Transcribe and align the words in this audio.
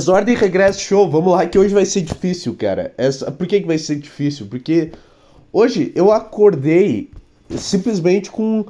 Mas 0.00 0.08
ordem 0.08 0.34
regresso 0.34 0.80
show, 0.80 1.10
vamos 1.10 1.30
lá 1.30 1.44
que 1.44 1.58
hoje 1.58 1.74
vai 1.74 1.84
ser 1.84 2.00
difícil, 2.00 2.54
cara. 2.54 2.90
Essa, 2.96 3.30
por 3.30 3.46
que, 3.46 3.60
que 3.60 3.66
vai 3.66 3.76
ser 3.76 3.96
difícil? 3.96 4.46
Porque 4.46 4.92
hoje 5.52 5.92
eu 5.94 6.10
acordei 6.10 7.10
simplesmente 7.50 8.30
com. 8.30 8.64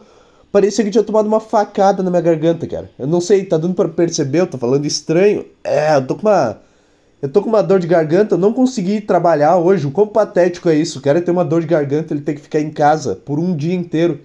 Parecia 0.51 0.85
que 0.85 0.91
tinha 0.91 1.05
tomado 1.05 1.29
uma 1.29 1.39
facada 1.39 2.03
na 2.03 2.11
minha 2.11 2.21
garganta, 2.21 2.67
cara. 2.67 2.91
Eu 2.99 3.07
não 3.07 3.21
sei, 3.21 3.45
tá 3.45 3.57
dando 3.57 3.75
para 3.75 3.89
perceber, 3.89 4.41
eu 4.41 4.47
tô 4.49 4.59
falando 4.59 4.85
estranho. 4.87 5.47
É, 5.63 5.95
eu 5.95 6.05
tô 6.05 6.17
com 6.17 6.23
uma. 6.23 6.61
Eu 7.23 7.29
tô 7.29 7.41
com 7.41 7.49
uma 7.49 7.63
dor 7.63 7.79
de 7.79 7.87
garganta, 7.87 8.35
eu 8.35 8.39
não 8.39 8.53
consegui 8.53 9.01
trabalhar 9.01 9.57
hoje. 9.57 9.87
O 9.87 9.93
quão 9.93 10.09
patético 10.09 10.69
é 10.69 10.75
isso? 10.75 10.99
O 10.99 11.03
cara 11.03 11.23
tem 11.23 11.33
uma 11.33 11.45
dor 11.45 11.61
de 11.61 11.69
garganta, 11.69 12.13
ele 12.13 12.23
tem 12.23 12.35
que 12.35 12.41
ficar 12.41 12.59
em 12.59 12.73
casa 12.73 13.15
por 13.15 13.39
um 13.39 13.55
dia 13.55 13.75
inteiro. 13.75 14.19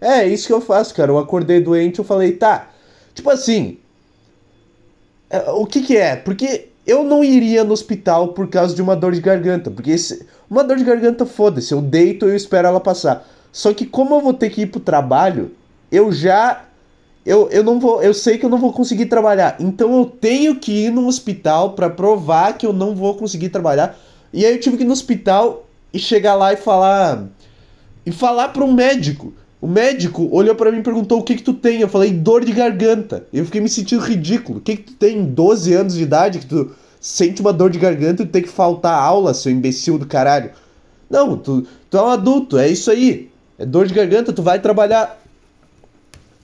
É, 0.00 0.26
isso 0.26 0.46
que 0.46 0.52
eu 0.54 0.62
faço, 0.62 0.94
cara. 0.94 1.10
Eu 1.10 1.18
acordei 1.18 1.60
doente, 1.60 1.98
eu 1.98 2.06
falei, 2.06 2.32
tá. 2.32 2.70
Tipo 3.14 3.28
assim, 3.28 3.76
o 5.54 5.66
que 5.66 5.80
que 5.80 5.96
é? 5.96 6.16
Porque 6.16 6.68
eu 6.86 7.04
não 7.04 7.22
iria 7.22 7.64
no 7.64 7.72
hospital 7.72 8.28
por 8.28 8.48
causa 8.48 8.74
de 8.74 8.82
uma 8.82 8.96
dor 8.96 9.12
de 9.12 9.20
garganta. 9.20 9.70
Porque 9.70 9.94
uma 10.50 10.64
dor 10.64 10.76
de 10.76 10.84
garganta, 10.84 11.24
foda-se, 11.24 11.72
eu 11.72 11.80
deito 11.80 12.26
e 12.26 12.30
eu 12.30 12.36
espero 12.36 12.68
ela 12.68 12.80
passar. 12.80 13.26
Só 13.52 13.72
que 13.72 13.86
como 13.86 14.14
eu 14.14 14.20
vou 14.20 14.34
ter 14.34 14.50
que 14.50 14.62
ir 14.62 14.66
pro 14.66 14.80
trabalho, 14.80 15.52
eu 15.90 16.12
já. 16.12 16.64
Eu, 17.24 17.48
eu 17.50 17.62
não 17.62 17.78
vou. 17.78 18.02
Eu 18.02 18.12
sei 18.12 18.36
que 18.36 18.44
eu 18.44 18.50
não 18.50 18.58
vou 18.58 18.72
conseguir 18.72 19.06
trabalhar. 19.06 19.56
Então 19.60 19.96
eu 19.98 20.06
tenho 20.06 20.56
que 20.56 20.86
ir 20.86 20.90
no 20.90 21.06
hospital 21.06 21.74
para 21.74 21.88
provar 21.88 22.58
que 22.58 22.66
eu 22.66 22.72
não 22.72 22.94
vou 22.94 23.14
conseguir 23.14 23.50
trabalhar. 23.50 23.96
E 24.32 24.44
aí 24.44 24.54
eu 24.54 24.60
tive 24.60 24.76
que 24.76 24.82
ir 24.82 24.86
no 24.86 24.92
hospital 24.92 25.66
e 25.92 25.98
chegar 25.98 26.34
lá 26.34 26.52
e 26.52 26.56
falar. 26.56 27.26
E 28.04 28.10
falar 28.10 28.48
para 28.48 28.64
um 28.64 28.72
médico. 28.72 29.32
O 29.62 29.68
médico 29.68 30.28
olhou 30.32 30.56
para 30.56 30.72
mim 30.72 30.80
e 30.80 30.82
perguntou 30.82 31.20
o 31.20 31.22
que 31.22 31.36
que 31.36 31.42
tu 31.44 31.54
tem. 31.54 31.80
Eu 31.80 31.88
falei 31.88 32.10
dor 32.10 32.44
de 32.44 32.50
garganta. 32.50 33.24
Eu 33.32 33.44
fiquei 33.44 33.60
me 33.60 33.68
sentindo 33.68 34.02
ridículo. 34.02 34.58
O 34.58 34.60
que 34.60 34.76
que 34.76 34.82
tu 34.82 34.94
tem 34.94 35.24
12 35.24 35.72
anos 35.72 35.94
de 35.94 36.02
idade 36.02 36.40
que 36.40 36.46
tu 36.46 36.72
sente 37.00 37.40
uma 37.40 37.52
dor 37.52 37.70
de 37.70 37.78
garganta 37.78 38.24
e 38.24 38.26
tem 38.26 38.42
que 38.42 38.48
faltar 38.48 39.00
aula, 39.00 39.32
seu 39.32 39.52
imbecil 39.52 39.98
do 39.98 40.06
caralho? 40.06 40.50
Não, 41.08 41.36
tu, 41.36 41.64
tu 41.88 41.96
é 41.96 42.02
um 42.02 42.08
adulto, 42.08 42.58
é 42.58 42.68
isso 42.68 42.90
aí. 42.90 43.30
É 43.56 43.64
dor 43.64 43.86
de 43.86 43.94
garganta, 43.94 44.32
tu 44.32 44.42
vai 44.42 44.58
trabalhar. 44.58 45.22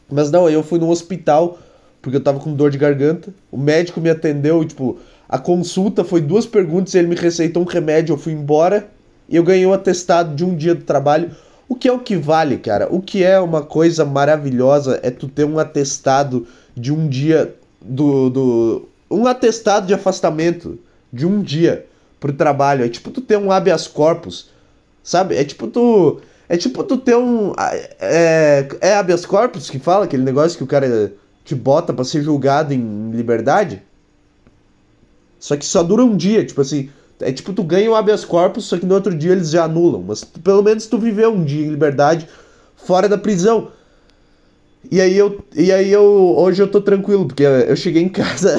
Mas 0.08 0.30
não, 0.30 0.48
eu 0.48 0.62
fui 0.62 0.78
no 0.78 0.89
hospital 0.89 1.58
porque 2.00 2.16
eu 2.16 2.22
tava 2.22 2.39
com 2.39 2.52
dor 2.52 2.70
de 2.70 2.78
garganta. 2.78 3.34
O 3.50 3.58
médico 3.58 4.00
me 4.00 4.11
atendeu, 4.11 4.64
tipo, 4.64 4.96
a 5.28 5.41
consulta 5.41 6.05
foi 6.05 6.20
duas 6.20 6.46
perguntas, 6.46 6.94
ele 6.94 7.08
me 7.08 7.16
receitou 7.16 7.64
um 7.64 7.66
remédio, 7.66 8.12
eu 8.12 8.16
fui 8.16 8.33
embora 8.33 8.89
e 9.28 9.34
eu 9.34 9.42
ganhei 9.42 9.66
um 9.66 9.72
atestado 9.72 10.36
de 10.36 10.44
um 10.44 10.55
dia 10.55 10.72
do 10.72 10.84
trabalho 10.84 11.33
o 11.69 11.74
que 11.74 11.86
é 11.86 11.92
o 11.92 11.98
que 11.98 12.16
vale, 12.16 12.56
cara? 12.56 12.88
O 12.91 13.00
que 13.02 13.22
é 13.22 13.38
uma 13.38 13.62
coisa 13.62 14.05
maravilhosa 14.05 14.98
é 15.02 15.11
tu 15.11 15.28
ter 15.28 15.44
um 15.44 15.58
atestado 15.58 16.47
de 16.74 16.92
um 16.92 17.08
dia 17.08 17.55
do, 17.80 18.30
do 18.30 18.88
um 19.11 19.27
atestado 19.27 19.86
de 19.86 19.94
afastamento 19.94 20.78
de 21.12 21.27
um 21.27 21.42
dia 21.42 21.86
pro 22.19 22.33
trabalho. 22.33 22.84
É 22.84 22.89
tipo 22.89 23.11
tu 23.11 23.20
ter 23.20 23.36
um 23.36 23.52
habeas 23.52 23.86
corpus, 23.86 24.50
sabe? 25.02 25.36
É 25.36 25.44
tipo 25.44 25.66
tu 25.66 26.20
é 26.48 26.56
tipo 26.56 26.83
tu 26.84 26.96
ter 26.96 27.16
um 27.16 27.52
é, 28.00 28.69
é 28.80 28.94
habeas 28.94 29.27
corpus 29.27 29.69
que 29.69 29.78
fala 29.78 30.06
aquele 30.06 30.24
negócio 30.24 30.56
que 30.56 30.64
o 30.64 30.69
cara 30.69 31.12
te 31.44 31.55
bota 31.55 31.92
para 31.92 32.05
ser 32.05 32.22
julgado 32.22 32.72
em 32.72 33.11
liberdade. 33.11 33.83
Só 35.39 35.56
que 35.56 35.64
só 35.64 35.83
dura 35.83 36.05
um 36.05 36.16
dia, 36.16 36.44
tipo 36.44 36.61
assim, 36.61 36.91
é 37.20 37.33
tipo, 37.33 37.52
tu 37.52 37.62
ganha 37.62 37.91
o 37.91 37.94
habeas 37.94 38.24
corpus, 38.24 38.66
só 38.66 38.78
que 38.78 38.86
no 38.86 38.94
outro 38.94 39.16
dia 39.16 39.33
eles 39.33 39.50
já 39.50 39.64
anulam. 39.64 40.02
Mas 40.06 40.22
pelo 40.24 40.62
menos 40.62 40.86
tu 40.86 40.98
viveu 40.98 41.33
um 41.33 41.44
dia 41.44 41.66
em 41.66 41.70
liberdade 41.70 42.28
fora 42.77 43.08
da 43.08 43.19
prisão. 43.19 43.70
E 44.91 45.00
aí 45.00 45.16
eu. 45.16 45.44
E 45.55 45.72
aí 45.72 45.92
eu. 45.92 46.34
Hoje 46.36 46.62
eu 46.62 46.70
tô 46.70 46.80
tranquilo, 46.80 47.27
porque 47.27 47.42
eu 47.42 47.77
cheguei 47.77 48.02
em 48.02 48.08
casa. 48.08 48.56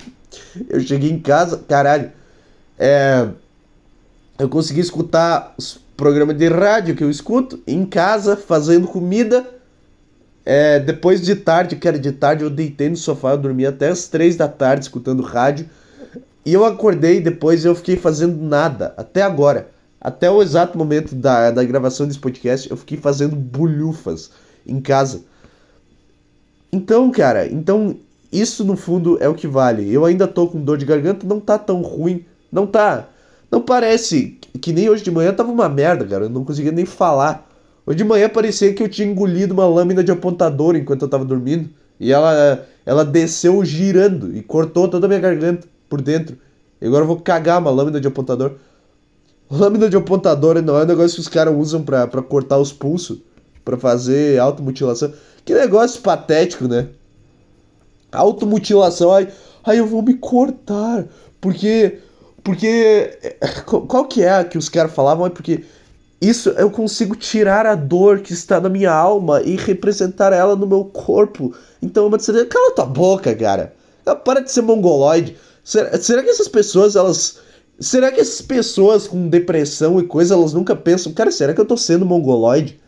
eu 0.68 0.80
cheguei 0.80 1.10
em 1.10 1.18
casa, 1.18 1.62
caralho. 1.68 2.10
É, 2.78 3.28
eu 4.38 4.48
consegui 4.48 4.80
escutar 4.80 5.54
os 5.58 5.78
programas 5.96 6.36
de 6.36 6.48
rádio 6.48 6.96
que 6.96 7.04
eu 7.04 7.10
escuto 7.10 7.60
em 7.66 7.84
casa, 7.84 8.36
fazendo 8.36 8.88
comida. 8.88 9.46
É, 10.44 10.80
depois 10.80 11.20
de 11.20 11.36
tarde, 11.36 11.76
que 11.76 11.86
era 11.86 11.98
de 11.98 12.10
tarde, 12.10 12.42
eu 12.42 12.50
deitei 12.50 12.88
no 12.88 12.96
sofá, 12.96 13.30
eu 13.30 13.38
dormi 13.38 13.64
até 13.64 13.90
as 13.90 14.08
três 14.08 14.34
da 14.34 14.48
tarde 14.48 14.86
escutando 14.86 15.22
rádio. 15.22 15.68
E 16.44 16.52
eu 16.52 16.64
acordei 16.64 17.20
depois 17.20 17.64
eu 17.64 17.74
fiquei 17.74 17.96
fazendo 17.96 18.42
nada, 18.42 18.92
até 18.96 19.22
agora. 19.22 19.68
Até 20.00 20.28
o 20.28 20.42
exato 20.42 20.76
momento 20.76 21.14
da, 21.14 21.52
da 21.52 21.62
gravação 21.62 22.06
desse 22.06 22.18
podcast, 22.18 22.68
eu 22.68 22.76
fiquei 22.76 22.98
fazendo 22.98 23.36
bolhufas 23.36 24.30
em 24.66 24.80
casa. 24.80 25.22
Então, 26.72 27.10
cara, 27.12 27.46
então 27.46 27.96
isso 28.32 28.64
no 28.64 28.76
fundo 28.76 29.16
é 29.20 29.28
o 29.28 29.34
que 29.34 29.46
vale. 29.46 29.92
Eu 29.92 30.04
ainda 30.04 30.26
tô 30.26 30.48
com 30.48 30.60
dor 30.60 30.76
de 30.76 30.84
garganta, 30.86 31.26
não 31.26 31.38
tá 31.38 31.56
tão 31.56 31.82
ruim. 31.82 32.24
Não 32.50 32.66
tá. 32.66 33.08
Não 33.50 33.60
parece 33.60 34.38
que 34.60 34.72
nem 34.72 34.88
hoje 34.88 35.04
de 35.04 35.10
manhã 35.10 35.32
tava 35.32 35.52
uma 35.52 35.68
merda, 35.68 36.04
cara. 36.04 36.24
Eu 36.24 36.30
não 36.30 36.44
conseguia 36.44 36.72
nem 36.72 36.86
falar. 36.86 37.48
Hoje 37.86 37.98
de 37.98 38.04
manhã 38.04 38.28
parecia 38.28 38.72
que 38.72 38.82
eu 38.82 38.88
tinha 38.88 39.06
engolido 39.06 39.54
uma 39.54 39.66
lâmina 39.66 40.02
de 40.02 40.10
apontador 40.10 40.74
enquanto 40.74 41.02
eu 41.02 41.08
tava 41.08 41.24
dormindo. 41.24 41.68
E 42.00 42.10
ela, 42.10 42.66
ela 42.84 43.04
desceu 43.04 43.64
girando 43.64 44.36
e 44.36 44.42
cortou 44.42 44.88
toda 44.88 45.06
a 45.06 45.08
minha 45.08 45.20
garganta 45.20 45.68
por 45.92 46.00
dentro. 46.00 46.38
E 46.80 46.86
agora 46.86 47.02
eu 47.02 47.06
vou 47.06 47.20
cagar 47.20 47.60
uma 47.60 47.70
lâmina 47.70 48.00
de 48.00 48.08
apontador. 48.08 48.52
Lâmina 49.50 49.90
de 49.90 49.96
apontador 49.98 50.62
não 50.62 50.78
é 50.78 50.84
um 50.84 50.86
negócio 50.86 51.16
que 51.16 51.20
os 51.20 51.28
caras 51.28 51.54
usam 51.54 51.82
pra, 51.82 52.06
cortar 52.22 52.56
os 52.56 52.72
pulsos, 52.72 53.18
pra 53.62 53.76
fazer 53.76 54.40
automutilação. 54.40 55.12
Que 55.44 55.52
negócio 55.52 56.00
patético, 56.00 56.66
né? 56.66 56.88
Automutilação, 58.10 59.12
ai, 59.12 59.28
ai 59.62 59.80
eu 59.80 59.86
vou 59.86 60.00
me 60.00 60.14
cortar. 60.14 61.04
Porque. 61.42 61.98
Porque. 62.42 63.18
Qual 63.66 64.06
que 64.06 64.22
é 64.22 64.42
que 64.44 64.56
os 64.56 64.70
caras 64.70 64.94
falavam? 64.94 65.26
É 65.26 65.30
porque 65.30 65.62
isso 66.22 66.48
eu 66.50 66.70
consigo 66.70 67.14
tirar 67.14 67.66
a 67.66 67.74
dor 67.74 68.20
que 68.20 68.32
está 68.32 68.58
na 68.58 68.70
minha 68.70 68.92
alma 68.92 69.42
e 69.42 69.56
representar 69.56 70.32
ela 70.32 70.56
no 70.56 70.66
meu 70.66 70.86
corpo. 70.86 71.54
Então, 71.82 72.06
uma 72.06 72.16
cala 72.18 72.74
tua 72.74 72.86
boca, 72.86 73.34
cara. 73.34 73.74
Para 74.24 74.40
de 74.40 74.50
ser 74.50 74.62
mongoloide. 74.62 75.36
Será, 75.64 75.96
será 75.98 76.22
que 76.22 76.30
essas 76.30 76.48
pessoas, 76.48 76.96
elas. 76.96 77.38
Será 77.78 78.12
que 78.12 78.20
essas 78.20 78.42
pessoas 78.42 79.08
com 79.08 79.28
depressão 79.28 79.98
e 79.98 80.04
coisa, 80.04 80.34
elas 80.34 80.52
nunca 80.52 80.76
pensam, 80.76 81.12
cara, 81.12 81.30
será 81.30 81.54
que 81.54 81.60
eu 81.60 81.64
tô 81.64 81.76
sendo 81.76 82.04
mongoloide? 82.04 82.78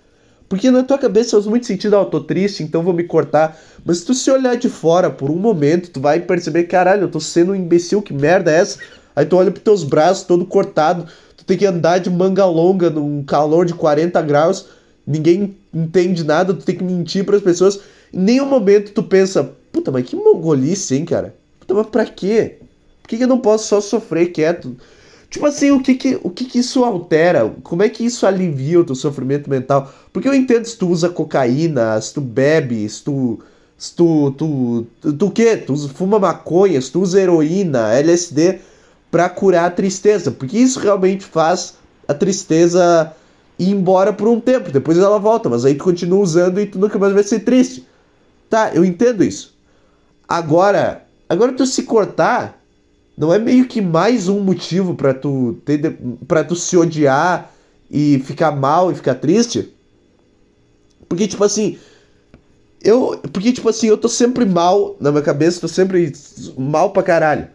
Porque 0.49 0.71
na 0.71 0.83
tua 0.83 0.99
cabeça 0.99 1.33
faz 1.33 1.47
muito 1.47 1.67
sentido, 1.67 1.97
ah, 1.97 2.01
eu 2.01 2.07
tô 2.07 2.21
triste, 2.21 2.63
então 2.63 2.83
vou 2.83 2.93
me 2.93 3.05
cortar. 3.05 3.59
Mas 3.85 3.99
se 3.99 4.05
tu 4.05 4.15
se 4.15 4.31
olhar 4.31 4.57
de 4.57 4.69
fora 4.69 5.11
por 5.11 5.31
um 5.31 5.37
momento, 5.37 5.91
tu 5.91 6.01
vai 6.01 6.21
perceber, 6.21 6.65
caralho, 6.65 7.03
eu 7.03 7.11
tô 7.11 7.19
sendo 7.19 7.53
um 7.53 7.55
imbecil, 7.57 8.03
que 8.03 8.13
merda 8.13 8.53
é 8.53 8.61
essa? 8.61 8.79
Aí 9.17 9.25
tu 9.25 9.37
olha 9.37 9.51
pros 9.51 9.65
teus 9.65 9.85
braços 9.85 10.25
todo 10.25 10.45
cortado, 10.45 11.07
tu 11.37 11.45
tem 11.45 11.57
que 11.57 11.67
andar 11.67 11.99
de 11.99 12.11
manga 12.11 12.45
longa 12.45 12.91
num 12.91 13.25
calor 13.25 13.65
de 13.65 13.75
40 13.75 14.21
graus, 14.23 14.67
ninguém 15.07 15.57
entende 15.73 16.23
nada, 16.25 16.53
tu 16.53 16.65
tem 16.65 16.77
que 16.77 16.85
mentir 16.85 17.25
para 17.25 17.37
as 17.37 17.43
pessoas. 17.43 17.81
Em 18.13 18.21
nenhum 18.21 18.47
momento 18.47 18.93
tu 18.93 19.03
pensa, 19.03 19.51
puta, 19.73 19.91
mas 19.91 20.07
que 20.07 20.15
mongolice, 20.15 20.95
hein, 20.95 21.05
cara? 21.05 21.35
Puta, 21.59 21.75
mas 21.75 21.87
pra 21.87 22.05
quê? 22.05 22.59
Por 23.05 23.09
que, 23.11 23.19
que 23.19 23.25
eu 23.25 23.29
não 23.29 23.39
posso 23.39 23.69
só 23.69 23.83
sofrer 23.83 24.33
quieto? 24.33 24.75
Tipo 25.29 25.45
assim, 25.45 25.71
o 25.71 25.83
que 25.83 25.95
que, 25.95 26.19
o 26.23 26.31
que 26.31 26.47
que 26.47 26.59
isso 26.61 26.83
altera? 26.83 27.55
Como 27.63 27.83
é 27.83 27.89
que 27.91 28.03
isso 28.03 28.27
alivia 28.27 28.81
o 28.81 28.85
teu 28.85 28.95
sofrimento 28.95 29.51
mental? 29.51 29.93
Porque 30.11 30.27
eu 30.27 30.33
entendo 30.33 30.65
se 30.65 30.79
tu 30.79 30.89
usa 30.89 31.11
cocaína, 31.11 32.01
se 32.01 32.15
tu 32.15 32.23
bebe, 32.23 32.89
se 32.89 33.05
tu. 33.05 33.41
Se 33.77 33.95
tu. 33.95 34.31
Tu, 34.39 34.87
tu, 35.03 35.13
tu 35.13 35.31
quê? 35.31 35.59
Tu 35.59 35.77
fuma 35.91 36.19
maconha, 36.19 36.81
se 36.81 36.91
tu 36.91 37.03
usa 37.03 37.21
heroína, 37.21 37.93
LSD 37.93 38.61
pra 39.11 39.29
curar 39.29 39.67
a 39.67 39.71
tristeza. 39.71 40.31
Porque 40.31 40.57
isso 40.57 40.81
realmente 40.81 41.27
faz 41.27 41.75
a 42.09 42.15
tristeza 42.15 43.13
ir 43.59 43.69
embora 43.69 44.15
por 44.15 44.29
um 44.29 44.41
tempo. 44.41 44.73
Depois 44.73 44.97
ela 44.97 45.19
volta, 45.19 45.51
mas 45.51 45.67
aí 45.67 45.75
tu 45.75 45.85
continua 45.85 46.21
usando 46.21 46.59
e 46.59 46.65
tu 46.65 46.79
nunca 46.79 46.99
mais 46.99 47.13
vai 47.13 47.23
ser 47.23 47.41
triste. 47.41 47.87
Tá, 48.49 48.73
eu 48.73 48.83
entendo 48.83 49.23
isso. 49.23 49.55
Agora, 50.27 51.05
agora 51.29 51.53
tu 51.53 51.67
se 51.67 51.83
cortar 51.83 52.64
não 53.17 53.33
é 53.33 53.39
meio 53.39 53.67
que 53.67 53.81
mais 53.81 54.29
um 54.29 54.41
motivo 54.41 54.95
para 54.95 55.15
tu 55.15 55.57
ter 55.65 55.97
para 56.27 56.43
tu 56.43 56.57
se 56.57 56.77
odiar 56.77 57.51
e 57.91 58.19
ficar 58.21 58.51
mal 58.51 58.91
e 58.91 58.95
ficar 58.95 59.15
triste? 59.15 59.73
Porque 61.09 61.29
tipo 61.29 61.45
assim, 61.45 61.79
eu, 62.83 63.21
porque 63.33 63.53
tipo 63.53 63.69
assim, 63.69 63.87
eu 63.87 63.97
tô 63.97 64.09
sempre 64.09 64.45
mal 64.45 64.97
na 65.01 65.11
minha 65.11 65.23
cabeça, 65.23 65.61
tô 65.61 65.69
sempre 65.69 66.13
mal 66.59 66.91
pra 66.91 67.03
caralho. 67.03 67.49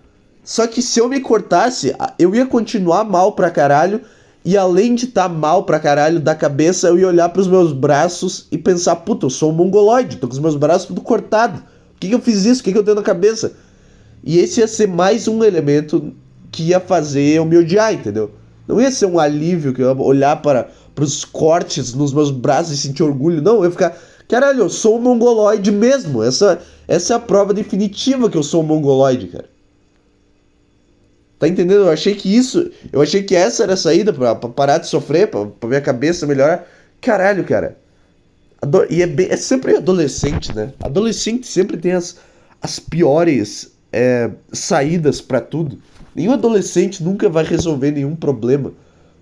Só 0.44 0.66
que 0.66 0.82
se 0.82 1.00
eu 1.00 1.10
me 1.10 1.20
cortasse, 1.20 1.94
eu 2.18 2.34
ia 2.34 2.46
continuar 2.46 3.04
mal 3.04 3.34
pra 3.34 3.52
caralho 3.52 4.02
e 4.44 4.58
além 4.58 4.96
de 4.96 5.06
estar 5.06 5.28
tá 5.28 5.30
mal 5.30 5.64
pra 5.64 5.80
caralho 5.80 6.20
da 6.20 6.34
cabeça, 6.34 6.88
eu 6.88 6.98
ia 6.98 7.08
olhar 7.08 7.30
pros 7.30 7.48
meus 7.48 7.74
braços 7.74 8.48
e 8.52 8.58
pensar, 8.58 8.96
puta, 8.96 9.26
eu 9.26 9.30
sou 9.30 9.52
um 9.52 9.56
mongoloide, 9.56 10.18
tô 10.18 10.28
com 10.28 10.34
os 10.34 10.40
meus 10.40 10.56
braços 10.56 10.88
tudo 10.88 11.02
cortado. 11.02 11.62
Por 11.62 12.00
que, 12.00 12.08
que 12.08 12.16
eu 12.16 12.22
fiz 12.22 12.46
isso? 12.46 12.62
O 12.62 12.64
que, 12.64 12.72
que 12.72 12.78
eu 12.78 12.84
tenho 12.84 12.96
na 12.96 13.04
cabeça? 13.04 13.54
E 14.24 14.40
esse 14.40 14.60
ia 14.60 14.68
ser 14.68 14.88
mais 14.88 15.28
um 15.28 15.44
elemento 15.44 16.14
que 16.52 16.64
ia 16.64 16.80
fazer 16.80 17.22
eu 17.22 17.46
me 17.46 17.58
odiar, 17.58 17.94
entendeu? 17.94 18.32
Não 18.68 18.80
ia 18.80 18.92
ser 18.92 19.06
um 19.06 19.20
alívio 19.20 19.74
que 19.74 19.82
eu 19.82 19.88
ia 19.88 20.02
olhar 20.02 20.42
para 20.42 20.70
os 21.00 21.26
cortes 21.26 21.94
nos 21.94 22.14
meus 22.14 22.30
braços 22.30 22.74
e 22.74 22.78
sentir 22.78 23.04
orgulho. 23.04 23.42
Não, 23.42 23.58
eu 23.58 23.66
ia 23.66 23.72
ficar, 23.72 23.98
caralho, 24.28 24.60
eu 24.60 24.70
sou 24.70 24.98
um 24.98 25.02
mongoloide 25.02 25.72
mesmo. 25.72 26.22
Essa, 26.22 26.62
essa 26.88 27.14
é 27.14 27.16
a 27.16 27.20
prova 27.20 27.54
definitiva 27.54 28.30
que 28.30 28.38
eu 28.38 28.44
sou 28.44 28.62
um 28.62 28.66
mongoloide, 28.66 29.28
cara. 29.28 29.46
Tá 31.40 31.48
entendendo? 31.48 31.86
Eu 31.86 31.90
achei 31.90 32.14
que 32.14 32.36
isso. 32.36 32.70
Eu 32.92 33.02
achei 33.02 33.24
que 33.24 33.34
essa 33.34 33.64
era 33.64 33.74
a 33.74 33.78
saída 33.78 34.12
pra, 34.12 34.36
pra 34.36 34.50
parar 34.50 34.78
de 34.78 34.88
sofrer, 34.88 35.28
pra, 35.28 35.46
pra 35.46 35.70
minha 35.70 35.82
cabeça 35.82 36.28
melhorar. 36.28 36.68
Caralho, 37.00 37.46
cara. 37.46 37.78
Ado 38.62 38.86
e 38.90 39.02
é, 39.02 39.08
bem, 39.08 39.28
é 39.30 39.38
sempre 39.38 39.78
adolescente, 39.78 40.54
né? 40.54 40.74
Adolescente 40.84 41.48
sempre 41.48 41.78
tem 41.78 41.94
as, 41.94 42.18
as 42.62 42.78
piores 42.78 43.72
é, 43.92 44.30
saídas 44.52 45.22
para 45.22 45.42
tudo. 45.42 45.80
Nenhum 46.16 46.34
adolescente 46.34 47.04
nunca 47.04 47.30
vai 47.30 47.44
resolver 47.44 47.92
nenhum 47.92 48.16
problema. 48.16 48.74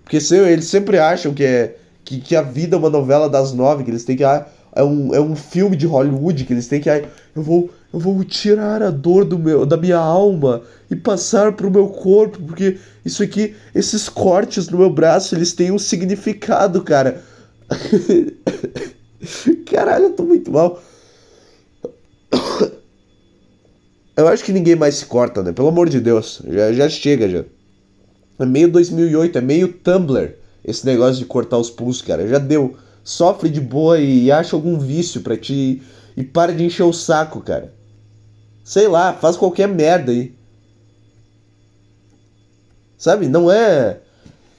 Porque 0.02 0.20
se, 0.20 0.36
eles 0.36 0.66
sempre 0.66 0.98
acham 0.98 1.34
que, 1.34 1.44
é, 1.44 1.76
que, 2.04 2.20
que 2.20 2.34
a 2.34 2.42
vida 2.42 2.76
é 2.76 2.78
uma 2.78 2.90
novela 2.90 3.28
das 3.28 3.52
nove, 3.52 3.84
que 3.84 3.90
eles 3.90 4.04
têm 4.04 4.16
que. 4.16 4.24
Ah, 4.24 4.46
é, 4.74 4.82
um, 4.82 5.14
é 5.14 5.20
um 5.20 5.36
filme 5.36 5.76
de 5.76 5.86
Hollywood, 5.86 6.44
que 6.44 6.52
eles 6.52 6.66
têm 6.66 6.80
que. 6.80 6.88
Ah, 6.88 7.04
eu 7.34 7.42
vou, 7.42 7.70
eu 7.92 8.00
vou 8.00 8.24
tirar 8.24 8.82
a 8.82 8.90
dor 8.90 9.24
do 9.24 9.38
meu, 9.38 9.66
da 9.66 9.76
minha 9.76 9.98
alma 9.98 10.62
e 10.90 10.96
passar 10.96 11.52
pro 11.52 11.70
meu 11.70 11.88
corpo, 11.88 12.38
porque 12.42 12.78
isso 13.04 13.22
aqui, 13.22 13.54
esses 13.74 14.08
cortes 14.08 14.68
no 14.68 14.78
meu 14.78 14.90
braço, 14.90 15.34
eles 15.34 15.52
têm 15.52 15.70
um 15.70 15.78
significado, 15.78 16.82
cara. 16.82 17.22
Caralho, 19.66 20.04
eu 20.06 20.12
tô 20.12 20.22
muito 20.22 20.50
mal. 20.50 20.82
Eu 24.18 24.26
acho 24.26 24.42
que 24.42 24.52
ninguém 24.52 24.74
mais 24.74 24.96
se 24.96 25.06
corta, 25.06 25.44
né? 25.44 25.52
Pelo 25.52 25.68
amor 25.68 25.88
de 25.88 26.00
Deus. 26.00 26.42
Já, 26.48 26.72
já 26.72 26.88
chega, 26.88 27.28
já. 27.28 27.44
É 28.40 28.44
meio 28.44 28.68
2008, 28.68 29.38
é 29.38 29.40
meio 29.40 29.72
Tumblr 29.72 30.34
esse 30.64 30.84
negócio 30.84 31.20
de 31.20 31.24
cortar 31.24 31.56
os 31.56 31.70
pulsos, 31.70 32.02
cara. 32.02 32.26
Já 32.26 32.38
deu. 32.38 32.76
Sofre 33.04 33.48
de 33.48 33.60
boa 33.60 34.00
e 34.00 34.28
acha 34.32 34.56
algum 34.56 34.76
vício 34.76 35.20
pra 35.20 35.36
ti. 35.36 35.84
E 36.16 36.24
para 36.24 36.52
de 36.52 36.64
encher 36.64 36.82
o 36.82 36.92
saco, 36.92 37.40
cara. 37.40 37.72
Sei 38.64 38.88
lá, 38.88 39.12
faz 39.12 39.36
qualquer 39.36 39.68
merda 39.68 40.10
aí. 40.10 40.34
Sabe? 42.98 43.28
Não 43.28 43.48
é. 43.48 44.00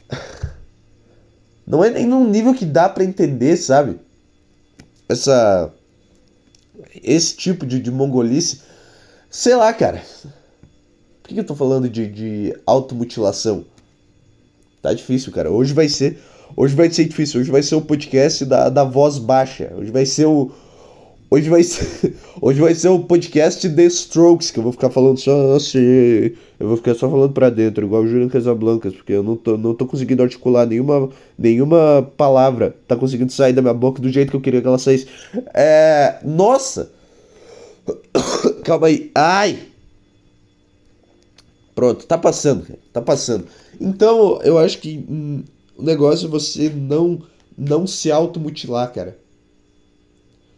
Não 1.68 1.84
é 1.84 1.90
nem 1.90 2.08
num 2.08 2.30
nível 2.30 2.54
que 2.54 2.66
dá 2.66 2.88
para 2.88 3.04
entender, 3.04 3.58
sabe? 3.58 4.00
Essa. 5.10 5.70
Esse 7.04 7.36
tipo 7.36 7.66
de, 7.66 7.78
de 7.78 7.92
mongolice. 7.92 8.69
Sei 9.30 9.56
lá, 9.56 9.72
cara. 9.72 10.02
Por 11.22 11.30
que, 11.30 11.40
eu 11.40 11.44
tô 11.44 11.56
falando 11.56 11.88
de, 11.88 12.08
de 12.08 12.56
automutilação? 12.66 13.64
Tá 14.82 14.92
difícil, 14.92 15.32
cara. 15.32 15.52
Hoje 15.52 15.72
vai 15.72 15.88
ser. 15.88 16.18
Hoje 16.58 16.76
vai 16.76 16.90
ser 16.90 17.06
difícil. 17.06 17.40
Hoje 17.40 17.52
vai 17.52 17.62
ser 17.62 17.76
o 17.76 17.82
podcast 17.82 18.44
da, 18.44 18.70
da 18.70 18.84
voz 18.84 19.20
baixa. 19.20 19.72
Hoje 19.78 19.92
vai 19.92 20.08
ser 20.08 20.26
o. 20.26 20.52
Hoje 21.30 21.48
vai 21.48 21.62
ser. 21.62 22.16
Hoje 22.42 22.60
vai 22.60 22.74
ser 22.74 22.90
o 22.90 23.02
podcast 23.02 23.70
The 23.70 23.84
Strokes, 23.84 24.50
que 24.50 24.58
eu 24.58 24.64
vou 24.64 24.72
ficar 24.72 24.90
falando 24.90 25.20
só 25.20 25.54
assim. 25.54 26.32
Eu 26.60 26.68
vou 26.68 26.78
ficar 26.78 26.96
só 26.96 27.08
falando 27.08 27.32
pra 27.32 27.52
dentro, 27.52 27.86
igual 27.86 28.02
o 28.02 28.08
Júlio 28.08 28.30
Casablancas, 28.30 28.96
porque 28.96 29.14
eu 29.14 29.22
não 29.22 29.36
tô, 29.36 29.58
não 29.58 29.76
tô 29.76 29.86
conseguindo 29.86 30.24
articular 30.24 30.66
nenhuma, 30.66 31.08
nenhuma 31.38 32.12
palavra. 32.18 32.76
Tá 32.88 32.96
conseguindo 32.96 33.32
sair 33.32 33.54
da 33.54 33.62
minha 33.62 33.76
boca 33.76 34.02
do 34.02 34.10
jeito 34.10 34.32
que 34.32 34.36
eu 34.36 34.42
queria 34.42 34.60
que 34.60 34.68
ela 34.68 34.80
saísse. 34.80 35.06
É. 35.54 36.16
Nossa! 36.26 36.98
Calma 38.70 38.86
aí. 38.86 39.10
Ai! 39.16 39.68
Pronto, 41.74 42.06
tá 42.06 42.20
passando, 42.20 42.68
tá 42.94 43.02
passando. 43.02 43.48
Então, 43.82 44.40
eu 44.44 44.60
acho 44.60 44.78
que 44.78 45.04
hum, 45.10 45.44
o 45.76 45.82
negócio 45.82 46.28
é 46.28 46.30
você 46.30 46.70
não, 46.70 47.20
não 47.58 47.88
se 47.88 48.12
automutilar, 48.12 48.94
cara. 48.94 49.18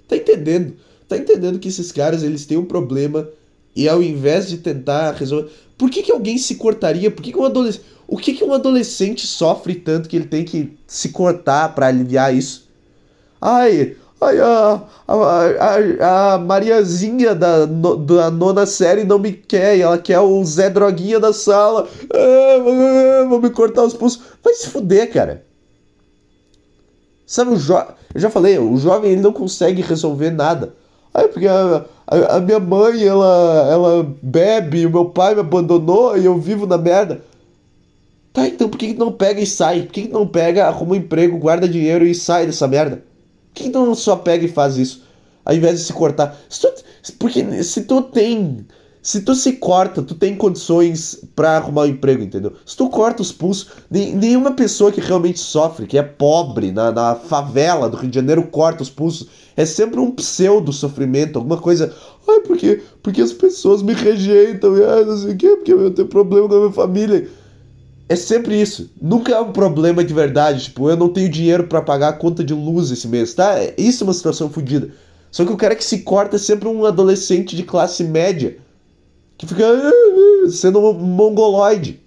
Tá 0.10 0.18
entendendo? 0.18 0.76
Tá 1.08 1.16
entendendo 1.16 1.58
que 1.58 1.70
esses 1.70 1.90
caras, 1.94 2.22
eles 2.22 2.46
têm 2.46 2.58
um 2.58 2.66
problema 2.66 3.30
e 3.74 3.88
ao 3.88 4.04
invés 4.04 4.50
de 4.50 4.58
tentar 4.58 5.12
resolver... 5.14 5.50
Por 5.78 5.90
que, 5.90 6.04
que 6.04 6.12
alguém 6.12 6.38
se 6.38 6.56
cortaria? 6.56 7.10
Por 7.10 7.22
que, 7.22 7.32
que 7.32 7.40
um 7.40 7.46
adolescente... 7.46 7.86
O 8.10 8.18
que, 8.18 8.34
que 8.34 8.44
um 8.44 8.52
adolescente 8.52 9.26
sofre 9.26 9.76
tanto 9.76 10.10
que 10.10 10.18
ele 10.18 10.28
tem 10.28 10.44
que 10.44 10.78
se 10.86 11.10
cortar 11.10 11.74
para 11.74 11.88
aliviar 11.88 12.36
isso? 12.36 12.68
Ai, 13.40 13.96
a, 14.22 14.84
a, 15.08 16.34
a, 16.34 16.38
Mariazinha 16.38 17.34
da, 17.34 17.66
no, 17.66 17.98
da 17.98 18.30
nona 18.30 18.66
série 18.68 19.04
não 19.04 19.18
me 19.18 19.34
quer, 19.34 19.80
ela 19.80 19.98
quer 19.98 20.20
o 20.20 20.44
Zé 20.46 20.70
Droguinha 20.70 21.20
da 21.20 21.34
sala. 21.34 21.88
Ah, 22.14 23.26
vou 23.28 23.42
me 23.42 23.50
cortar 23.50 23.84
os 23.84 23.94
pulsos. 23.94 24.22
Vai 24.44 24.54
se 24.54 24.68
fuder, 24.68 25.12
cara. 25.12 25.44
Sabe, 27.26 27.52
o 27.52 27.56
jo... 27.56 27.74
eu 28.14 28.22
já 28.22 28.30
falei, 28.30 28.60
o 28.60 28.78
jovem 28.78 29.14
ele 29.14 29.22
não 29.22 29.34
consegue 29.34 29.82
resolver 29.82 30.30
nada. 30.30 30.74
Ai, 31.14 31.28
porque 31.28 31.48
a, 31.48 31.86
a, 32.06 32.38
a 32.38 32.40
minha 32.40 32.60
mãe, 32.60 33.04
ela, 33.04 33.68
ela 33.72 34.16
bebe, 34.22 34.86
o 34.86 34.92
meu 34.92 35.06
pai 35.06 35.34
me 35.34 35.42
abandonou 35.42 36.18
e 36.18 36.26
eu 36.26 36.38
vivo 36.38 36.68
na 36.68 36.78
merda. 36.78 37.22
Tá, 38.34 38.48
então 38.48 38.70
por 38.70 38.78
que, 38.78 38.94
que 38.94 39.00
não 39.00 39.12
pega 39.12 39.42
e 39.42 39.48
sai? 39.48 39.84
Por 39.84 39.92
que, 39.94 40.04
que 40.04 40.14
não 40.14 40.28
pega, 40.28 40.68
arruma 40.68 40.94
um 40.94 40.96
emprego, 40.96 41.38
guarda 41.38 41.68
dinheiro 41.68 42.06
e 42.06 42.14
sai 42.14 42.46
dessa 42.46 42.68
merda? 42.68 43.04
Que 43.54 43.70
não 43.70 43.94
só 43.96 44.16
pega 44.16 44.46
e 44.46 44.50
faz 44.50 44.78
isso? 44.78 45.04
Ao 45.44 45.54
invés 45.54 45.80
de 45.80 45.86
se 45.86 45.94
cortar. 45.94 46.38
Se 46.50 46.62
tu, 46.62 46.72
porque 47.20 47.64
se 47.64 47.84
tu 47.84 48.02
tem. 48.04 48.66
Se 49.04 49.22
tu 49.22 49.34
se 49.34 49.54
corta, 49.54 50.04
tu 50.04 50.14
tem 50.14 50.36
condições 50.36 51.24
para 51.36 51.58
arrumar 51.58 51.82
um 51.82 51.88
emprego, 51.88 52.22
entendeu? 52.22 52.54
Se 52.64 52.78
tu 52.78 52.88
corta 52.88 53.24
os 53.24 53.32
pulsos, 53.32 53.68
nenhuma 53.90 54.52
pessoa 54.52 54.92
que 54.92 55.02
realmente 55.02 55.40
sofre, 55.40 55.88
que 55.88 55.98
é 55.98 56.04
pobre, 56.04 56.72
na, 56.72 56.92
na 56.92 57.16
favela 57.16 57.90
do 57.90 57.98
Rio 57.98 58.12
de 58.12 58.16
Janeiro, 58.16 58.44
corta 58.44 58.84
os 58.84 58.92
pulsos. 58.92 59.28
É 59.58 59.66
sempre 59.66 60.00
um 60.00 60.12
pseudo 60.12 60.72
sofrimento, 60.72 61.38
alguma 61.38 61.58
coisa. 61.58 61.92
Ai, 62.30 62.42
porque, 62.42 62.80
porque 63.02 63.22
as 63.22 63.34
pessoas 63.34 63.82
me 63.82 63.94
rejeitam, 63.94 64.76
ai, 64.76 65.04
não 65.04 65.18
sei 65.18 65.34
o 65.34 65.38
quê, 65.38 65.50
porque 65.56 65.74
eu 65.74 65.92
tenho 65.92 66.08
problema 66.08 66.48
com 66.48 66.56
a 66.56 66.60
minha 66.60 66.72
família. 66.72 67.28
É 68.12 68.16
sempre 68.18 68.62
isso. 68.62 68.92
Nunca 69.02 69.32
é 69.32 69.40
um 69.40 69.54
problema 69.54 70.04
de 70.04 70.14
verdade. 70.14 70.66
Tipo, 70.66 70.90
eu 70.90 70.98
não 70.98 71.08
tenho 71.08 71.30
dinheiro 71.30 71.66
para 71.68 71.82
pagar 71.82 72.10
a 72.10 72.14
conta 72.14 72.44
de 72.44 72.54
luz 72.54 72.92
esse 72.92 73.08
mês, 73.08 73.34
tá? 73.34 73.56
Isso 73.78 74.04
é 74.04 74.08
uma 74.08 74.14
situação 74.14 74.50
fodida. 74.50 74.92
Só 75.32 75.46
que 75.46 75.54
o 75.54 75.56
cara 75.56 75.78
que 75.78 75.84
se 75.84 76.00
corta 76.00 76.36
é 76.36 76.40
sempre 76.40 76.68
um 76.68 76.86
adolescente 76.86 77.56
de 77.56 77.64
classe 77.64 78.04
média. 78.04 78.58
Que 79.38 79.48
fica 79.48 79.66
ah, 79.66 80.50
sendo 80.50 80.80
um 80.80 80.92
mongoloide. 80.92 82.02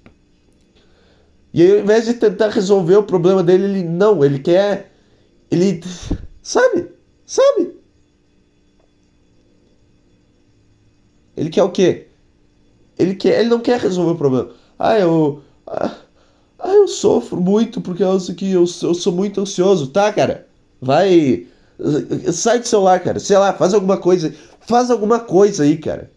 E 1.55 1.63
aí, 1.63 1.73
ao 1.73 1.79
invés 1.79 2.05
de 2.05 2.13
tentar 2.13 2.51
resolver 2.51 2.97
o 2.97 3.05
problema 3.05 3.43
dele, 3.43 3.65
ele 3.65 3.83
não, 3.83 4.23
ele 4.23 4.41
quer. 4.41 4.93
Ele. 5.51 5.83
Sabe? 6.43 6.91
Sabe? 7.25 7.77
Ele 11.35 11.49
quer 11.49 11.63
o 11.63 11.71
quê? 11.71 12.09
Ele, 12.99 13.15
quer, 13.15 13.41
ele 13.41 13.49
não 13.49 13.61
quer 13.61 13.81
resolver 13.81 14.13
o 14.13 14.19
problema. 14.19 14.51
Ah, 14.79 14.99
eu 14.99 15.43
ah, 15.67 15.97
ah, 16.59 16.73
eu 16.73 16.89
sofro 16.89 17.41
muito 17.41 17.81
por 17.81 17.97
causa 17.97 18.35
que 18.35 18.51
eu, 18.51 18.65
eu 18.83 18.95
sou 18.95 19.13
muito 19.13 19.41
ansioso, 19.41 19.89
tá, 19.89 20.13
cara? 20.13 20.47
Vai. 20.81 21.47
Sai 22.33 22.59
do 22.61 22.69
celular, 22.69 23.01
cara. 23.01 23.19
Sei 23.19 23.37
lá, 23.37 23.53
faz 23.53 23.75
alguma 23.75 23.97
coisa. 23.97 24.35
Faz 24.61 24.91
alguma 24.91 25.21
coisa 25.21 25.65
aí, 25.65 25.77
cara. 25.77 26.11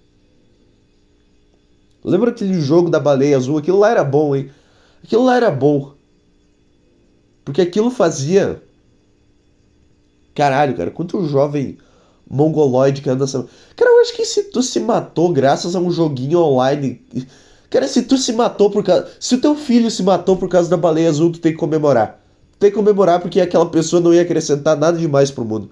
Lembra 2.04 2.32
aquele 2.32 2.60
jogo 2.62 2.90
da 2.90 3.00
baleia 3.00 3.36
azul? 3.36 3.58
Aquilo 3.58 3.80
lá 3.80 3.92
era 3.92 4.04
bom, 4.04 4.36
hein? 4.36 4.50
Aquilo 5.04 5.26
lá 5.26 5.36
era 5.36 5.52
bom. 5.52 5.94
Porque 7.44 7.62
aquilo 7.62 7.90
fazia. 7.90 8.62
Caralho, 10.34 10.78
cara, 10.78 10.92
quanto 10.92 11.26
jovem 11.28 11.78
mongoloide 12.30 13.02
que 13.02 13.10
anda. 13.10 13.26
Cara, 13.76 13.92
eu 13.92 14.02
acho 14.02 14.16
que 14.16 14.26
se 14.26 14.44
tu 14.44 14.62
se 14.62 14.80
matou 14.80 15.32
graças 15.34 15.76
a 15.76 15.80
um 15.80 15.92
joguinho 15.92 16.40
online 16.40 17.02
Cara, 17.70 17.88
se 17.88 18.04
tu 18.04 18.18
se 18.18 18.32
matou 18.32 18.70
por 18.70 18.84
causa. 18.84 19.08
Se 19.20 19.36
o 19.36 19.42
teu 19.42 19.56
filho 19.56 19.92
se 19.92 20.02
matou 20.02 20.38
por 20.38 20.48
causa 20.48 20.70
da 20.70 20.78
baleia 20.78 21.10
azul, 21.10 21.32
tu 21.32 21.40
tem 21.40 21.52
que 21.52 21.58
comemorar. 21.58 22.20
Tem 22.60 22.70
que 22.70 22.76
comemorar 22.76 23.20
porque 23.20 23.42
aquela 23.42 23.66
pessoa 23.66 24.02
não 24.02 24.14
ia 24.14 24.22
acrescentar 24.22 24.78
nada 24.78 24.98
demais 24.98 25.30
pro 25.30 25.46
mundo. 25.46 25.70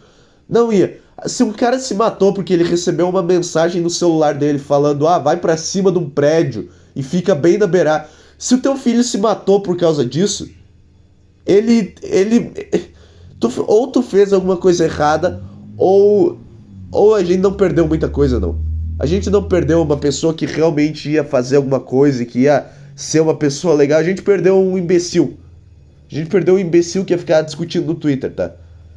Não 0.47 0.71
ia. 0.71 0.99
Se 1.25 1.43
um 1.43 1.51
cara 1.51 1.79
se 1.79 1.93
matou 1.93 2.33
porque 2.33 2.53
ele 2.53 2.63
recebeu 2.63 3.07
uma 3.07 3.23
mensagem 3.23 3.81
no 3.81 3.89
celular 3.89 4.33
dele 4.33 4.59
falando, 4.59 5.07
ah, 5.07 5.17
vai 5.17 5.37
para 5.37 5.55
cima 5.55 5.91
de 5.91 5.97
um 5.97 6.09
prédio 6.09 6.69
e 6.95 7.01
fica 7.01 7.33
bem 7.33 7.57
na 7.57 7.65
beirada. 7.65 8.07
Se 8.37 8.53
o 8.53 8.61
teu 8.61 8.75
filho 8.75 9.03
se 9.03 9.17
matou 9.17 9.61
por 9.61 9.77
causa 9.77 10.05
disso, 10.05 10.49
ele. 11.45 11.95
ele. 12.01 12.51
Tu, 13.37 13.51
ou 13.67 13.87
tu 13.87 14.01
fez 14.01 14.31
alguma 14.31 14.55
coisa 14.55 14.85
errada, 14.85 15.43
ou. 15.77 16.39
Ou 16.89 17.13
a 17.13 17.21
gente 17.21 17.41
não 17.41 17.51
perdeu 17.51 17.85
muita 17.85 18.07
coisa, 18.07 18.39
não. 18.39 18.64
A 18.97 19.05
gente 19.05 19.29
não 19.29 19.43
perdeu 19.43 19.81
uma 19.81 19.97
pessoa 19.97 20.33
que 20.33 20.45
realmente 20.45 21.09
ia 21.09 21.23
fazer 21.23 21.57
alguma 21.57 21.79
coisa 21.79 22.23
e 22.23 22.25
que 22.25 22.39
ia 22.41 22.65
ser 22.95 23.19
uma 23.19 23.35
pessoa 23.35 23.73
legal. 23.73 23.99
A 23.99 24.03
gente 24.03 24.21
perdeu 24.21 24.57
um 24.57 24.77
imbecil. 24.77 25.37
A 26.09 26.15
gente 26.15 26.29
perdeu 26.29 26.55
um 26.55 26.59
imbecil 26.59 27.03
que 27.03 27.13
ia 27.13 27.17
ficar 27.17 27.41
discutindo 27.41 27.87
no 27.87 27.95
Twitter, 27.95 28.31
tá? 28.31 28.51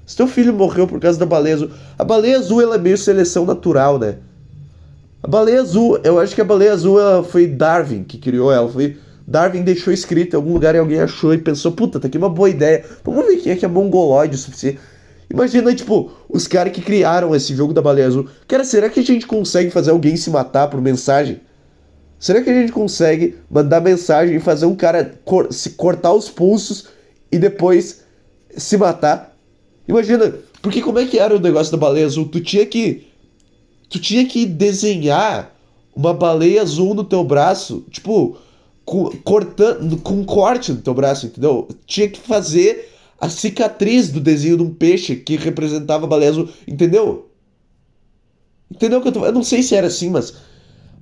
Se 0.07 0.25
filho 0.29 0.55
morreu 0.55 0.87
por 0.87 1.01
causa 1.01 1.19
da 1.19 1.27
baleia 1.27 1.57
azul. 1.57 1.71
A 1.99 2.05
baleia 2.05 2.39
azul 2.39 2.63
ela 2.63 2.77
é 2.77 2.79
meio 2.79 2.97
seleção 2.97 3.45
natural, 3.45 3.99
né? 3.99 4.17
A 5.23 5.27
baleia 5.27 5.61
azul, 5.61 5.99
eu 6.05 6.21
acho 6.21 6.35
que 6.35 6.41
a 6.41 6.45
baleia 6.45 6.73
azul 6.73 7.01
ela 7.01 7.25
foi 7.25 7.47
Darwin 7.47 8.05
que 8.05 8.19
criou 8.19 8.53
ela. 8.53 8.69
Foi. 8.69 8.97
Darwin 9.27 9.63
deixou 9.63 9.93
escrito 9.93 10.35
em 10.35 10.37
algum 10.37 10.53
lugar 10.53 10.75
e 10.75 10.79
alguém 10.79 11.01
achou 11.01 11.35
e 11.35 11.39
pensou: 11.39 11.73
puta, 11.73 11.99
tá 11.99 12.07
aqui 12.07 12.17
uma 12.17 12.31
boa 12.31 12.49
ideia. 12.49 12.85
Vamos 13.05 13.27
ver 13.27 13.37
quem 13.37 13.53
é 13.53 13.57
que 13.57 13.65
é 13.65 13.69
mongoloide 13.69 14.37
o 14.37 14.39
suficiente. 14.39 14.79
Imagina, 15.31 15.75
tipo, 15.75 16.11
os 16.29 16.47
caras 16.47 16.73
que 16.73 16.81
criaram 16.81 17.35
esse 17.35 17.55
jogo 17.55 17.75
da 17.75 17.83
baleia 17.83 18.07
azul. 18.07 18.29
Cara, 18.47 18.65
será 18.65 18.89
que 18.89 19.01
a 19.01 19.05
gente 19.05 19.27
consegue 19.27 19.71
fazer 19.71 19.91
alguém 19.91 20.17
se 20.17 20.31
matar 20.31 20.69
por 20.69 20.81
mensagem? 20.81 21.41
Será 22.19 22.43
que 22.43 22.51
a 22.51 22.61
gente 22.61 22.73
consegue 22.73 23.37
mandar 23.51 23.81
mensagem 23.81 24.37
e 24.37 24.41
fazer 24.41 24.67
um 24.67 24.75
cara 24.75 25.21
cor 25.25 25.53
se 25.53 25.71
cortar 25.71 26.13
os 26.13 26.29
pulsos 26.29 26.87
e 27.31 27.39
depois 27.39 28.03
se 28.57 28.77
matar? 28.77 29.37
Imagina, 29.87 30.35
porque 30.61 30.81
como 30.81 30.99
é 30.99 31.07
que 31.07 31.19
era 31.19 31.37
o 31.37 31.41
negócio 31.41 31.71
da 31.71 31.79
baleia 31.79 32.07
azul? 32.07 32.27
Tu 32.27 32.41
tinha 32.41 32.67
que. 32.67 33.07
Tu 33.89 33.99
tinha 33.99 34.25
que 34.27 34.45
desenhar 34.45 35.55
uma 35.95 36.13
baleia 36.13 36.63
azul 36.63 36.95
no 36.95 37.05
teu 37.05 37.23
braço, 37.25 37.85
tipo, 37.91 38.37
cortando, 39.25 39.97
com 39.99 40.15
um 40.15 40.25
corte 40.25 40.73
no 40.73 40.81
teu 40.81 40.95
braço, 40.95 41.27
entendeu? 41.27 41.69
Tinha 41.87 42.09
que 42.09 42.21
fazer 42.21 42.98
a 43.21 43.29
cicatriz 43.29 44.11
do 44.11 44.21
desenho 44.21 44.57
de 44.57 44.63
um 44.63 44.73
peixe 44.73 45.17
que 45.17 45.37
representava 45.37 46.07
azul, 46.27 46.49
entendeu? 46.67 47.31
Entendeu 48.71 49.01
que 49.01 49.09
eu 49.09 49.13
tô... 49.13 49.25
Eu 49.25 49.33
não 49.33 49.43
sei 49.43 49.63
se 49.63 49.75
era 49.75 49.87
assim, 49.87 50.11
mas 50.11 50.35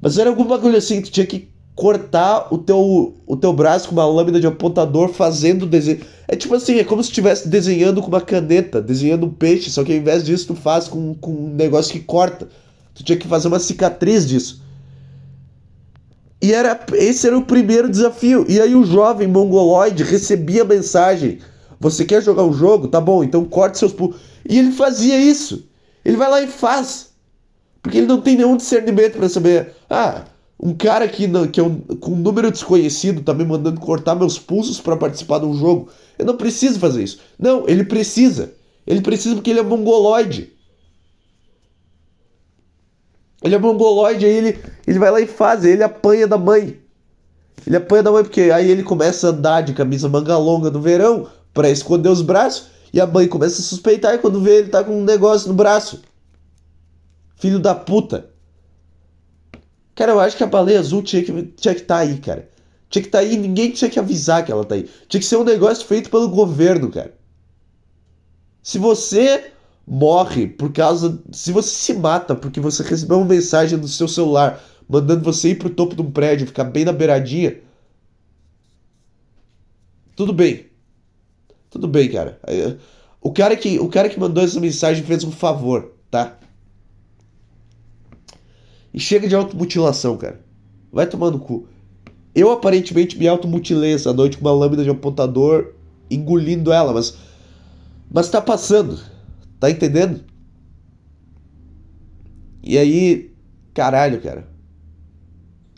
mas 0.01 0.19
era 0.19 0.31
algum 0.31 0.45
bagulho 0.45 0.77
assim, 0.77 1.01
tu 1.01 1.11
tinha 1.11 1.27
que 1.27 1.49
cortar 1.75 2.49
o 2.53 2.59
teu, 2.59 3.15
o 3.27 3.37
teu 3.37 3.53
braço 3.53 3.89
com 3.89 3.95
uma 3.95 4.07
lâmina 4.07 4.41
de 4.41 4.47
apontador 4.47 5.09
fazendo 5.09 5.67
desenho. 5.67 6.01
É 6.27 6.35
tipo 6.35 6.55
assim, 6.55 6.79
é 6.79 6.85
como 6.85 7.03
se 7.03 7.11
estivesse 7.11 7.49
desenhando 7.49 8.01
com 8.01 8.09
uma 8.09 8.21
caneta, 8.21 8.81
desenhando 8.81 9.27
um 9.27 9.31
peixe, 9.31 9.71
só 9.71 9.85
que 9.85 9.93
ao 9.93 9.99
invés 9.99 10.25
disso 10.25 10.49
tu 10.49 10.55
faz 10.55 10.89
com, 10.89 11.15
com 11.15 11.31
um 11.31 11.55
negócio 11.55 11.93
que 11.93 12.01
corta. 12.01 12.49
Tu 12.95 13.05
tinha 13.05 13.19
que 13.19 13.29
fazer 13.29 13.49
uma 13.49 13.59
cicatriz 13.59 14.27
disso. 14.27 14.63
E 16.41 16.53
era, 16.53 16.79
esse 16.95 17.27
era 17.27 17.37
o 17.37 17.45
primeiro 17.45 17.91
desafio. 17.91 18.47
E 18.49 18.61
aí 18.61 18.75
o 18.75 18.85
jovem 18.85 19.29
mongoloide 19.29 20.03
recebia 20.03 20.63
a 20.63 20.67
mensagem: 20.67 21.39
Você 21.79 22.05
quer 22.05 22.23
jogar 22.23 22.45
um 22.45 22.53
jogo? 22.53 22.89
Tá 22.89 23.01
bom, 23.01 23.23
então 23.23 23.45
corte 23.45 23.79
seus 23.79 23.93
pulos. 23.93 24.17
E 24.49 24.59
ele 24.59 24.73
fazia 24.73 25.19
isso. 25.19 25.69
Ele 26.05 26.17
vai 26.17 26.31
lá 26.31 26.43
e 26.43 26.47
faz. 26.47 27.11
Porque 27.83 27.99
ele 27.99 28.07
não 28.07 28.21
tem 28.21 28.37
nenhum 28.37 28.57
discernimento 28.57 29.19
para 29.19 29.29
saber. 29.29 29.75
Ah, 29.89 30.25
um 30.59 30.75
cara 30.75 31.07
que, 31.07 31.27
não, 31.27 31.47
que 31.47 31.61
é 31.61 31.63
um, 31.63 31.79
com 31.79 32.13
um 32.13 32.17
número 32.17 32.51
desconhecido 32.51 33.23
tá 33.23 33.35
me 33.35 33.45
mandando 33.45 33.81
cortar 33.81 34.15
meus 34.15 34.39
pulsos 34.39 34.81
para 34.81 34.97
participar 34.97 35.41
de 35.41 35.47
um 35.47 35.55
jogo. 35.55 35.89
Eu 36.19 36.25
não 36.25 36.37
preciso 36.37 36.79
fazer 36.79 37.03
isso. 37.03 37.21
Não, 37.39 37.69
ele 37.69 37.85
precisa. 37.85 38.55
Ele 38.87 39.03
precisa 39.03 39.35
porque 39.35 39.51
ele 39.51 39.61
é 39.61 39.63
mongoloide. 39.63 40.53
Ele 43.43 43.55
é 43.55 43.59
mongoloide, 43.59 44.25
aí 44.25 44.33
ele, 44.33 44.59
ele 44.87 44.99
vai 44.99 45.11
lá 45.11 45.21
e 45.21 45.27
faz, 45.27 45.65
ele 45.65 45.83
apanha 45.83 46.27
da 46.27 46.39
mãe. 46.39 46.81
Ele 47.67 47.77
apanha 47.77 48.03
da 48.03 48.11
mãe 48.11 48.23
porque 48.23 48.43
aí 48.43 48.71
ele 48.71 48.83
começa 48.83 49.27
a 49.27 49.31
andar 49.31 49.61
de 49.61 49.75
camisa 49.75 50.09
manga 50.09 50.39
longa 50.39 50.71
no 50.71 50.81
verão 50.81 51.29
para 51.57 51.71
esconder 51.71 52.11
os 52.11 52.21
braços 52.21 52.69
e 52.93 53.01
a 53.01 53.07
mãe 53.07 53.27
começa 53.27 53.61
a 53.61 53.65
suspeitar 53.65 54.15
e 54.15 54.19
quando 54.19 54.43
vê 54.43 54.59
ele 54.59 54.69
tá 54.69 54.85
com 54.85 55.01
um 55.01 55.05
negócio 55.05 55.49
no 55.49 55.55
braço. 55.55 56.03
Filho 57.37 57.59
da 57.59 57.75
puta. 57.75 58.31
Cara, 59.95 60.13
eu 60.13 60.21
acho 60.21 60.37
que 60.37 60.45
a 60.45 60.47
baleia 60.47 60.79
azul 60.79 61.03
tinha 61.03 61.25
que 61.25 61.43
tinha 61.57 61.75
que 61.75 61.81
tá 61.81 61.99
aí, 61.99 62.19
cara. 62.19 62.51
Tinha 62.91 63.03
que 63.03 63.09
estar 63.09 63.19
tá 63.19 63.25
aí, 63.25 63.39
ninguém 63.39 63.71
tinha 63.71 63.91
que 63.91 63.99
avisar 63.99 64.45
que 64.45 64.53
ela 64.53 64.65
tá 64.65 64.75
aí. 64.75 64.89
Tinha 65.09 65.19
que 65.21 65.27
ser 65.27 65.37
um 65.37 65.45
negócio 65.45 65.87
feito 65.87 66.11
pelo 66.11 66.29
governo, 66.29 66.91
cara. 66.91 67.15
Se 68.63 68.79
você 68.79 69.51
morre 69.87 70.47
por 70.47 70.71
causa. 70.73 71.19
Se 71.33 71.53
você 71.53 71.71
se 71.71 71.95
mata 71.95 72.35
porque 72.35 72.61
você 72.61 72.83
recebeu 72.83 73.17
uma 73.17 73.27
mensagem 73.27 73.79
no 73.79 73.89
seu 73.89 74.09
celular 74.09 74.63
mandando 74.87 75.25
você 75.25 75.51
ir 75.51 75.55
pro 75.57 75.71
topo 75.71 75.97
de 75.97 76.03
um 76.03 76.11
prédio, 76.11 76.47
ficar 76.47 76.65
bem 76.65 76.85
na 76.85 76.93
beiradinha. 76.93 77.61
Tudo 80.15 80.33
bem. 80.33 80.76
Tudo 81.71 81.89
bem, 81.89 82.11
cara. 82.11 82.41
O 83.21 83.33
cara 83.33 83.57
que, 83.57 83.79
o 83.79 83.89
cara 83.89 84.09
que 84.09 84.21
mandou 84.21 84.45
essa 84.45 84.61
mensagem 84.61 85.05
fez 85.05 85.25
um 85.25 85.33
favor, 85.33 85.93
tá? 86.11 86.39
E 88.95 89.01
chega 89.01 89.29
de 89.29 89.35
automutilação, 89.35 90.17
cara. 90.17 90.41
Vai 90.93 91.07
tomar 91.07 91.31
no 91.31 91.39
cu. 91.39 91.69
Eu 92.35 92.51
aparentemente 92.51 93.19
me 93.19 93.27
automutilei 93.27 93.95
essa 93.95 94.13
noite 94.13 94.39
com 94.39 94.45
uma 94.45 94.53
lâmina 94.53 94.85
de 94.85 94.91
apontador 94.91 95.75
engolindo 96.11 96.73
ela, 96.73 96.93
mas. 96.93 97.17
Mas 98.11 98.29
tá 98.29 98.41
passando. 98.41 99.01
Tá 99.59 99.71
entendendo? 99.71 100.23
E 102.63 102.79
aí. 102.79 103.35
Caralho, 103.75 104.21
cara. 104.23 104.49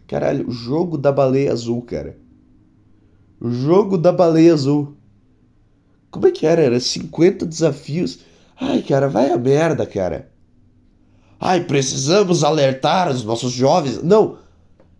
Caralho, 0.06 0.48
o 0.48 0.52
jogo 0.52 0.96
da 0.98 1.10
baleia 1.10 1.52
azul, 1.52 1.82
cara. 1.82 2.18
O 3.40 3.50
jogo 3.50 3.96
da 3.96 4.12
baleia 4.12 4.52
azul. 4.52 4.97
Como 6.10 6.26
é 6.26 6.30
que 6.30 6.46
era? 6.46 6.62
Era 6.62 6.80
50 6.80 7.44
desafios. 7.46 8.20
Ai, 8.60 8.82
cara, 8.82 9.08
vai 9.08 9.30
a 9.30 9.38
merda, 9.38 9.86
cara. 9.86 10.30
Ai, 11.40 11.64
precisamos 11.64 12.42
alertar 12.42 13.10
os 13.10 13.24
nossos 13.24 13.52
jovens. 13.52 14.02
Não, 14.02 14.38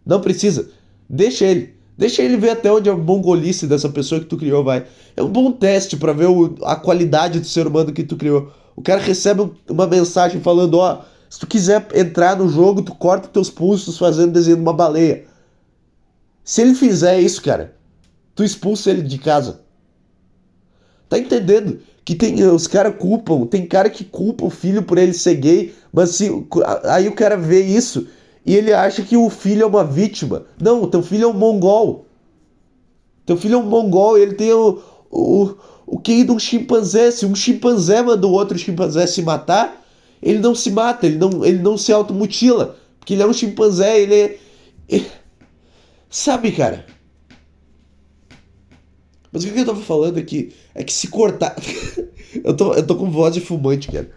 não 0.07 0.21
precisa. 0.21 0.71
Deixa 1.09 1.45
ele. 1.45 1.77
Deixa 1.97 2.23
ele 2.23 2.37
ver 2.37 2.51
até 2.51 2.71
onde 2.71 2.89
a 2.89 2.97
mongolice 2.97 3.67
dessa 3.67 3.89
pessoa 3.89 4.21
que 4.21 4.27
tu 4.27 4.37
criou 4.37 4.63
vai. 4.63 4.87
É 5.17 5.23
um 5.23 5.29
bom 5.29 5.51
teste 5.51 5.97
para 5.97 6.13
ver 6.13 6.27
o, 6.27 6.55
a 6.63 6.77
qualidade 6.77 7.41
do 7.41 7.47
ser 7.47 7.67
humano 7.67 7.93
que 7.93 8.05
tu 8.05 8.17
criou. 8.17 8.53
O 8.77 8.83
cara 8.83 9.01
recebe 9.01 9.51
uma 9.69 9.87
mensagem 9.87 10.41
falando: 10.41 10.75
ó, 10.75 11.03
se 11.29 11.41
tu 11.41 11.47
quiser 11.49 11.89
entrar 11.95 12.37
no 12.37 12.49
jogo, 12.49 12.83
tu 12.83 12.95
corta 12.95 13.27
teus 13.27 13.51
pulsos 13.51 13.99
fazendo 13.99 14.33
desenho 14.33 14.57
de 14.57 14.63
uma 14.63 14.73
baleia. 14.73 15.25
Se 16.45 16.63
ele 16.63 16.75
fizer 16.75 17.21
isso, 17.21 17.43
cara, 17.43 17.77
tu 18.35 18.45
expulsa 18.45 18.91
ele 18.91 19.03
de 19.03 19.19
casa. 19.19 19.61
Tá 21.09 21.19
entendendo? 21.19 21.81
Que 22.05 22.15
tem 22.15 22.43
os 22.45 22.67
caras 22.67 22.97
culpam, 22.97 23.47
tem 23.47 23.67
cara 23.67 23.91
que 23.91 24.05
culpa 24.05 24.45
o 24.45 24.51
filho 24.51 24.83
por 24.83 24.99
ele 24.99 25.13
ser 25.13 25.37
gay, 25.37 25.75
mas 25.93 26.11
se 26.11 26.31
aí 26.85 27.09
o 27.09 27.15
cara 27.15 27.37
vê 27.37 27.61
isso 27.63 28.07
e 28.45 28.55
ele 28.55 28.73
acha 28.73 29.03
que 29.03 29.17
o 29.17 29.29
filho 29.29 29.63
é 29.63 29.67
uma 29.67 29.85
vítima. 29.85 30.47
Não, 30.61 30.89
teu 30.89 31.03
filho 31.03 31.25
é 31.25 31.27
um 31.27 31.35
mongol. 31.35 32.07
Teu 33.27 33.37
filho 33.37 33.55
é 33.55 33.59
um 33.59 33.67
mongol 33.67 34.17
ele 34.17 34.35
tem 34.35 34.53
o, 34.53 34.81
o, 35.11 35.55
o 35.87 36.01
QI 36.01 36.25
de 36.25 36.33
um 36.33 36.39
chimpanzé. 36.39 37.11
Se 37.11 37.27
um 37.27 37.35
chimpanzé 37.35 38.03
manda 38.03 38.27
o 38.27 38.33
outro 38.33 38.57
chimpanzé 38.57 39.07
se 39.07 39.23
matar, 39.23 39.85
ele 40.23 40.39
não 40.39 40.55
se 40.55 40.71
mata, 40.71 41.07
ele 41.07 41.19
não, 41.19 41.45
ele 41.45 41.59
não 41.59 41.77
se 41.77 41.93
automutila. 41.93 42.77
Porque 42.99 43.15
ele 43.15 43.23
é 43.23 43.27
um 43.27 43.33
chimpanzé, 43.33 44.01
ele 44.01 44.15
é. 44.15 44.39
Ele... 44.89 45.07
Sabe, 46.09 46.53
cara? 46.53 46.87
Mas 49.33 49.45
o 49.45 49.53
que 49.53 49.59
eu 49.59 49.67
tava 49.67 49.81
falando 49.81 50.19
aqui 50.19 50.55
é 50.75 50.83
que 50.83 50.93
se 50.93 51.09
cortar. 51.09 51.55
eu, 52.43 52.57
tô, 52.57 52.75
eu 52.75 52.87
tô 52.87 52.97
com 52.97 53.11
voz 53.11 53.35
de 53.35 53.41
fumante, 53.41 53.91
cara. 53.91 54.11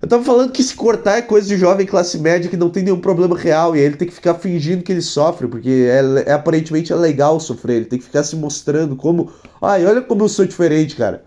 Eu 0.00 0.06
tava 0.06 0.22
falando 0.22 0.52
que 0.52 0.62
se 0.62 0.74
cortar 0.74 1.18
é 1.18 1.22
coisa 1.22 1.48
de 1.48 1.56
jovem 1.56 1.84
classe 1.84 2.18
média 2.18 2.48
que 2.48 2.56
não 2.56 2.70
tem 2.70 2.84
nenhum 2.84 3.00
problema 3.00 3.36
real 3.36 3.74
e 3.74 3.80
ele 3.80 3.96
tem 3.96 4.06
que 4.06 4.14
ficar 4.14 4.34
fingindo 4.34 4.84
que 4.84 4.92
ele 4.92 5.02
sofre, 5.02 5.48
porque 5.48 5.88
é, 5.88 6.30
é, 6.30 6.32
aparentemente 6.32 6.92
é 6.92 6.96
legal 6.96 7.40
sofrer, 7.40 7.78
ele 7.78 7.84
tem 7.86 7.98
que 7.98 8.04
ficar 8.04 8.22
se 8.22 8.36
mostrando 8.36 8.94
como. 8.94 9.32
Ai, 9.60 9.84
olha 9.84 10.00
como 10.00 10.22
eu 10.22 10.28
sou 10.28 10.46
diferente, 10.46 10.94
cara. 10.94 11.24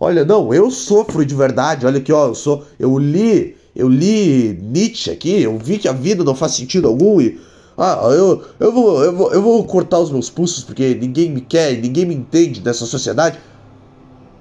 Olha, 0.00 0.24
não, 0.24 0.52
eu 0.52 0.70
sofro 0.70 1.24
de 1.24 1.34
verdade. 1.34 1.86
Olha 1.86 1.98
aqui, 1.98 2.12
ó, 2.12 2.28
eu 2.28 2.34
sou. 2.34 2.64
Eu 2.78 2.98
li. 2.98 3.56
Eu 3.76 3.88
li 3.88 4.58
Nietzsche 4.60 5.08
aqui, 5.08 5.40
eu 5.40 5.56
vi 5.56 5.78
que 5.78 5.86
a 5.86 5.92
vida 5.92 6.24
não 6.24 6.34
faz 6.34 6.52
sentido 6.52 6.88
algum 6.88 7.20
e 7.20 7.38
ah, 7.78 8.00
eu, 8.10 8.44
eu, 8.58 8.72
vou, 8.72 9.04
eu, 9.04 9.16
vou, 9.16 9.32
eu 9.32 9.40
vou 9.40 9.64
cortar 9.64 10.00
os 10.00 10.10
meus 10.10 10.28
pulsos 10.28 10.64
porque 10.64 10.96
ninguém 10.96 11.30
me 11.30 11.40
quer, 11.40 11.78
ninguém 11.78 12.04
me 12.04 12.14
entende 12.14 12.60
nessa 12.60 12.84
sociedade. 12.84 13.38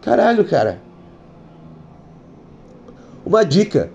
Caralho, 0.01 0.43
cara. 0.43 0.81
Uma 3.23 3.45
dica. 3.45 3.91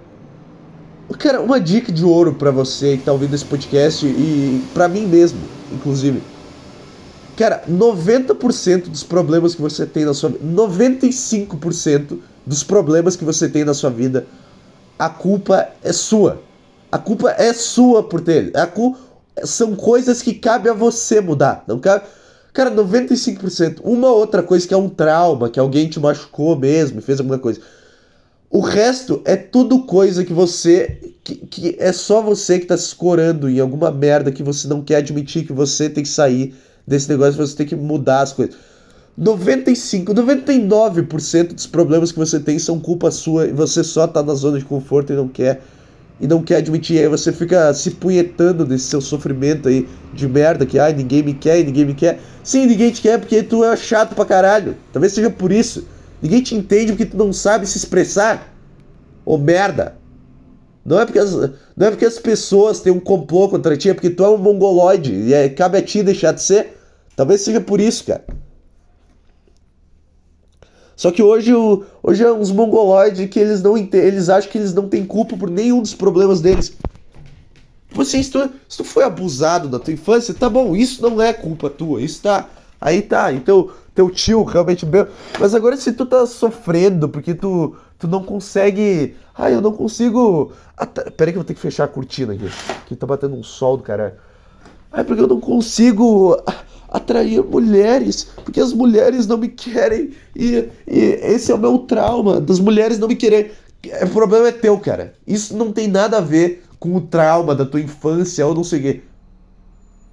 Cara, 1.18 1.40
uma 1.40 1.60
dica 1.60 1.90
de 1.90 2.04
ouro 2.04 2.34
para 2.34 2.52
você 2.52 2.96
que 2.96 3.02
tá 3.02 3.12
ouvindo 3.12 3.34
esse 3.34 3.44
podcast 3.44 4.06
e 4.06 4.64
para 4.72 4.86
mim 4.86 5.06
mesmo, 5.06 5.40
inclusive. 5.72 6.22
Cara, 7.36 7.64
90% 7.68 8.88
dos 8.88 9.02
problemas 9.02 9.54
que 9.54 9.62
você 9.62 9.84
tem 9.84 10.04
na 10.04 10.14
sua 10.14 10.30
vida, 10.30 10.44
95% 10.44 12.18
dos 12.46 12.62
problemas 12.62 13.16
que 13.16 13.24
você 13.24 13.48
tem 13.48 13.64
na 13.64 13.74
sua 13.74 13.90
vida, 13.90 14.26
a 14.98 15.08
culpa 15.08 15.68
é 15.82 15.92
sua. 15.92 16.40
A 16.90 16.98
culpa 16.98 17.30
é 17.30 17.52
sua 17.52 18.02
por 18.02 18.20
ter. 18.20 18.56
A 18.56 18.66
são 19.44 19.74
coisas 19.74 20.22
que 20.22 20.34
cabe 20.34 20.68
a 20.68 20.72
você 20.72 21.20
mudar. 21.20 21.64
Não 21.66 21.78
cabe. 21.78 22.04
Cara, 22.52 22.70
95%. 22.70 23.80
Uma 23.82 24.10
outra 24.12 24.42
coisa 24.42 24.66
que 24.66 24.74
é 24.74 24.76
um 24.76 24.88
trauma, 24.88 25.48
que 25.48 25.58
alguém 25.58 25.88
te 25.88 25.98
machucou 25.98 26.56
mesmo, 26.56 27.00
fez 27.00 27.18
alguma 27.18 27.38
coisa. 27.38 27.60
O 28.50 28.60
resto 28.60 29.22
é 29.24 29.34
tudo 29.34 29.84
coisa 29.84 30.24
que 30.24 30.32
você. 30.32 31.14
Que, 31.24 31.36
que 31.36 31.76
é 31.78 31.92
só 31.92 32.20
você 32.20 32.58
que 32.58 32.66
tá 32.66 32.76
se 32.76 32.88
escorando 32.88 33.48
em 33.48 33.58
alguma 33.60 33.90
merda 33.90 34.30
que 34.30 34.42
você 34.42 34.68
não 34.68 34.82
quer 34.82 34.96
admitir 34.96 35.46
que 35.46 35.52
você 35.52 35.88
tem 35.88 36.02
que 36.02 36.08
sair 36.08 36.54
desse 36.86 37.08
negócio, 37.08 37.34
você 37.34 37.56
tem 37.56 37.66
que 37.66 37.76
mudar 37.76 38.20
as 38.20 38.32
coisas. 38.32 38.56
95, 39.16 40.14
99% 40.14 41.54
dos 41.54 41.66
problemas 41.66 42.12
que 42.12 42.18
você 42.18 42.40
tem 42.40 42.58
são 42.58 42.80
culpa 42.80 43.10
sua 43.10 43.46
e 43.46 43.52
você 43.52 43.84
só 43.84 44.06
tá 44.06 44.22
na 44.22 44.34
zona 44.34 44.58
de 44.58 44.64
conforto 44.64 45.12
e 45.12 45.16
não 45.16 45.28
quer 45.28 45.62
e 46.20 46.26
não 46.26 46.42
quer 46.42 46.56
admitir. 46.56 46.98
Aí 46.98 47.08
você 47.08 47.32
fica 47.32 47.72
se 47.74 47.92
punhetando 47.92 48.64
desse 48.64 48.84
seu 48.84 49.00
sofrimento 49.00 49.68
aí 49.68 49.88
de 50.12 50.28
merda, 50.28 50.64
que 50.64 50.78
ai, 50.78 50.92
ninguém 50.92 51.22
me 51.22 51.34
quer, 51.34 51.64
ninguém 51.64 51.84
me 51.84 51.94
quer. 51.94 52.20
Sim, 52.42 52.66
ninguém 52.66 52.90
te 52.90 53.02
quer 53.02 53.18
porque 53.18 53.42
tu 53.42 53.64
é 53.64 53.76
chato 53.76 54.14
pra 54.14 54.24
caralho. 54.24 54.76
Talvez 54.92 55.12
seja 55.12 55.30
por 55.30 55.50
isso. 55.50 55.86
Ninguém 56.20 56.42
te 56.42 56.54
entende 56.54 56.92
porque 56.92 57.06
tu 57.06 57.16
não 57.16 57.32
sabe 57.32 57.66
se 57.66 57.78
expressar. 57.78 58.52
Ô 59.24 59.36
merda. 59.36 59.96
Não 60.84 61.00
é 61.00 61.04
porque 61.04 61.18
as, 61.18 61.32
não 61.32 61.86
é 61.86 61.90
porque 61.90 62.04
as 62.04 62.18
pessoas 62.18 62.80
têm 62.80 62.92
um 62.92 62.98
complô 62.98 63.48
contra 63.48 63.76
ti, 63.76 63.88
é 63.88 63.94
porque 63.94 64.10
tu 64.10 64.24
é 64.24 64.28
um 64.28 64.36
mongoloide 64.36 65.12
e 65.12 65.32
é, 65.32 65.48
cabe 65.48 65.78
a 65.78 65.82
ti 65.82 66.02
deixar 66.02 66.32
de 66.32 66.42
ser. 66.42 66.76
Talvez 67.14 67.42
seja 67.42 67.60
por 67.60 67.80
isso, 67.80 68.04
cara. 68.04 68.24
Só 70.96 71.10
que 71.10 71.22
hoje, 71.22 71.52
hoje 72.02 72.22
é 72.22 72.32
uns 72.32 72.50
mongoloides 72.50 73.28
que 73.28 73.38
eles 73.38 73.62
não 73.62 73.76
eles 73.76 74.28
acham 74.28 74.50
que 74.50 74.58
eles 74.58 74.74
não 74.74 74.88
têm 74.88 75.04
culpa 75.04 75.36
por 75.36 75.50
nenhum 75.50 75.80
dos 75.80 75.94
problemas 75.94 76.40
deles. 76.40 76.76
Você, 77.92 78.22
se 78.22 78.30
tu, 78.30 78.50
se 78.68 78.78
tu 78.78 78.84
foi 78.84 79.04
abusado 79.04 79.68
na 79.68 79.78
tua 79.78 79.92
infância, 79.92 80.32
tá 80.32 80.48
bom, 80.48 80.74
isso 80.74 81.02
não 81.02 81.20
é 81.20 81.32
culpa 81.32 81.68
tua, 81.68 82.00
isso 82.00 82.22
tá. 82.22 82.48
Aí 82.80 83.00
tá, 83.02 83.32
então 83.32 83.70
teu 83.94 84.10
tio 84.10 84.42
realmente 84.42 84.84
bem. 84.84 85.06
Mas 85.38 85.54
agora 85.54 85.76
se 85.76 85.92
tu 85.92 86.06
tá 86.06 86.26
sofrendo 86.26 87.08
porque 87.08 87.34
tu, 87.34 87.76
tu 87.98 88.08
não 88.08 88.22
consegue. 88.22 89.14
Ah, 89.34 89.50
eu 89.50 89.60
não 89.60 89.72
consigo. 89.72 90.52
Ah, 90.76 90.86
tá, 90.86 91.02
pera 91.10 91.28
aí 91.28 91.32
que 91.32 91.38
eu 91.38 91.42
vou 91.42 91.44
ter 91.44 91.54
que 91.54 91.60
fechar 91.60 91.84
a 91.84 91.88
cortina 91.88 92.32
aqui. 92.32 92.50
Que 92.86 92.96
tá 92.96 93.06
batendo 93.06 93.36
um 93.36 93.42
sol 93.42 93.76
do 93.76 93.82
caralho. 93.82 94.14
Ah, 94.90 95.04
porque 95.04 95.22
eu 95.22 95.28
não 95.28 95.40
consigo 95.40 96.36
atrair 96.92 97.42
mulheres, 97.42 98.28
porque 98.44 98.60
as 98.60 98.72
mulheres 98.72 99.26
não 99.26 99.38
me 99.38 99.48
querem. 99.48 100.10
E, 100.36 100.68
e 100.86 100.98
esse 101.22 101.50
é 101.50 101.54
o 101.54 101.58
meu 101.58 101.78
trauma, 101.78 102.40
das 102.40 102.60
mulheres 102.60 102.98
não 102.98 103.08
me 103.08 103.16
querem. 103.16 103.50
O 104.02 104.08
problema 104.10 104.48
é 104.48 104.52
teu, 104.52 104.78
cara. 104.78 105.14
Isso 105.26 105.56
não 105.56 105.72
tem 105.72 105.88
nada 105.88 106.18
a 106.18 106.20
ver 106.20 106.62
com 106.78 106.94
o 106.94 107.00
trauma 107.00 107.54
da 107.54 107.64
tua 107.64 107.80
infância 107.80 108.46
ou 108.46 108.54
não 108.54 108.62
sei 108.62 108.78
o 108.78 108.82
quê. 108.82 109.00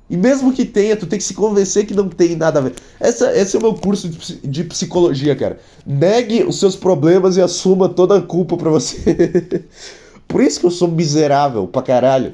E 0.09 0.17
mesmo 0.17 0.51
que 0.51 0.65
tenha, 0.65 0.97
tu 0.97 1.05
tem 1.05 1.19
que 1.19 1.25
se 1.25 1.35
convencer 1.35 1.85
que 1.85 1.93
não 1.93 2.09
tem 2.09 2.35
nada 2.35 2.57
a 2.57 2.61
ver. 2.63 2.73
Essa, 2.99 3.31
esse 3.37 3.55
é 3.55 3.59
o 3.59 3.61
meu 3.61 3.75
curso 3.75 4.09
de, 4.09 4.37
de 4.37 4.63
psicologia, 4.63 5.35
cara. 5.35 5.59
Negue 5.85 6.43
os 6.43 6.59
seus 6.59 6.75
problemas 6.75 7.37
e 7.37 7.41
assuma 7.41 7.87
toda 7.87 8.17
a 8.17 8.21
culpa 8.21 8.57
pra 8.57 8.71
você. 8.71 9.65
Por 10.27 10.41
isso 10.41 10.59
que 10.59 10.65
eu 10.65 10.71
sou 10.71 10.87
miserável 10.87 11.67
pra 11.67 11.83
caralho. 11.83 12.33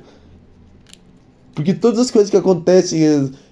Porque 1.56 1.74
todas 1.74 2.00
as 2.00 2.12
coisas 2.12 2.30
que 2.30 2.36
acontecem 2.36 3.02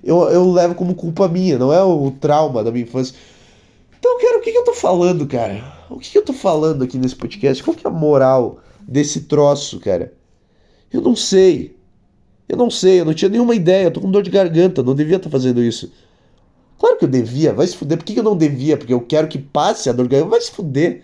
eu, 0.03 0.24
eu 0.29 0.51
levo 0.51 0.75
como 0.75 0.93
culpa 0.93 1.29
minha, 1.29 1.57
não 1.57 1.72
é 1.72 1.81
o 1.81 2.12
trauma 2.12 2.62
da 2.62 2.69
minha 2.69 2.83
infância. 2.83 3.15
Então, 3.98 4.19
cara, 4.19 4.38
o 4.38 4.41
que, 4.41 4.51
que 4.51 4.57
eu 4.57 4.65
tô 4.65 4.74
falando, 4.74 5.25
cara? 5.25 5.63
O 5.89 5.98
que, 5.98 6.12
que 6.12 6.17
eu 6.17 6.25
tô 6.25 6.33
falando 6.33 6.83
aqui 6.83 6.98
nesse 6.98 7.15
podcast? 7.15 7.63
Qual 7.63 7.75
que 7.75 7.88
é 7.88 7.89
a 7.89 7.93
moral 7.93 8.60
desse 8.81 9.22
troço, 9.22 9.79
cara? 9.79 10.13
Eu 10.91 11.00
não 11.00 11.15
sei. 11.15 11.77
Eu 12.48 12.57
não 12.57 12.69
sei, 12.69 13.00
eu 13.00 13.05
não 13.05 13.13
tinha 13.13 13.29
nenhuma 13.29 13.55
ideia. 13.55 13.86
Eu 13.86 13.91
tô 13.91 14.01
com 14.01 14.12
dor 14.12 14.22
de 14.22 14.29
garganta, 14.29 14.83
não 14.83 14.93
devia 14.93 15.15
estar 15.15 15.29
tá 15.29 15.31
fazendo 15.31 15.63
isso. 15.63 15.89
Claro 16.77 16.98
que 16.98 17.05
eu 17.05 17.10
devia, 17.10 17.53
vai 17.53 17.65
se 17.65 17.77
fuder. 17.77 17.98
Por 17.98 18.03
que, 18.03 18.13
que 18.13 18.19
eu 18.19 18.24
não 18.24 18.36
devia? 18.36 18.75
Porque 18.75 18.93
eu 18.93 19.00
quero 19.00 19.29
que 19.29 19.39
passe 19.39 19.89
a 19.89 19.93
dor 19.93 20.03
de 20.03 20.12
garganta. 20.12 20.31
Vai 20.31 20.41
se 20.41 20.51
fuder. 20.51 21.03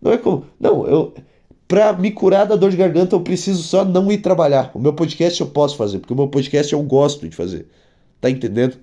Não 0.00 0.12
é 0.12 0.18
como. 0.18 0.46
Não, 0.60 0.86
eu. 0.86 1.12
Pra 1.68 1.92
me 1.92 2.10
curar 2.10 2.46
da 2.46 2.56
dor 2.56 2.70
de 2.70 2.76
garganta, 2.76 3.16
eu 3.16 3.20
preciso 3.20 3.62
só 3.62 3.84
não 3.84 4.12
ir 4.12 4.18
trabalhar. 4.18 4.70
O 4.74 4.78
meu 4.78 4.92
podcast 4.92 5.40
eu 5.40 5.46
posso 5.46 5.76
fazer, 5.76 5.98
porque 5.98 6.12
o 6.12 6.16
meu 6.16 6.28
podcast 6.28 6.72
eu 6.72 6.82
gosto 6.82 7.26
de 7.28 7.34
fazer. 7.34 7.66
Tá 8.20 8.28
entendendo? 8.28 8.76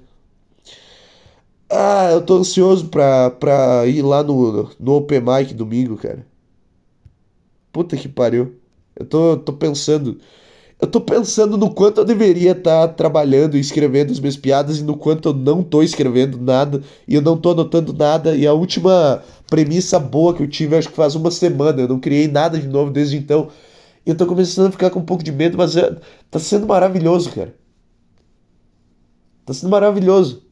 Ah, 1.69 2.09
eu 2.11 2.21
tô 2.21 2.37
ansioso 2.37 2.87
pra, 2.89 3.29
pra 3.29 3.85
ir 3.85 4.01
lá 4.01 4.23
no, 4.23 4.69
no 4.79 4.93
Open 4.95 5.21
Mic 5.21 5.53
domingo, 5.53 5.97
cara. 5.97 6.25
Puta 7.71 7.95
que 7.95 8.09
pariu. 8.09 8.55
Eu 8.95 9.05
tô, 9.05 9.37
tô 9.37 9.53
pensando. 9.53 10.19
Eu 10.81 10.87
tô 10.87 11.01
pensando 11.01 11.57
no 11.57 11.73
quanto 11.73 11.99
eu 12.01 12.05
deveria 12.05 12.51
estar 12.51 12.87
tá 12.87 12.93
trabalhando 12.93 13.57
e 13.57 13.59
escrevendo 13.59 14.11
as 14.11 14.19
minhas 14.19 14.37
piadas 14.37 14.79
e 14.79 14.83
no 14.83 14.95
quanto 14.97 15.29
eu 15.29 15.33
não 15.33 15.61
tô 15.61 15.83
escrevendo 15.83 16.39
nada 16.39 16.81
e 17.07 17.15
eu 17.15 17.21
não 17.21 17.37
tô 17.37 17.51
anotando 17.51 17.93
nada. 17.93 18.35
E 18.35 18.47
a 18.47 18.53
última 18.53 19.21
premissa 19.49 19.99
boa 19.99 20.33
que 20.33 20.43
eu 20.43 20.47
tive, 20.47 20.75
acho 20.75 20.89
que 20.89 20.95
faz 20.95 21.15
uma 21.15 21.31
semana. 21.31 21.81
Eu 21.81 21.87
não 21.87 21.99
criei 21.99 22.27
nada 22.27 22.57
de 22.59 22.67
novo 22.67 22.91
desde 22.91 23.17
então. 23.17 23.49
E 24.05 24.09
eu 24.09 24.15
tô 24.15 24.25
começando 24.25 24.67
a 24.67 24.71
ficar 24.71 24.89
com 24.89 24.99
um 24.99 25.05
pouco 25.05 25.23
de 25.23 25.31
medo, 25.31 25.57
mas 25.57 25.75
é, 25.75 25.95
tá 26.31 26.39
sendo 26.39 26.67
maravilhoso, 26.67 27.31
cara. 27.31 27.55
Tá 29.45 29.53
sendo 29.53 29.69
maravilhoso. 29.69 30.43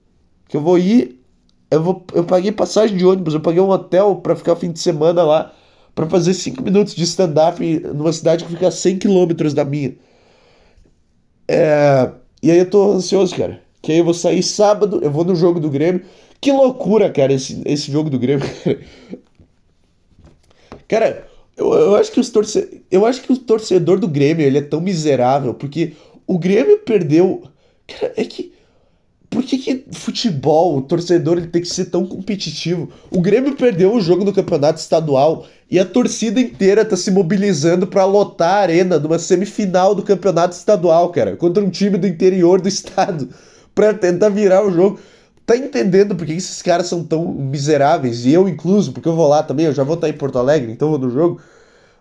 Que 0.47 0.57
eu 0.57 0.61
vou 0.61 0.77
ir. 0.77 1.21
Eu, 1.69 1.83
vou, 1.83 2.05
eu 2.13 2.23
paguei 2.23 2.51
passagem 2.51 2.97
de 2.97 3.05
ônibus, 3.05 3.33
eu 3.33 3.41
paguei 3.41 3.61
um 3.61 3.69
hotel 3.69 4.15
para 4.17 4.35
ficar 4.35 4.53
o 4.53 4.55
fim 4.55 4.71
de 4.71 4.79
semana 4.79 5.23
lá. 5.23 5.53
para 5.95 6.07
fazer 6.07 6.33
5 6.33 6.61
minutos 6.63 6.95
de 6.95 7.03
stand-up 7.03 7.61
numa 7.93 8.13
cidade 8.13 8.45
que 8.45 8.51
fica 8.51 8.67
a 8.69 8.71
100 8.71 8.99
quilômetros 8.99 9.53
da 9.53 9.65
minha. 9.65 9.95
É, 11.47 12.11
e 12.41 12.51
aí 12.51 12.57
eu 12.59 12.69
tô 12.69 12.91
ansioso, 12.93 13.35
cara. 13.35 13.61
Que 13.81 13.91
aí 13.91 13.97
eu 13.99 14.05
vou 14.05 14.13
sair 14.13 14.43
sábado, 14.43 14.99
eu 15.03 15.11
vou 15.11 15.23
no 15.23 15.35
jogo 15.35 15.59
do 15.59 15.69
Grêmio. 15.69 16.03
Que 16.39 16.51
loucura, 16.51 17.11
cara, 17.11 17.33
esse, 17.33 17.61
esse 17.65 17.91
jogo 17.91 18.09
do 18.09 18.19
Grêmio. 18.19 18.45
Cara, 20.87 21.27
eu, 21.57 21.73
eu, 21.73 21.95
acho 21.95 22.11
que 22.11 22.19
os 22.19 22.29
torce... 22.29 22.81
eu 22.89 23.05
acho 23.05 23.21
que 23.21 23.33
o 23.33 23.37
torcedor 23.37 23.99
do 23.99 24.07
Grêmio 24.07 24.45
ele 24.45 24.59
é 24.59 24.61
tão 24.61 24.79
miserável 24.79 25.53
porque 25.53 25.93
o 26.25 26.37
Grêmio 26.37 26.79
perdeu. 26.79 27.43
Cara, 27.87 28.13
é 28.15 28.23
que. 28.23 28.55
Por 29.29 29.43
que, 29.43 29.57
que 29.57 29.83
futebol, 29.91 30.77
o 30.77 30.81
torcedor 30.81 31.37
ele 31.37 31.47
tem 31.47 31.61
que 31.61 31.67
ser 31.67 31.85
tão 31.85 32.05
competitivo? 32.05 32.89
O 33.11 33.19
Grêmio 33.19 33.57
perdeu 33.57 33.93
o 33.93 33.99
jogo 33.99 34.23
do 34.23 34.31
campeonato 34.31 34.79
estadual 34.79 35.45
e 35.69 35.77
a 35.77 35.85
torcida 35.85 36.39
inteira 36.39 36.85
tá 36.85 36.95
se 36.95 37.11
mobilizando 37.11 37.85
para 37.85 38.05
lotar 38.05 38.53
a 38.53 38.61
arena 38.61 38.97
numa 38.97 39.19
semifinal 39.19 39.93
do 39.93 40.01
campeonato 40.01 40.55
estadual, 40.55 41.09
cara, 41.09 41.35
contra 41.35 41.61
um 41.61 41.69
time 41.69 41.97
do 41.97 42.07
interior 42.07 42.61
do 42.61 42.69
estado, 42.69 43.27
para 43.75 43.93
tentar 43.93 44.29
virar 44.29 44.65
o 44.65 44.71
jogo. 44.71 44.97
Tá 45.47 45.55
entendendo 45.55 46.13
por 46.13 46.27
que 46.27 46.33
esses 46.33 46.61
caras 46.61 46.87
são 46.87 47.05
tão 47.05 47.33
miseráveis? 47.33 48.25
E 48.25 48.33
eu 48.33 48.49
incluso, 48.49 48.91
porque 48.91 49.07
eu 49.07 49.15
vou 49.15 49.29
lá 49.29 49.41
também, 49.41 49.65
eu 49.65 49.73
já 49.73 49.81
vou 49.81 49.95
estar 49.95 50.09
em 50.09 50.13
Porto 50.13 50.37
Alegre, 50.37 50.73
então 50.73 50.89
vou 50.89 50.99
no 50.99 51.09
jogo. 51.09 51.39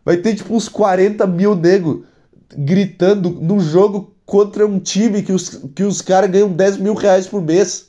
Vai 0.05 0.17
ter 0.17 0.35
tipo 0.35 0.53
uns 0.53 0.69
40 0.69 1.25
mil 1.29 1.55
nego 1.55 2.05
gritando 2.59 3.31
no 3.31 3.61
jogo 3.61 4.13
contra 4.25 4.67
um 4.67 4.81
time 4.81 5.23
que 5.23 5.31
os, 5.31 5.61
que 5.77 5.85
os 5.85 6.03
caras 6.03 6.29
ganham 6.29 6.51
10 6.51 6.79
mil 6.79 6.95
reais 6.95 7.29
por 7.29 7.41
mês. 7.41 7.87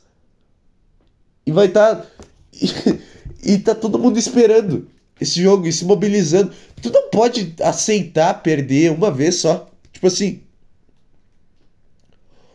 E 1.44 1.52
vai 1.52 1.66
estar. 1.66 1.96
Tá, 1.96 2.06
e, 2.54 3.00
e 3.54 3.58
tá 3.58 3.74
todo 3.74 3.98
mundo 3.98 4.20
esperando 4.20 4.88
esse 5.20 5.42
jogo 5.42 5.66
e 5.66 5.74
se 5.74 5.86
mobilizando. 5.86 6.52
Tu 6.80 6.92
não 6.92 7.10
pode 7.10 7.56
aceitar 7.64 8.44
perder 8.44 8.92
uma 8.92 9.10
vez 9.10 9.38
só. 9.38 9.68
Tipo 9.92 10.06
assim, 10.06 10.42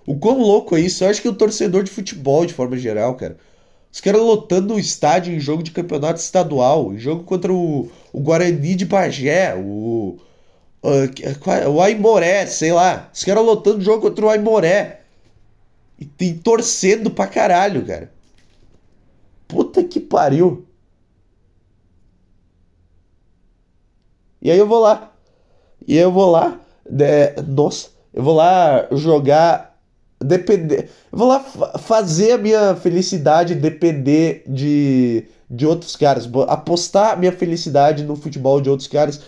o 0.07 0.19
quão 0.19 0.41
louco 0.41 0.77
é 0.77 0.81
isso? 0.81 1.05
Eu 1.05 1.11
acho 1.11 1.23
que 1.23 1.29
o 1.29 1.35
torcedor 1.35 1.83
de 1.83 1.91
futebol, 1.91 2.45
de 2.45 2.55
forma 2.55 2.77
geral, 2.77 3.15
cara. 3.15 3.37
Os 3.93 4.01
caras 4.01 4.23
lotando 4.23 4.75
o 4.75 4.79
estádio 4.79 5.35
em 5.35 5.41
jogo 5.41 5.62
de 5.62 5.71
campeonato 5.71 6.19
estadual, 6.19 6.93
em 6.93 6.99
jogo 6.99 7.25
contra 7.25 7.53
o, 7.53 7.91
o 8.12 8.21
Guarani 8.21 8.75
de 8.75 8.87
Bagé, 8.87 9.55
o, 9.55 10.19
o, 10.83 11.71
o 11.71 11.81
Aimoré, 11.83 12.47
sei 12.47 12.73
lá. 12.73 13.11
Os 13.12 13.23
caras 13.23 13.45
lotando 13.45 13.79
o 13.79 13.83
jogo 13.83 14.03
contra 14.03 14.25
o 14.25 14.31
Aimoré. 14.31 15.03
E, 16.19 16.33
torcendo 16.35 17.11
pra 17.11 17.27
caralho, 17.27 17.87
cara. 17.87 18.11
Puta 19.47 19.85
que 19.85 20.01
pariu. 20.01 20.67
E 24.41 24.51
aí 24.51 24.59
eu 24.59 24.67
vou 24.67 24.81
lá. 24.81 25.12
E 25.87 25.97
eu 25.97 26.11
vou 26.11 26.31
lá. 26.31 26.59
De... 26.88 27.35
Nossa, 27.43 27.91
eu 28.12 28.23
vou 28.23 28.35
lá 28.35 28.88
jogar 28.93 29.72
depender. 30.23 30.89
Vou 31.11 31.29
lá 31.29 31.41
fazer 31.41 32.33
a 32.33 32.39
minha 32.39 32.75
felicidade 32.77 33.55
depender 33.55 34.45
de, 34.47 35.25
de 35.51 35.67
outros 35.67 35.97
caras. 35.97 36.29
Apostar 36.49 37.19
minha 37.19 37.33
felicidade 37.33 38.05
no 38.05 38.17
futebol 38.17 38.61
de 38.61 38.71
outros 38.71 38.89
caras. 38.89 39.21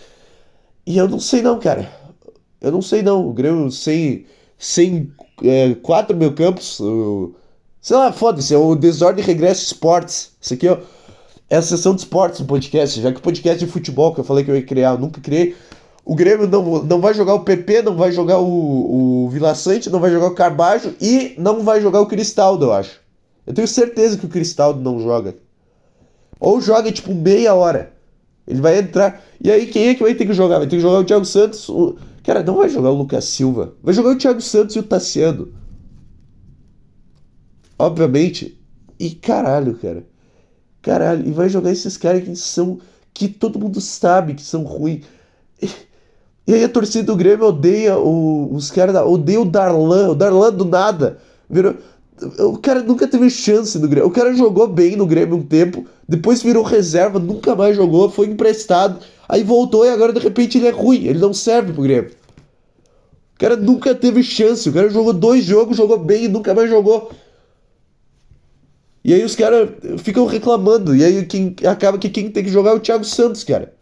E 0.85 0.97
eu 0.97 1.07
não 1.07 1.19
sei 1.19 1.41
não, 1.41 1.59
cara. 1.59 1.89
Eu 2.61 2.71
não 2.71 2.81
sei 2.81 3.01
não. 3.01 3.27
O 3.27 3.33
Grêmio 3.33 3.71
sem, 3.71 4.25
sem 4.57 5.11
é, 5.43 5.75
quatro 5.75 6.15
mil 6.15 6.33
campos. 6.33 6.79
Sei 7.81 7.95
lá, 7.95 8.11
foda-se. 8.11 8.53
É 8.53 8.57
o 8.57 8.75
Desordem 8.75 9.23
Regresso 9.23 9.63
Esportes. 9.63 10.31
Isso 10.41 10.53
aqui, 10.53 10.67
ó. 10.67 10.77
É 11.47 11.57
a 11.57 11.61
sessão 11.61 11.93
de 11.93 12.01
esportes 12.01 12.41
do 12.41 12.47
podcast. 12.47 12.99
Já 13.01 13.11
que 13.11 13.19
o 13.19 13.21
podcast 13.21 13.63
de 13.63 13.71
futebol 13.71 14.13
que 14.13 14.19
eu 14.19 14.23
falei 14.23 14.43
que 14.43 14.49
eu 14.49 14.55
ia 14.55 14.65
criar, 14.65 14.93
eu 14.93 14.99
nunca 14.99 15.21
criei. 15.21 15.55
O 16.05 16.13
Grêmio 16.13 16.47
não, 16.47 16.83
não 16.83 17.01
vai 17.01 17.15
jogar 17.15 17.33
o 17.33 17.43
PP, 17.43 17.81
não 17.81 17.95
vai 17.95 18.11
jogar 18.11 18.37
o, 18.37 19.25
o 19.25 19.29
Vila 19.29 19.55
Sante, 19.55 19.89
não 19.89 19.99
vai 19.99 20.11
jogar 20.11 20.27
o 20.27 20.35
Carbajo 20.35 20.93
e 21.01 21.33
não 21.35 21.63
vai 21.63 21.81
jogar 21.81 21.99
o 21.99 22.05
Cristaldo, 22.05 22.65
eu 22.65 22.73
acho. 22.73 23.01
Eu 23.45 23.55
tenho 23.55 23.67
certeza 23.67 24.15
que 24.15 24.25
o 24.25 24.29
Cristaldo 24.29 24.79
não 24.79 24.99
joga. 24.99 25.35
Ou 26.39 26.61
joga 26.61 26.91
tipo 26.91 27.13
meia 27.13 27.55
hora. 27.55 27.91
Ele 28.47 28.61
vai 28.61 28.77
entrar. 28.77 29.23
E 29.43 29.51
aí 29.51 29.65
quem 29.65 29.87
é 29.87 29.95
que 29.95 30.03
vai 30.03 30.13
ter 30.13 30.27
que 30.27 30.33
jogar? 30.33 30.59
Vai 30.59 30.67
ter 30.67 30.75
que 30.75 30.81
jogar 30.81 30.99
o 30.99 31.03
Thiago 31.03 31.25
Santos. 31.25 31.67
O... 31.69 31.95
Cara, 32.23 32.43
não 32.43 32.57
vai 32.57 32.69
jogar 32.69 32.91
o 32.91 32.95
Lucas 32.95 33.25
Silva. 33.25 33.73
Vai 33.81 33.93
jogar 33.93 34.11
o 34.11 34.17
Thiago 34.17 34.41
Santos 34.41 34.75
e 34.75 34.79
o 34.79 34.83
Tassiano. 34.83 35.53
Obviamente. 37.79 38.59
E 38.99 39.09
caralho, 39.09 39.75
cara. 39.75 40.05
Caralho. 40.83 41.27
E 41.27 41.31
vai 41.31 41.49
jogar 41.49 41.71
esses 41.71 41.97
caras 41.97 42.23
que 42.23 42.35
são. 42.35 42.79
Que 43.11 43.27
todo 43.27 43.59
mundo 43.59 43.81
sabe 43.81 44.35
que 44.35 44.43
são 44.43 44.63
ruins. 44.63 45.03
E 46.47 46.53
aí 46.53 46.63
a 46.63 46.69
torcida 46.69 47.03
do 47.05 47.15
Grêmio 47.15 47.47
odeia 47.47 47.97
o, 47.97 48.53
os 48.53 48.69
caras, 48.69 48.95
odeia 48.95 49.41
o 49.41 49.45
Darlan, 49.45 50.09
o 50.09 50.15
Darlan 50.15 50.53
do 50.53 50.65
nada. 50.65 51.17
Virou, 51.49 51.75
o 52.39 52.57
cara 52.57 52.81
nunca 52.81 53.07
teve 53.07 53.29
chance 53.29 53.77
no 53.79 53.87
Grêmio. 53.87 54.07
O 54.07 54.11
cara 54.11 54.33
jogou 54.33 54.67
bem 54.67 54.95
no 54.95 55.05
Grêmio 55.05 55.37
um 55.37 55.43
tempo, 55.43 55.85
depois 56.07 56.41
virou 56.41 56.63
reserva, 56.63 57.19
nunca 57.19 57.55
mais 57.55 57.75
jogou, 57.75 58.09
foi 58.09 58.27
emprestado. 58.27 58.99
Aí 59.27 59.43
voltou 59.43 59.85
e 59.85 59.89
agora 59.89 60.13
de 60.13 60.19
repente 60.19 60.57
ele 60.57 60.67
é 60.67 60.71
ruim, 60.71 61.05
ele 61.05 61.19
não 61.19 61.33
serve 61.33 61.73
pro 61.73 61.81
Grêmio. 61.81 62.11
O 63.35 63.37
cara 63.39 63.57
nunca 63.57 63.93
teve 63.93 64.23
chance, 64.23 64.69
o 64.69 64.73
cara 64.73 64.89
jogou 64.89 65.11
dois 65.11 65.43
jogos, 65.43 65.75
jogou 65.75 65.97
bem 65.97 66.25
e 66.25 66.27
nunca 66.29 66.53
mais 66.53 66.69
jogou. 66.69 67.11
E 69.03 69.13
aí 69.13 69.23
os 69.23 69.35
caras 69.35 69.69
ficam 69.99 70.25
reclamando, 70.25 70.95
e 70.95 71.03
aí 71.03 71.25
quem, 71.25 71.55
acaba 71.67 71.97
que 71.97 72.09
quem 72.09 72.31
tem 72.31 72.43
que 72.43 72.49
jogar 72.49 72.71
é 72.71 72.73
o 72.75 72.79
Thiago 72.79 73.03
Santos, 73.03 73.43
cara. 73.43 73.74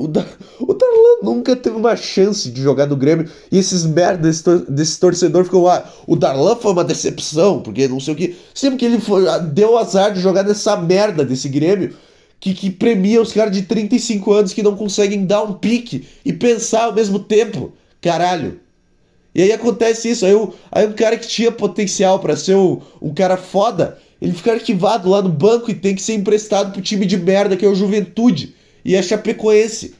O, 0.00 0.08
da, 0.08 0.24
o 0.58 0.72
Darlan 0.72 1.22
nunca 1.22 1.54
teve 1.54 1.76
uma 1.76 1.94
chance 1.94 2.50
de 2.50 2.62
jogar 2.62 2.86
no 2.86 2.96
Grêmio. 2.96 3.28
E 3.52 3.58
esses 3.58 3.84
merdas 3.84 4.40
desse, 4.40 4.70
desse 4.70 4.98
torcedor 4.98 5.44
ficam 5.44 5.62
lá. 5.62 5.84
O 6.06 6.16
Darlan 6.16 6.56
foi 6.56 6.72
uma 6.72 6.82
decepção, 6.82 7.60
porque 7.60 7.86
não 7.86 8.00
sei 8.00 8.14
o 8.14 8.16
que. 8.16 8.34
Sempre 8.54 8.78
que 8.78 8.86
ele 8.86 8.98
foi, 8.98 9.28
ah, 9.28 9.36
deu 9.36 9.76
azar 9.76 10.10
de 10.14 10.18
jogar 10.18 10.42
nessa 10.42 10.74
merda 10.74 11.22
desse 11.22 11.50
Grêmio 11.50 11.94
que, 12.40 12.54
que 12.54 12.70
premia 12.70 13.20
os 13.20 13.30
caras 13.30 13.52
de 13.52 13.60
35 13.60 14.32
anos 14.32 14.54
que 14.54 14.62
não 14.62 14.74
conseguem 14.74 15.26
dar 15.26 15.42
um 15.42 15.52
pique 15.52 16.08
e 16.24 16.32
pensar 16.32 16.84
ao 16.84 16.94
mesmo 16.94 17.18
tempo. 17.18 17.70
Caralho. 18.00 18.58
E 19.34 19.42
aí 19.42 19.52
acontece 19.52 20.08
isso. 20.08 20.24
Aí, 20.24 20.34
o, 20.34 20.54
aí 20.72 20.86
um 20.86 20.94
cara 20.94 21.18
que 21.18 21.28
tinha 21.28 21.52
potencial 21.52 22.20
para 22.20 22.36
ser 22.36 22.56
um, 22.56 22.80
um 23.02 23.12
cara 23.12 23.36
foda, 23.36 23.98
ele 24.18 24.32
fica 24.32 24.52
arquivado 24.52 25.10
lá 25.10 25.20
no 25.20 25.28
banco 25.28 25.70
e 25.70 25.74
tem 25.74 25.94
que 25.94 26.00
ser 26.00 26.14
emprestado 26.14 26.72
pro 26.72 26.80
time 26.80 27.04
de 27.04 27.18
merda 27.18 27.54
que 27.54 27.66
é 27.66 27.68
o 27.68 27.74
Juventude 27.74 28.58
e 28.84 28.96
a 28.96 29.02
Chapecoense. 29.02 29.94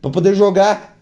Pra 0.00 0.10
poder 0.10 0.34
jogar. 0.34 0.96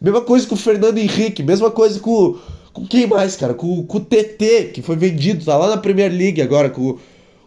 Mesma 0.00 0.20
coisa 0.20 0.46
com 0.46 0.54
o 0.54 0.58
Fernando 0.58 0.98
Henrique, 0.98 1.42
mesma 1.42 1.70
coisa 1.70 2.00
com. 2.00 2.38
Com 2.72 2.86
quem 2.86 3.06
mais, 3.06 3.36
cara? 3.36 3.52
Com, 3.52 3.84
com 3.84 3.98
o 3.98 4.00
TT, 4.00 4.70
que 4.72 4.80
foi 4.80 4.96
vendido, 4.96 5.44
tá 5.44 5.56
lá 5.58 5.68
na 5.68 5.76
Premier 5.76 6.10
League 6.10 6.40
agora, 6.40 6.70
com, 6.70 6.98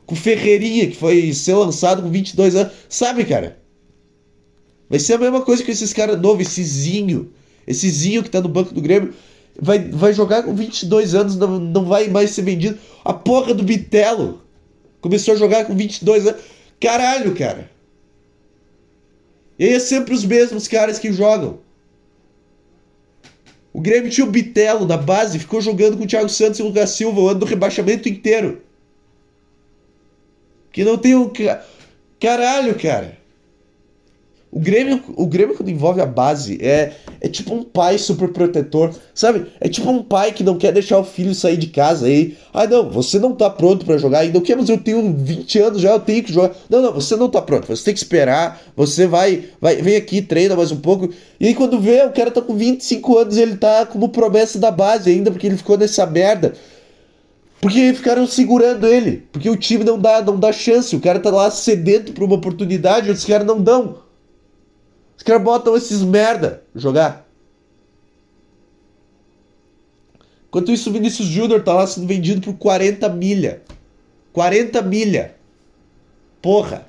com 0.05 0.13
o 0.13 0.17
Ferreirinha, 0.17 0.85
que 0.85 0.95
foi 0.95 1.33
ser 1.33 1.55
lançado 1.55 2.03
com 2.03 2.11
22 2.11 2.55
anos. 2.55 2.71
Sabe, 2.87 3.25
cara? 3.25 3.57
Vai 4.87 4.99
ser 4.99 5.13
a 5.13 5.17
mesma 5.17 5.41
coisa 5.41 5.63
com 5.63 5.71
esses 5.71 5.91
caras 5.93 6.21
novos, 6.21 6.47
esse 6.47 6.63
Zinho. 6.63 7.31
Esse 7.65 7.89
Zinho 7.89 8.21
que 8.21 8.29
tá 8.29 8.39
no 8.39 8.47
banco 8.47 8.71
do 8.71 8.81
Grêmio. 8.81 9.15
Vai, 9.59 9.79
vai 9.79 10.13
jogar 10.13 10.43
com 10.43 10.53
22 10.53 11.15
anos, 11.15 11.35
não, 11.37 11.59
não 11.59 11.85
vai 11.85 12.07
mais 12.07 12.29
ser 12.31 12.43
vendido. 12.43 12.77
A 13.03 13.13
porra 13.13 13.53
do 13.53 13.63
Bitelo 13.63 14.41
começou 15.01 15.33
a 15.33 15.37
jogar 15.37 15.65
com 15.65 15.75
22 15.75 16.27
anos. 16.27 16.41
Caralho, 16.79 17.33
cara. 17.35 17.69
E 19.57 19.65
aí 19.65 19.73
é 19.73 19.79
sempre 19.79 20.13
os 20.13 20.25
mesmos 20.25 20.67
caras 20.67 20.99
que 20.99 21.11
jogam. 21.13 21.59
O 23.71 23.81
Grêmio 23.81 24.09
tinha 24.09 24.25
o 24.25 24.31
Bitelo 24.31 24.85
da 24.85 24.97
base, 24.97 25.37
ficou 25.37 25.59
jogando 25.59 25.97
com 25.97 26.03
o 26.03 26.07
Thiago 26.07 26.29
Santos 26.29 26.59
e 26.59 26.63
o 26.63 26.67
Lucas 26.67 26.91
Silva 26.91 27.19
o 27.19 27.27
ano 27.27 27.41
do 27.41 27.45
rebaixamento 27.45 28.07
inteiro. 28.07 28.61
Que 30.71 30.83
não 30.83 30.97
tem 30.97 31.15
um. 31.15 31.31
Caralho, 32.19 32.75
cara. 32.79 33.17
O 34.55 34.59
Grêmio, 34.61 35.03
o 35.17 35.25
Grêmio 35.25 35.53
quando 35.53 35.67
envolve 35.67 35.99
a 35.99 36.05
base 36.05 36.57
é, 36.61 36.93
é 37.19 37.27
tipo 37.27 37.53
um 37.53 37.61
pai 37.61 37.97
super 37.97 38.29
protetor, 38.29 38.89
sabe? 39.13 39.47
É 39.59 39.67
tipo 39.67 39.89
um 39.89 40.01
pai 40.01 40.31
que 40.31 40.45
não 40.45 40.57
quer 40.57 40.71
deixar 40.71 40.97
o 40.97 41.03
filho 41.03 41.35
sair 41.35 41.57
de 41.57 41.67
casa 41.67 42.05
aí. 42.05 42.37
Ah, 42.53 42.65
não, 42.65 42.89
você 42.89 43.19
não 43.19 43.35
tá 43.35 43.49
pronto 43.49 43.85
para 43.85 43.97
jogar 43.97 44.19
ainda. 44.19 44.37
O 44.37 44.41
que? 44.41 44.55
Mas 44.55 44.69
eu 44.69 44.77
tenho 44.77 45.13
20 45.13 45.59
anos 45.59 45.81
já, 45.81 45.91
eu 45.91 45.99
tenho 45.99 46.23
que 46.23 46.31
jogar. 46.31 46.55
Não, 46.69 46.81
não, 46.81 46.93
você 46.93 47.17
não 47.17 47.27
tá 47.27 47.41
pronto. 47.41 47.67
Você 47.67 47.83
tem 47.83 47.93
que 47.93 47.99
esperar. 47.99 48.61
Você 48.77 49.05
vai, 49.05 49.43
vai, 49.59 49.75
vem 49.75 49.97
aqui, 49.97 50.21
treina 50.21 50.55
mais 50.55 50.71
um 50.71 50.77
pouco. 50.77 51.09
E 51.37 51.47
aí 51.47 51.53
quando 51.53 51.77
vê, 51.77 52.05
o 52.05 52.13
cara 52.13 52.31
tá 52.31 52.41
com 52.41 52.55
25 52.55 53.17
anos 53.17 53.35
e 53.35 53.41
ele 53.41 53.57
tá 53.57 53.85
como 53.85 54.07
promessa 54.07 54.57
da 54.57 54.71
base 54.71 55.09
ainda, 55.09 55.31
porque 55.31 55.47
ele 55.47 55.57
ficou 55.57 55.77
nessa 55.77 56.05
merda. 56.05 56.53
Porque 57.59 57.93
ficaram 57.93 58.25
segurando 58.25 58.87
ele. 58.87 59.27
Porque 59.33 59.49
o 59.49 59.57
time 59.57 59.83
não 59.83 59.99
dá, 59.99 60.21
não 60.21 60.39
dá 60.39 60.53
chance. 60.53 60.95
O 60.95 61.01
cara 61.01 61.19
tá 61.19 61.29
lá 61.29 61.51
sedento 61.51 62.13
pra 62.13 62.23
uma 62.23 62.35
oportunidade, 62.35 63.11
os 63.11 63.25
caras 63.25 63.45
não 63.45 63.59
dão. 63.59 64.04
Caras 65.25 65.41
botam 65.41 65.75
esses 65.75 66.03
merda 66.03 66.63
jogar. 66.75 67.27
Enquanto 70.47 70.71
isso, 70.71 70.89
o 70.89 70.93
Vinícius 70.93 71.27
Júnior 71.27 71.63
tá 71.63 71.73
lá 71.73 71.87
sendo 71.87 72.05
vendido 72.05 72.39
por 72.39 72.53
40 72.53 73.09
milha. 73.09 73.63
40 74.31 74.81
milha. 74.83 75.35
Porra. 76.41 76.85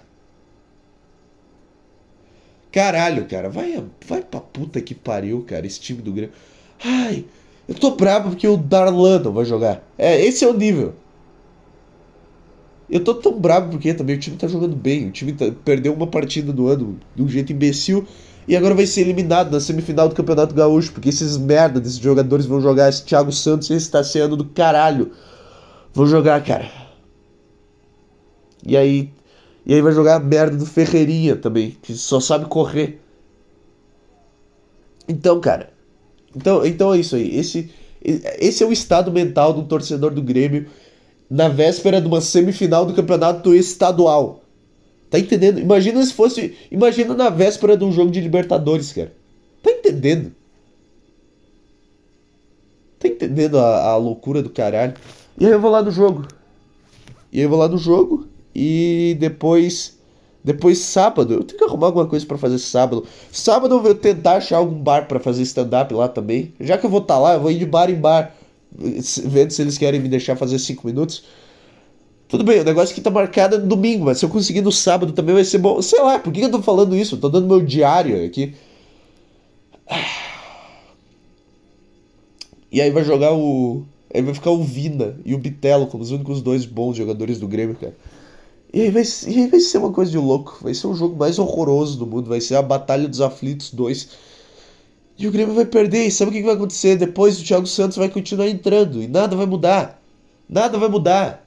Caralho, 2.70 3.25
cara. 3.25 3.49
Vai, 3.49 3.83
vai 4.07 4.20
pra 4.20 4.38
puta 4.38 4.83
que 4.83 4.94
pariu, 4.94 5.42
cara. 5.42 5.66
Esse 5.66 5.81
time 5.81 6.03
do 6.03 6.12
Grêmio. 6.12 6.35
Ai, 6.85 7.25
eu 7.66 7.75
tô 7.75 7.92
bravo 7.92 8.31
porque 8.31 8.46
o 8.46 8.59
Darlan 8.59 9.18
não 9.18 9.33
vai 9.33 9.46
jogar. 9.46 9.83
É, 9.96 10.22
esse 10.22 10.44
é 10.44 10.49
o 10.49 10.53
nível. 10.53 10.92
Eu 12.88 13.03
tô 13.03 13.14
tão 13.14 13.33
bravo 13.33 13.70
porque 13.70 13.94
também 13.94 14.14
o 14.14 14.20
time 14.20 14.37
tá 14.37 14.46
jogando 14.46 14.77
bem. 14.77 15.09
O 15.09 15.11
time 15.11 15.33
tá, 15.33 15.46
perdeu 15.64 15.94
uma 15.94 16.07
partida 16.07 16.53
do 16.53 16.68
ano 16.68 17.01
de 17.14 17.22
um 17.22 17.29
jeito 17.29 17.51
imbecil 17.53 18.07
e 18.49 18.57
agora 18.57 18.75
vai 18.75 18.87
ser 18.87 19.01
eliminado 19.01 19.51
na 19.51 19.61
semifinal 19.61 20.09
do 20.09 20.15
Campeonato 20.15 20.55
Gaúcho, 20.55 20.93
porque 20.93 21.09
esses 21.09 21.37
merda 21.37 21.81
desses 21.81 21.99
jogadores 21.99 22.47
vão 22.47 22.61
jogar. 22.61 22.89
Esse 22.89 23.05
Thiago 23.05 23.33
Santos 23.33 23.71
e 23.71 23.75
esse 23.75 23.91
Tassiano 23.91 24.37
do 24.37 24.45
caralho 24.45 25.11
vão 25.93 26.07
jogar, 26.07 26.43
cara. 26.45 26.71
E 28.65 28.77
aí. 28.77 29.11
E 29.65 29.75
aí 29.75 29.83
vai 29.83 29.93
jogar 29.93 30.17
a 30.17 30.21
merda 30.21 30.57
do 30.57 30.65
Ferreirinha 30.65 31.35
também, 31.35 31.77
que 31.83 31.93
só 31.95 32.21
sabe 32.21 32.45
correr. 32.47 33.01
Então, 35.09 35.41
cara. 35.41 35.71
Então, 36.35 36.65
então 36.65 36.95
é 36.95 36.99
isso 36.99 37.17
aí. 37.17 37.37
Esse, 37.37 37.69
esse 38.01 38.63
é 38.63 38.67
o 38.67 38.73
estado 38.73 39.11
mental 39.11 39.53
do 39.53 39.65
torcedor 39.65 40.13
do 40.13 40.23
Grêmio 40.23 40.69
na 41.29 41.49
véspera 41.49 42.01
de 42.01 42.07
uma 42.07 42.21
semifinal 42.21 42.87
do 42.87 42.95
campeonato 42.95 43.53
estadual. 43.55 44.46
Tá 45.11 45.19
entendendo? 45.19 45.61
Imagina 45.61 46.05
se 46.05 46.12
fosse. 46.12 46.57
Imagina 46.71 47.14
na 47.14 47.31
véspera 47.31 47.77
de 47.77 47.85
um 47.85 47.92
jogo 47.92 48.11
de 48.11 48.21
Libertadores, 48.21 48.92
cara. 48.92 49.12
Tá 49.62 49.71
entendendo? 49.71 50.33
Tá 52.99 53.09
entendendo 53.09 53.59
a, 53.59 53.90
a 53.90 53.97
loucura 53.97 54.42
do 54.42 54.51
caralho? 54.51 54.95
E 55.38 55.47
aí 55.47 55.53
eu 55.53 55.61
vou 55.61 55.71
lá 55.71 55.83
no 55.83 55.90
jogo. 55.90 56.27
E 57.33 57.38
aí 57.38 57.45
eu 57.45 57.49
vou 57.49 57.59
lá 57.59 57.69
no 57.69 57.79
jogo. 57.79 58.27
E 58.55 59.16
depois. 59.21 59.95
Depois 60.42 60.79
sábado, 60.79 61.35
eu 61.35 61.42
tenho 61.42 61.59
que 61.59 61.64
arrumar 61.64 61.88
alguma 61.88 62.07
coisa 62.07 62.25
para 62.25 62.38
fazer 62.38 62.59
sábado. 62.61 63.05
Sábado 63.33 63.75
eu 63.75 63.83
vou 63.83 63.95
tentar 63.97 64.37
achar 64.37 64.59
algum 64.59 64.79
bar 64.79 65.09
para 65.09 65.19
fazer 65.19 65.42
stand-up 65.42 65.92
lá 65.92 66.07
também. 66.07 66.55
Já 66.61 66.79
que 66.79 66.87
eu 66.87 66.90
vou 66.90 67.01
estar 67.01 67.14
tá 67.14 67.21
lá, 67.21 67.35
eu 67.35 67.40
vou 67.40 67.51
ir 67.51 67.59
de 67.59 67.66
bar 67.66 67.90
em 67.90 67.97
bar. 67.97 68.33
Vendo 68.73 69.51
se 69.51 69.61
eles 69.61 69.77
querem 69.77 69.99
me 69.99 70.09
deixar 70.09 70.37
fazer 70.37 70.61
5 70.61 70.87
minutos. 70.87 71.25
Tudo 72.29 72.43
bem, 72.43 72.61
o 72.61 72.65
negócio 72.65 72.95
que 72.95 73.01
tá 73.01 73.11
marcado 73.11 73.59
no 73.59 73.67
domingo, 73.67 74.05
mas 74.05 74.19
se 74.19 74.25
eu 74.25 74.29
conseguir 74.29 74.61
no 74.61 74.73
sábado 74.73 75.12
também 75.12 75.35
vai 75.35 75.45
ser 75.45 75.59
bom. 75.59 75.81
Sei 75.81 76.01
lá, 76.01 76.19
por 76.19 76.33
que 76.33 76.41
eu 76.41 76.51
tô 76.51 76.61
falando 76.61 76.97
isso? 76.97 77.15
Eu 77.15 77.21
tô 77.21 77.29
dando 77.29 77.47
meu 77.47 77.65
diário 77.65 78.25
aqui. 78.25 78.55
E 82.71 82.81
aí 82.81 82.91
vai 82.91 83.05
jogar 83.05 83.33
o. 83.33 83.85
Aí 84.12 84.23
vai 84.23 84.35
ficar 84.35 84.51
o 84.51 84.62
Vina 84.62 85.19
e 85.25 85.35
o 85.35 85.39
Bitelo 85.39 85.87
como 85.87 86.03
os 86.03 86.11
únicos 86.11 86.43
dois 86.43 86.65
bons 86.65 86.97
jogadores 86.97 87.39
do 87.39 87.47
Grêmio, 87.47 87.77
cara. 87.77 87.95
E 88.73 88.81
aí, 88.83 88.91
vai, 88.91 89.03
e 89.29 89.41
aí 89.41 89.47
vai 89.47 89.61
ser 89.61 89.79
uma 89.79 89.93
coisa 89.93 90.11
de 90.11 90.19
louco. 90.19 90.59
Vai 90.61 90.75
ser 90.75 90.87
o 90.87 90.95
jogo 90.95 91.17
mais 91.17 91.39
horroroso 91.39 91.97
do 91.99 92.07
mundo. 92.07 92.29
Vai 92.29 92.41
ser 92.41 92.57
a 92.57 92.62
Batalha 92.62 93.09
dos 93.09 93.21
Aflitos 93.21 93.71
2. 93.71 94.09
E 95.19 95.27
o 95.27 95.31
Grêmio 95.31 95.55
vai 95.55 95.65
perder. 95.65 96.07
E 96.07 96.11
sabe 96.11 96.31
o 96.31 96.35
que 96.35 96.43
vai 96.43 96.55
acontecer? 96.55 96.97
Depois 96.97 97.41
o 97.41 97.45
Thiago 97.45 97.67
Santos 97.67 97.97
vai 97.97 98.09
continuar 98.09 98.49
entrando. 98.49 99.03
E 99.03 99.07
nada 99.07 99.37
vai 99.37 99.47
mudar. 99.47 100.03
Nada 100.49 100.77
vai 100.77 100.89
mudar. 100.89 101.46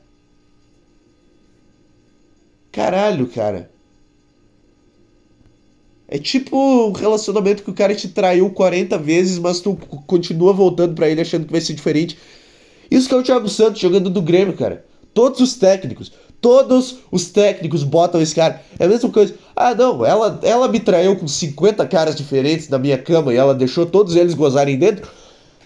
Caralho, 2.71 3.27
cara. 3.27 3.69
É 6.07 6.17
tipo 6.17 6.57
um 6.57 6.91
relacionamento 6.91 7.61
que 7.61 7.69
o 7.69 7.73
cara 7.73 7.93
te 7.93 8.07
traiu 8.07 8.49
40 8.49 8.97
vezes, 8.97 9.37
mas 9.37 9.59
tu 9.59 9.77
continua 10.07 10.51
voltando 10.51 10.95
para 10.95 11.07
ele 11.07 11.21
achando 11.21 11.45
que 11.45 11.51
vai 11.51 11.61
ser 11.61 11.73
diferente. 11.73 12.17
Isso 12.89 13.07
que 13.07 13.13
é 13.13 13.17
o 13.17 13.23
Thiago 13.23 13.47
Santos 13.47 13.79
jogando 13.79 14.09
do 14.09 14.21
Grêmio, 14.21 14.55
cara. 14.55 14.83
Todos 15.13 15.39
os 15.39 15.53
técnicos, 15.55 16.11
todos 16.41 16.97
os 17.11 17.29
técnicos 17.29 17.83
botam 17.83 18.19
esse 18.19 18.33
cara. 18.33 18.61
É 18.79 18.85
a 18.85 18.87
mesma 18.87 19.09
coisa. 19.11 19.35
Ah, 19.55 19.75
não, 19.75 20.03
ela, 20.03 20.39
ela 20.41 20.67
me 20.67 20.79
traiu 20.79 21.15
com 21.15 21.27
50 21.27 21.85
caras 21.85 22.15
diferentes 22.15 22.69
na 22.69 22.79
minha 22.79 22.97
cama 22.97 23.31
e 23.31 23.37
ela 23.37 23.53
deixou 23.53 23.85
todos 23.85 24.15
eles 24.15 24.33
gozarem 24.33 24.79
dentro. 24.79 25.07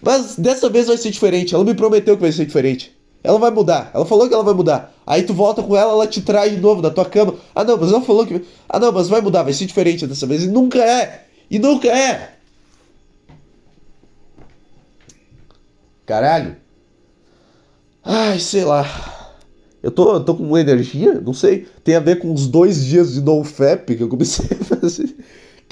Mas 0.01 0.35
dessa 0.35 0.69
vez 0.69 0.87
vai 0.87 0.97
ser 0.97 1.11
diferente. 1.11 1.55
Ela 1.55 1.63
me 1.63 1.73
prometeu 1.73 2.15
que 2.15 2.21
vai 2.21 2.31
ser 2.33 2.45
diferente. 2.45 2.93
Ela 3.23 3.39
vai 3.39 3.51
mudar. 3.51 3.91
Ela 3.93 4.05
falou 4.05 4.27
que 4.27 4.33
ela 4.33 4.43
vai 4.43 4.53
mudar. 4.53 4.92
Aí 5.05 5.23
tu 5.23 5.33
volta 5.33 5.61
com 5.61 5.75
ela, 5.75 5.91
ela 5.91 6.07
te 6.07 6.21
traz 6.21 6.51
de 6.51 6.59
novo 6.59 6.81
da 6.81 6.89
tua 6.89 7.05
cama. 7.05 7.35
Ah 7.53 7.63
não, 7.63 7.77
mas 7.77 7.91
ela 7.91 8.01
falou 8.01 8.25
que. 8.25 8.43
Ah 8.67 8.79
não, 8.79 8.91
mas 8.91 9.09
vai 9.09 9.21
mudar, 9.21 9.43
vai 9.43 9.53
ser 9.53 9.65
diferente 9.65 10.07
dessa 10.07 10.25
vez. 10.25 10.43
E 10.43 10.47
nunca 10.47 10.79
é! 10.79 11.25
E 11.49 11.59
nunca 11.59 11.87
é! 11.87 12.35
Caralho. 16.05 16.55
Ai, 18.03 18.39
sei 18.39 18.65
lá. 18.65 18.85
Eu 19.81 19.91
tô, 19.91 20.19
tô 20.21 20.35
com 20.35 20.57
energia, 20.57 21.19
não 21.19 21.33
sei. 21.33 21.67
Tem 21.83 21.95
a 21.95 21.99
ver 21.99 22.19
com 22.19 22.33
os 22.33 22.47
dois 22.47 22.85
dias 22.85 23.13
de 23.13 23.21
NoFap 23.21 23.95
que 23.95 24.03
eu 24.03 24.07
comecei 24.07 24.57
a 24.59 24.63
fazer. 24.63 25.13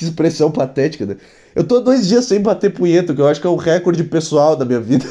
Que 0.01 0.05
expressão 0.05 0.49
patética, 0.49 1.05
né? 1.05 1.17
Eu 1.55 1.63
tô 1.63 1.79
dois 1.79 2.07
dias 2.07 2.25
sem 2.25 2.41
bater 2.41 2.73
punheta, 2.73 3.13
que 3.13 3.21
eu 3.21 3.27
acho 3.27 3.39
que 3.39 3.45
é 3.45 3.49
o 3.51 3.55
recorde 3.55 4.03
pessoal 4.03 4.55
da 4.55 4.65
minha 4.65 4.79
vida. 4.81 5.05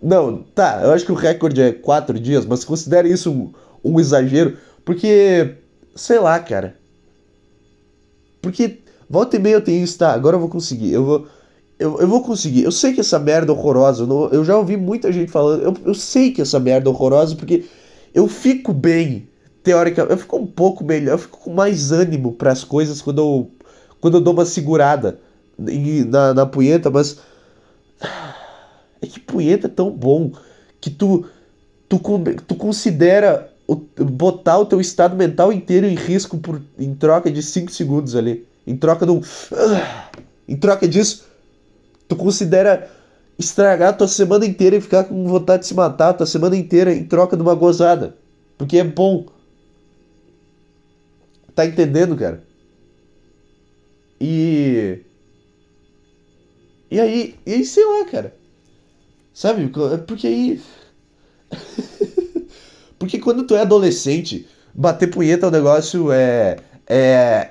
Não, 0.00 0.44
tá, 0.54 0.82
eu 0.84 0.92
acho 0.92 1.04
que 1.04 1.10
o 1.10 1.16
recorde 1.16 1.60
é 1.60 1.72
quatro 1.72 2.16
dias, 2.16 2.46
mas 2.46 2.64
considere 2.64 3.10
isso 3.10 3.28
um, 3.28 3.52
um 3.82 3.98
exagero, 3.98 4.56
porque, 4.84 5.56
sei 5.96 6.20
lá, 6.20 6.38
cara. 6.38 6.76
Porque 8.40 8.78
volta 9.10 9.34
e 9.34 9.40
meia 9.40 9.54
eu 9.54 9.64
tenho 9.64 9.82
isso, 9.82 9.98
tá? 9.98 10.12
Agora 10.12 10.36
eu 10.36 10.40
vou 10.40 10.48
conseguir. 10.48 10.92
Eu 10.92 11.04
vou. 11.04 11.26
Eu, 11.76 12.00
eu 12.00 12.06
vou 12.06 12.22
conseguir. 12.22 12.62
Eu 12.62 12.70
sei 12.70 12.92
que 12.92 13.00
essa 13.00 13.18
merda 13.18 13.50
é 13.50 13.54
horrorosa. 13.54 14.04
Eu, 14.04 14.06
não, 14.06 14.28
eu 14.28 14.44
já 14.44 14.56
ouvi 14.56 14.76
muita 14.76 15.10
gente 15.10 15.32
falando. 15.32 15.64
Eu, 15.64 15.76
eu 15.86 15.94
sei 15.94 16.30
que 16.30 16.40
essa 16.40 16.60
merda 16.60 16.88
é 16.88 16.92
horrorosa 16.92 17.34
porque 17.34 17.64
eu 18.14 18.28
fico 18.28 18.72
bem. 18.72 19.28
Teoricamente, 19.64 20.12
eu 20.12 20.18
fico 20.18 20.36
um 20.36 20.46
pouco 20.46 20.84
melhor. 20.84 21.14
Eu 21.14 21.18
fico 21.18 21.38
com 21.38 21.52
mais 21.52 21.90
ânimo 21.90 22.32
para 22.32 22.52
as 22.52 22.62
coisas 22.62 23.02
quando 23.02 23.18
eu, 23.18 23.50
quando 24.00 24.14
eu 24.14 24.20
dou 24.20 24.32
uma 24.32 24.44
segurada 24.44 25.18
na, 25.58 26.34
na 26.34 26.46
punheta, 26.46 26.90
mas. 26.90 27.18
É 29.00 29.06
que 29.06 29.20
punheta 29.20 29.68
é 29.68 29.70
tão 29.70 29.90
bom 29.90 30.32
que 30.80 30.90
tu, 30.90 31.24
tu, 31.88 32.00
tu 32.46 32.54
considera 32.56 33.52
o, 33.66 33.76
botar 33.76 34.58
o 34.58 34.66
teu 34.66 34.80
estado 34.80 35.14
mental 35.14 35.52
inteiro 35.52 35.86
em 35.86 35.94
risco 35.94 36.38
por, 36.38 36.60
em 36.78 36.94
troca 36.94 37.30
de 37.30 37.42
5 37.42 37.70
segundos 37.70 38.16
ali. 38.16 38.46
Em 38.66 38.76
troca 38.76 39.06
de 39.06 39.12
um. 39.12 39.20
Em 40.48 40.56
troca 40.56 40.88
disso, 40.88 41.26
tu 42.08 42.16
considera 42.16 42.90
estragar 43.38 43.96
tua 43.96 44.08
semana 44.08 44.44
inteira 44.44 44.76
e 44.76 44.80
ficar 44.80 45.04
com 45.04 45.28
vontade 45.28 45.62
de 45.62 45.68
se 45.68 45.74
matar 45.74 46.14
tua 46.14 46.26
semana 46.26 46.56
inteira 46.56 46.92
em 46.92 47.04
troca 47.04 47.36
de 47.36 47.42
uma 47.42 47.54
gozada. 47.54 48.16
Porque 48.56 48.78
é 48.78 48.84
bom. 48.84 49.26
Tá 51.54 51.66
entendendo, 51.66 52.16
cara? 52.16 52.47
E. 54.20 55.00
E 56.90 57.00
aí, 57.00 57.34
e 57.46 57.52
aí, 57.52 57.64
sei 57.64 57.84
lá, 57.84 58.04
cara. 58.06 58.34
Sabe? 59.32 59.70
Porque 60.06 60.26
aí. 60.26 60.60
Porque 62.98 63.18
quando 63.18 63.46
tu 63.46 63.54
é 63.54 63.60
adolescente, 63.60 64.46
bater 64.74 65.08
punheta 65.08 65.46
é 65.46 65.48
um 65.48 65.52
negócio 65.52 66.10
é. 66.10 66.56
É. 66.86 67.50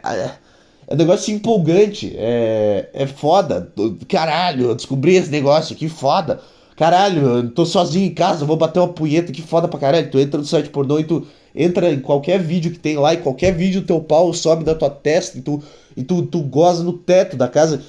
É 0.90 0.94
um 0.94 0.98
negócio 0.98 1.34
empolgante. 1.34 2.14
É. 2.18 2.90
É 2.94 3.08
foda. 3.08 3.72
Caralho, 4.08 4.68
eu 4.68 4.76
descobri 4.76 5.16
esse 5.16 5.30
negócio, 5.30 5.76
que 5.76 5.88
foda. 5.88 6.42
Caralho, 6.76 7.22
eu 7.26 7.50
tô 7.52 7.66
sozinho 7.66 8.06
em 8.06 8.14
casa, 8.14 8.46
vou 8.46 8.56
bater 8.56 8.80
uma 8.80 8.94
punheta, 8.94 9.32
que 9.32 9.42
foda 9.42 9.68
pra 9.68 9.80
caralho. 9.80 10.12
Tu 10.12 10.20
entra 10.20 10.38
no 10.40 10.46
site 10.46 10.70
pornô 10.70 11.00
e 11.00 11.04
tu 11.04 11.26
entra 11.58 11.92
em 11.92 12.00
qualquer 12.00 12.40
vídeo 12.40 12.72
que 12.72 12.80
tem 12.80 12.98
lá, 12.98 13.16
e 13.16 13.18
qualquer 13.18 13.52
vídeo 13.52 13.82
teu 13.82 14.00
pau 14.00 14.32
sobe 14.32 14.64
da 14.64 14.76
tua 14.76 14.90
testa 14.90 15.38
e 15.38 15.42
tu, 15.42 15.62
e 15.96 16.04
tu, 16.04 16.22
tu 16.22 16.42
goza 16.42 16.84
no 16.84 16.94
teto 16.94 17.36
da 17.36 17.48
casa. 17.48 17.82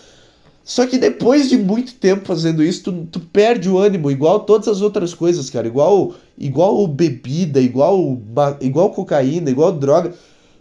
Só 0.65 0.87
que 0.87 0.99
depois 0.99 1.49
de 1.49 1.57
muito 1.57 1.95
tempo 1.95 2.27
fazendo 2.27 2.63
isso, 2.63 2.85
tu, 2.85 3.07
tu 3.11 3.21
perde 3.21 3.69
o 3.69 3.79
ânimo, 3.79 4.11
igual 4.11 4.41
todas 4.41 4.69
as 4.69 4.81
outras 4.81 5.15
coisas, 5.15 5.49
cara. 5.49 5.67
Igual, 5.67 6.15
igual 6.37 6.87
bebida, 6.87 7.61
igual, 7.61 8.19
igual 8.61 8.91
cocaína, 8.91 9.51
igual 9.51 9.73
droga. 9.73 10.13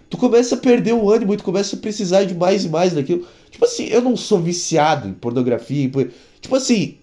Tu 0.09 0.17
começa 0.17 0.55
a 0.55 0.57
perder 0.57 0.93
o 0.93 1.11
ânimo 1.11 1.33
e 1.33 1.37
tu 1.37 1.43
começa 1.43 1.75
a 1.75 1.79
precisar 1.79 2.23
de 2.23 2.33
mais 2.33 2.63
e 2.63 2.69
mais 2.69 2.93
daquilo. 2.93 3.25
Tipo 3.51 3.65
assim, 3.65 3.87
eu 3.87 4.01
não 4.01 4.15
sou 4.15 4.39
viciado 4.39 5.09
em 5.09 5.13
pornografia. 5.13 5.89
Tipo 6.39 6.55
assim, 6.55 6.95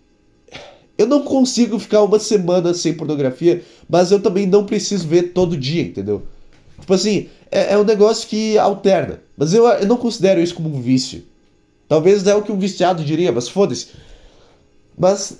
eu 0.96 1.06
não 1.06 1.22
consigo 1.22 1.78
ficar 1.78 2.02
uma 2.02 2.18
semana 2.18 2.72
sem 2.72 2.94
pornografia, 2.94 3.62
mas 3.88 4.10
eu 4.10 4.20
também 4.20 4.46
não 4.46 4.64
preciso 4.64 5.08
ver 5.08 5.32
todo 5.32 5.56
dia, 5.56 5.82
entendeu? 5.82 6.22
Tipo 6.78 6.94
assim, 6.94 7.28
é, 7.50 7.74
é 7.74 7.78
um 7.78 7.84
negócio 7.84 8.28
que 8.28 8.58
alterna. 8.58 9.20
Mas 9.36 9.52
eu, 9.52 9.66
eu 9.66 9.86
não 9.86 9.96
considero 9.96 10.40
isso 10.40 10.54
como 10.54 10.68
um 10.68 10.80
vício. 10.80 11.24
Talvez 11.88 12.26
é 12.26 12.34
o 12.34 12.42
que 12.42 12.52
um 12.52 12.58
viciado 12.58 13.04
diria, 13.04 13.32
mas 13.32 13.48
foda-se. 13.48 13.88
Mas 14.96 15.38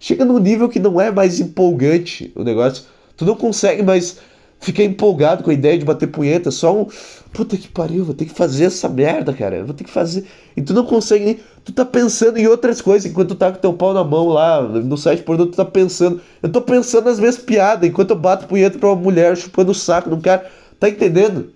chega 0.00 0.24
num 0.24 0.38
nível 0.38 0.68
que 0.68 0.78
não 0.78 1.00
é 1.00 1.10
mais 1.10 1.40
empolgante 1.40 2.32
o 2.34 2.42
negócio. 2.42 2.84
Tu 3.16 3.24
não 3.24 3.36
consegue 3.36 3.82
mais 3.82 4.18
ficar 4.62 4.84
empolgado 4.84 5.42
com 5.42 5.50
a 5.50 5.54
ideia 5.54 5.76
de 5.76 5.84
bater 5.84 6.06
punheta. 6.06 6.50
Só 6.50 6.74
um. 6.74 6.86
Puta 7.32 7.56
que 7.56 7.68
pariu, 7.68 8.04
vou 8.04 8.14
ter 8.14 8.26
que 8.26 8.34
fazer 8.34 8.64
essa 8.64 8.88
merda, 8.88 9.32
cara. 9.32 9.64
vou 9.64 9.74
ter 9.74 9.84
que 9.84 9.90
fazer. 9.90 10.24
E 10.56 10.62
tu 10.62 10.72
não 10.72 10.84
consegue 10.84 11.24
nem. 11.24 11.40
Tu 11.64 11.72
tá 11.72 11.84
pensando 11.84 12.38
em 12.38 12.46
outras 12.46 12.80
coisas 12.80 13.10
enquanto 13.10 13.30
tu 13.30 13.34
tá 13.34 13.52
com 13.52 13.58
teu 13.58 13.72
pau 13.72 13.94
na 13.94 14.04
mão 14.04 14.28
lá 14.28 14.62
no 14.62 14.96
site 14.96 15.22
pornô. 15.22 15.46
Tu 15.46 15.56
tá 15.56 15.64
pensando. 15.64 16.20
Eu 16.42 16.48
tô 16.48 16.60
pensando 16.60 17.04
nas 17.04 17.18
minhas 17.18 17.36
piadas 17.36 17.88
enquanto 17.88 18.10
eu 18.10 18.16
bato 18.16 18.46
punheta 18.46 18.78
pra 18.78 18.88
uma 18.88 18.96
mulher 18.96 19.36
chupando 19.36 19.72
o 19.72 19.74
saco 19.74 20.08
de 20.08 20.14
um 20.14 20.20
cara. 20.20 20.46
Tá 20.78 20.88
entendendo? 20.88 21.50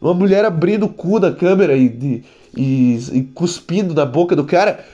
Uma 0.00 0.14
mulher 0.14 0.44
abrindo 0.44 0.86
o 0.86 0.88
cu 0.88 1.18
da 1.18 1.32
câmera 1.32 1.76
e, 1.76 2.22
e, 2.56 2.98
e 3.12 3.22
cuspindo 3.34 3.94
na 3.94 4.04
boca 4.04 4.36
do 4.36 4.44
cara. 4.44 4.84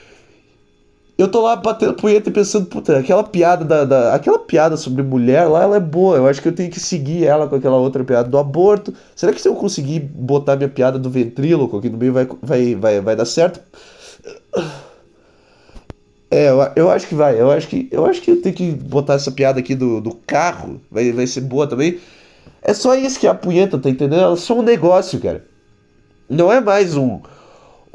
Eu 1.15 1.27
tô 1.27 1.41
lá 1.41 1.55
batendo 1.55 1.93
punheta 1.93 2.29
e 2.29 2.33
pensando, 2.33 2.65
puta, 2.65 2.97
aquela 2.97 3.23
piada 3.23 3.63
da, 3.63 3.85
da, 3.85 4.15
Aquela 4.15 4.39
piada 4.39 4.75
sobre 4.75 5.03
mulher 5.03 5.45
lá, 5.45 5.63
ela 5.63 5.77
é 5.77 5.79
boa. 5.79 6.17
Eu 6.17 6.27
acho 6.27 6.41
que 6.41 6.47
eu 6.47 6.55
tenho 6.55 6.71
que 6.71 6.79
seguir 6.79 7.25
ela 7.25 7.47
com 7.47 7.55
aquela 7.55 7.77
outra 7.77 8.03
piada 8.03 8.27
do 8.27 8.37
aborto. 8.37 8.93
Será 9.15 9.31
que 9.31 9.39
se 9.39 9.47
eu 9.47 9.55
conseguir 9.55 9.99
botar 9.99 10.55
minha 10.55 10.69
piada 10.69 10.97
do 10.97 11.09
ventríloco 11.11 11.77
aqui 11.77 11.89
no 11.89 11.97
meio 11.97 12.13
vai, 12.13 12.27
vai, 12.41 12.75
vai, 12.75 13.01
vai 13.01 13.15
dar 13.15 13.25
certo? 13.25 13.61
É, 16.31 16.49
eu, 16.49 16.57
eu 16.75 16.89
acho 16.89 17.07
que 17.07 17.13
vai. 17.13 17.39
Eu 17.39 17.51
acho 17.51 17.67
que 17.67 17.87
eu 17.91 18.05
acho 18.07 18.19
que 18.19 18.31
eu 18.31 18.41
tenho 18.41 18.55
que 18.55 18.71
botar 18.71 19.13
essa 19.13 19.31
piada 19.31 19.59
aqui 19.59 19.75
do, 19.75 20.01
do 20.01 20.15
carro. 20.25 20.81
Vai, 20.89 21.11
vai 21.11 21.27
ser 21.27 21.41
boa 21.41 21.67
também. 21.67 21.99
É 22.59 22.73
só 22.73 22.95
isso 22.95 23.19
que 23.19 23.27
é 23.27 23.29
a 23.29 23.35
punheta, 23.35 23.77
tá 23.77 23.87
entendendo? 23.89 24.33
É 24.33 24.35
só 24.35 24.57
um 24.57 24.63
negócio, 24.63 25.19
cara. 25.19 25.45
Não 26.27 26.51
é 26.51 26.59
mais 26.59 26.95
um 26.97 27.21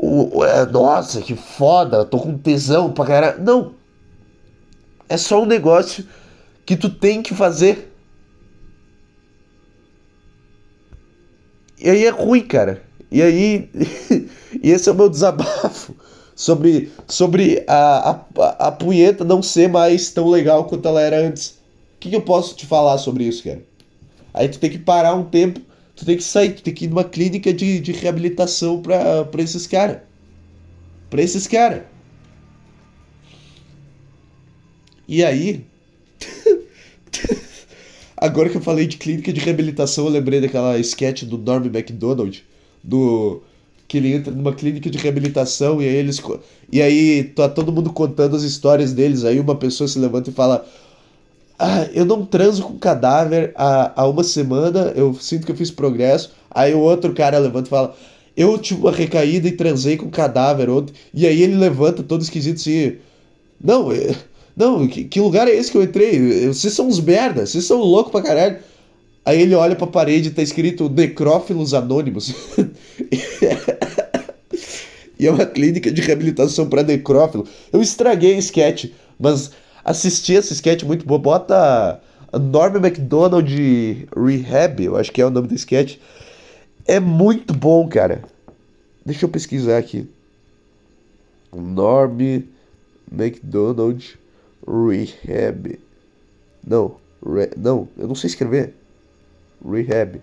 o, 0.00 0.44
é, 0.44 0.64
nossa, 0.64 1.20
que 1.20 1.34
foda, 1.34 2.04
tô 2.04 2.20
com 2.20 2.38
tesão 2.38 2.92
pra 2.92 3.04
caralho. 3.04 3.42
Não. 3.42 3.74
É 5.08 5.16
só 5.16 5.42
um 5.42 5.46
negócio 5.46 6.06
que 6.64 6.76
tu 6.76 6.88
tem 6.88 7.20
que 7.20 7.34
fazer. 7.34 7.92
E 11.80 11.90
aí 11.90 12.04
é 12.04 12.10
ruim, 12.10 12.42
cara. 12.42 12.82
E 13.10 13.20
aí. 13.20 13.68
e 14.62 14.70
esse 14.70 14.88
é 14.88 14.92
o 14.92 14.94
meu 14.94 15.08
desabafo 15.08 15.96
sobre, 16.36 16.92
sobre 17.08 17.64
a, 17.66 18.10
a, 18.36 18.68
a 18.68 18.72
punheta 18.72 19.24
não 19.24 19.42
ser 19.42 19.68
mais 19.68 20.12
tão 20.12 20.28
legal 20.28 20.66
quanto 20.66 20.86
ela 20.86 21.00
era 21.00 21.18
antes. 21.18 21.58
O 21.96 22.00
que, 22.00 22.10
que 22.10 22.16
eu 22.16 22.22
posso 22.22 22.54
te 22.54 22.66
falar 22.66 22.98
sobre 22.98 23.24
isso, 23.24 23.42
cara? 23.42 23.62
Aí 24.32 24.48
tu 24.48 24.60
tem 24.60 24.70
que 24.70 24.78
parar 24.78 25.14
um 25.14 25.24
tempo 25.24 25.60
tu 25.98 26.04
tem 26.04 26.16
que 26.16 26.22
sair, 26.22 26.54
tu 26.54 26.62
tem 26.62 26.72
que 26.72 26.84
ir 26.84 26.88
numa 26.88 27.02
clínica 27.02 27.52
de, 27.52 27.80
de 27.80 27.90
reabilitação 27.90 28.80
pra, 28.80 29.24
pra 29.24 29.42
esses 29.42 29.66
caras. 29.66 29.98
Pra 31.10 31.20
esses 31.20 31.46
caras. 31.46 31.82
E 35.08 35.24
aí. 35.24 35.64
Agora 38.16 38.48
que 38.48 38.56
eu 38.56 38.60
falei 38.60 38.86
de 38.86 38.96
clínica 38.96 39.32
de 39.32 39.40
reabilitação, 39.40 40.06
eu 40.06 40.12
lembrei 40.12 40.40
daquela 40.40 40.78
sketch 40.78 41.24
do 41.24 41.36
Norm 41.36 41.64
MacDonald. 41.64 42.44
Do. 42.82 43.42
Que 43.88 43.96
ele 43.96 44.12
entra 44.12 44.32
numa 44.32 44.54
clínica 44.54 44.90
de 44.90 44.98
reabilitação 44.98 45.82
e 45.82 45.88
aí 45.88 45.96
eles. 45.96 46.22
E 46.70 46.80
aí 46.80 47.24
tá 47.24 47.48
todo 47.48 47.72
mundo 47.72 47.92
contando 47.92 48.36
as 48.36 48.42
histórias 48.42 48.92
deles. 48.92 49.24
Aí 49.24 49.40
uma 49.40 49.56
pessoa 49.56 49.88
se 49.88 49.98
levanta 49.98 50.30
e 50.30 50.32
fala: 50.32 50.64
ah, 51.58 51.88
eu 51.92 52.04
não 52.04 52.24
transo 52.24 52.62
com 52.62 52.78
cadáver 52.78 53.52
há, 53.56 54.02
há 54.02 54.06
uma 54.06 54.22
semana, 54.22 54.92
eu 54.94 55.12
sinto 55.14 55.44
que 55.44 55.50
eu 55.50 55.56
fiz 55.56 55.70
progresso. 55.70 56.30
Aí 56.50 56.72
o 56.72 56.78
outro 56.78 57.12
cara 57.12 57.38
levanta 57.38 57.66
e 57.66 57.70
fala: 57.70 57.96
Eu 58.36 58.56
tive 58.58 58.80
uma 58.80 58.92
recaída 58.92 59.48
e 59.48 59.52
transei 59.52 59.96
com 59.96 60.08
cadáver 60.08 60.70
ontem. 60.70 60.94
E 61.12 61.26
aí 61.26 61.42
ele 61.42 61.56
levanta 61.56 62.02
todo 62.02 62.22
esquisito 62.22 62.56
assim: 62.56 62.96
Não, 63.62 63.90
é, 63.90 64.14
não, 64.56 64.86
que, 64.86 65.04
que, 65.04 65.20
lugar 65.20 65.48
é 65.48 65.54
esse 65.54 65.70
que 65.70 65.78
eu 65.78 65.82
entrei? 65.82 66.46
Vocês 66.46 66.72
são 66.72 66.86
uns 66.86 67.00
merda, 67.00 67.44
vocês 67.44 67.64
são 67.64 67.78
loucos 67.78 68.12
pra 68.12 68.22
caralho. 68.22 68.58
Aí 69.24 69.42
ele 69.42 69.54
olha 69.54 69.76
pra 69.76 69.86
parede 69.86 70.28
e 70.28 70.32
tá 70.32 70.42
escrito 70.42 70.88
Necrófilos 70.88 71.74
Anônimos. 71.74 72.34
e 75.18 75.26
é 75.26 75.30
uma 75.30 75.44
clínica 75.44 75.90
de 75.90 76.00
reabilitação 76.00 76.68
para 76.68 76.82
necrófilo. 76.82 77.46
Eu 77.72 77.82
estraguei 77.82 78.36
a 78.36 78.38
sketch, 78.38 78.86
mas 79.18 79.50
assisti 79.88 80.34
esse 80.34 80.52
sketch 80.52 80.82
muito 80.82 81.06
boa. 81.06 81.18
Bota 81.18 82.00
Norm 82.32 82.78
MacDonald 82.78 83.48
Rehab, 84.14 84.84
eu 84.84 84.96
acho 84.96 85.10
que 85.10 85.22
é 85.22 85.26
o 85.26 85.30
nome 85.30 85.48
do 85.48 85.54
sketch. 85.54 85.96
É 86.86 87.00
muito 87.00 87.54
bom, 87.54 87.88
cara. 87.88 88.22
Deixa 89.04 89.24
eu 89.24 89.28
pesquisar 89.28 89.78
aqui. 89.78 90.08
Norm 91.52 92.42
MacDonald 93.10 94.18
Rehab. 94.66 95.78
Não, 96.66 96.96
re, 97.24 97.50
não, 97.56 97.88
eu 97.96 98.06
não 98.06 98.14
sei 98.14 98.28
escrever. 98.28 98.74
Rehab. 99.64 100.20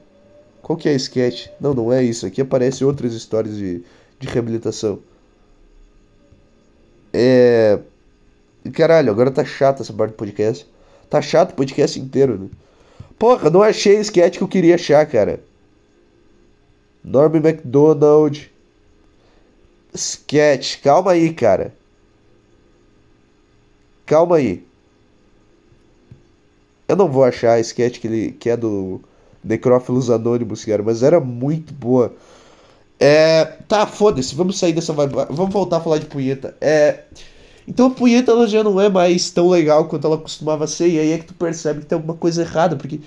Qual 0.62 0.78
que 0.78 0.88
é 0.88 0.92
a 0.92 0.96
sketch? 0.96 1.48
Não, 1.60 1.74
não 1.74 1.92
é 1.92 2.04
isso. 2.04 2.26
Aqui 2.26 2.42
aparecem 2.42 2.86
outras 2.86 3.14
histórias 3.14 3.56
de, 3.56 3.84
de 4.20 4.28
reabilitação. 4.28 5.00
É. 7.12 7.80
Caralho, 8.74 9.12
agora 9.12 9.32
tá 9.32 9.46
chato 9.46 9.82
essa 9.82 9.94
parte 9.94 10.12
do 10.12 10.18
podcast. 10.18 10.68
Tá 11.10 11.22
chato 11.22 11.52
o 11.52 11.56
podcast 11.56 12.00
inteiro, 12.00 12.38
né? 12.38 12.50
Porra, 13.18 13.50
não 13.50 13.62
achei 13.62 13.98
o 13.98 14.02
sketch 14.02 14.38
que 14.38 14.44
eu 14.44 14.48
queria 14.48 14.76
achar, 14.76 15.06
cara. 15.06 15.40
Norm 17.04 17.34
MacDonald. 17.36 18.52
Sketch. 19.94 20.82
Calma 20.82 21.12
aí, 21.12 21.34
cara. 21.34 21.74
Calma 24.06 24.38
aí. 24.38 24.66
Eu 26.88 26.96
não 26.96 27.10
vou 27.10 27.24
achar 27.24 27.54
a 27.54 27.60
sketch 27.60 28.00
que, 28.00 28.08
ele, 28.08 28.32
que 28.32 28.50
é 28.50 28.58
do 28.58 29.02
Necrófilos 29.44 30.10
Anônimos, 30.10 30.64
cara, 30.66 30.84
mas 30.84 31.02
era 31.02 31.20
muito 31.20 31.74
boa. 31.74 32.14
É. 33.00 33.46
Tá, 33.68 33.88
foda-se, 33.88 34.36
vamos 34.36 34.60
sair 34.60 34.74
dessa. 34.74 34.94
Vamos 34.94 35.54
voltar 35.54 35.78
a 35.78 35.82
falar 35.82 36.00
de 36.00 36.06
punheta. 36.06 36.56
É. 36.60 37.04
Então 37.68 37.88
a 37.88 37.90
punheta 37.90 38.32
ela 38.32 38.48
já 38.48 38.64
não 38.64 38.80
é 38.80 38.90
mais 38.90 39.30
tão 39.30 39.50
legal 39.50 39.88
quanto 39.88 40.06
ela 40.06 40.18
costumava 40.18 40.68
ser, 40.68 40.90
e 40.90 41.00
aí 41.00 41.12
é 41.12 41.18
que 41.18 41.26
tu 41.26 41.34
percebe 41.34 41.82
que 41.82 41.88
tem 41.88 41.96
alguma 41.96 42.16
coisa 42.16 42.42
errada, 42.42 42.76
porque. 42.76 43.00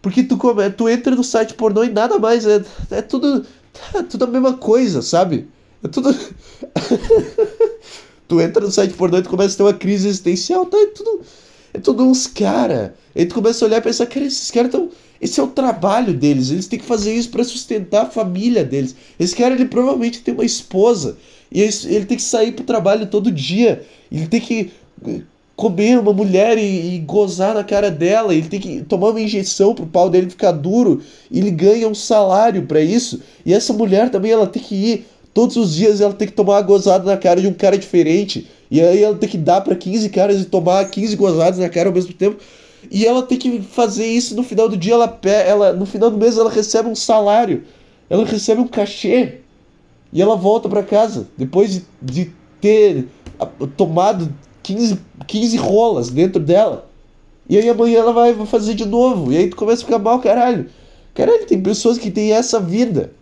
Porque 0.00 0.22
tu, 0.22 0.36
come, 0.36 0.68
tu 0.70 0.88
entra 0.88 1.14
no 1.14 1.24
site 1.24 1.54
pornô 1.54 1.82
e 1.82 1.90
nada 1.90 2.18
mais, 2.18 2.46
é, 2.46 2.62
é 2.90 3.02
tudo. 3.02 3.44
É 3.94 4.02
tudo 4.02 4.24
a 4.24 4.28
mesma 4.28 4.54
coisa, 4.54 5.02
sabe? 5.02 5.48
É 5.82 5.88
tudo. 5.88 6.12
tu 8.28 8.40
entra 8.40 8.64
no 8.64 8.70
site 8.70 8.94
pornô 8.94 9.18
e 9.18 9.22
tu 9.22 9.30
começa 9.30 9.54
a 9.54 9.56
ter 9.56 9.62
uma 9.62 9.74
crise 9.74 10.08
existencial, 10.08 10.66
tá? 10.66 10.78
É 10.78 10.86
tudo. 10.86 11.22
É 11.74 11.78
tudo 11.78 12.04
uns 12.04 12.28
cara. 12.28 12.94
Aí 13.14 13.26
tu 13.26 13.34
começa 13.34 13.64
a 13.64 13.68
olhar 13.68 13.78
e 13.78 13.82
pensar, 13.82 14.06
cara, 14.06 14.24
esses 14.24 14.50
caras 14.50 14.68
estão. 14.68 14.88
Esse 15.20 15.40
é 15.40 15.42
o 15.42 15.48
trabalho 15.48 16.12
deles, 16.12 16.50
eles 16.50 16.66
têm 16.66 16.78
que 16.78 16.84
fazer 16.84 17.14
isso 17.14 17.30
para 17.30 17.42
sustentar 17.44 18.02
a 18.02 18.10
família 18.10 18.64
deles. 18.64 18.94
Esse 19.18 19.34
cara, 19.34 19.54
ele 19.54 19.64
provavelmente 19.64 20.20
tem 20.20 20.34
uma 20.34 20.44
esposa, 20.44 21.16
e 21.50 21.62
ele 21.62 22.04
tem 22.04 22.16
que 22.16 22.22
sair 22.22 22.52
pro 22.52 22.64
trabalho 22.64 23.06
todo 23.06 23.30
dia, 23.30 23.84
ele 24.12 24.26
tem 24.26 24.40
que 24.40 24.72
eh, 25.06 25.20
comer 25.56 25.98
uma 25.98 26.12
mulher 26.12 26.58
e, 26.58 26.96
e, 26.96 26.98
gozar 26.98 27.54
na 27.54 27.64
cara 27.64 27.90
dela, 27.90 28.34
ele 28.34 28.48
tem 28.48 28.60
que 28.60 28.82
tomar 28.82 29.10
uma 29.10 29.20
injeção 29.20 29.74
pro 29.74 29.86
pau 29.86 30.10
dele 30.10 30.28
ficar 30.28 30.52
duro, 30.52 31.00
ele 31.32 31.50
ganha 31.50 31.88
um 31.88 31.94
salário 31.94 32.66
para 32.66 32.80
isso, 32.80 33.22
e 33.46 33.54
essa 33.54 33.72
mulher 33.72 34.10
também 34.10 34.32
ela 34.32 34.46
tem 34.46 34.62
que 34.62 34.74
ir 34.74 35.06
todos 35.34 35.56
os 35.56 35.74
dias 35.74 36.00
ela 36.00 36.14
tem 36.14 36.28
que 36.28 36.32
tomar 36.32 36.54
uma 36.54 36.62
gozada 36.62 37.04
na 37.04 37.16
cara 37.16 37.40
de 37.40 37.48
um 37.48 37.52
cara 37.52 37.76
diferente, 37.76 38.48
e 38.70 38.80
aí 38.80 39.02
ela 39.02 39.16
tem 39.16 39.28
que 39.28 39.36
dar 39.36 39.60
para 39.60 39.74
15 39.74 40.08
caras 40.08 40.40
e 40.40 40.44
tomar 40.44 40.88
15 40.88 41.16
gozadas 41.16 41.58
na 41.58 41.68
cara 41.68 41.88
ao 41.88 41.94
mesmo 41.94 42.14
tempo. 42.14 42.38
E 42.90 43.04
ela 43.04 43.22
tem 43.22 43.38
que 43.38 43.60
fazer 43.60 44.06
isso 44.06 44.34
no 44.36 44.42
final 44.42 44.68
do 44.68 44.76
dia, 44.76 44.94
ela, 44.94 45.18
ela 45.46 45.72
no 45.72 45.84
final 45.84 46.10
do 46.10 46.16
mês 46.16 46.38
ela 46.38 46.50
recebe 46.50 46.88
um 46.88 46.94
salário, 46.94 47.64
ela 48.08 48.24
recebe 48.24 48.60
um 48.60 48.68
cachê 48.68 49.40
e 50.12 50.22
ela 50.22 50.36
volta 50.36 50.68
para 50.68 50.82
casa 50.82 51.26
depois 51.36 51.72
de, 51.72 51.84
de 52.00 52.32
ter 52.60 53.08
tomado 53.76 54.32
15, 54.62 54.98
15 55.26 55.56
rolas 55.56 56.10
dentro 56.10 56.40
dela. 56.40 56.88
E 57.48 57.58
aí 57.58 57.68
amanhã 57.68 57.98
ela 57.98 58.12
vai 58.12 58.34
fazer 58.46 58.74
de 58.74 58.86
novo. 58.86 59.32
E 59.32 59.36
aí 59.36 59.50
tu 59.50 59.56
começa 59.56 59.82
a 59.82 59.84
ficar 59.84 59.98
mal, 59.98 60.18
caralho. 60.20 60.68
Caralho, 61.14 61.46
tem 61.46 61.60
pessoas 61.60 61.98
que 61.98 62.10
têm 62.10 62.32
essa 62.32 62.58
vida. 62.58 63.12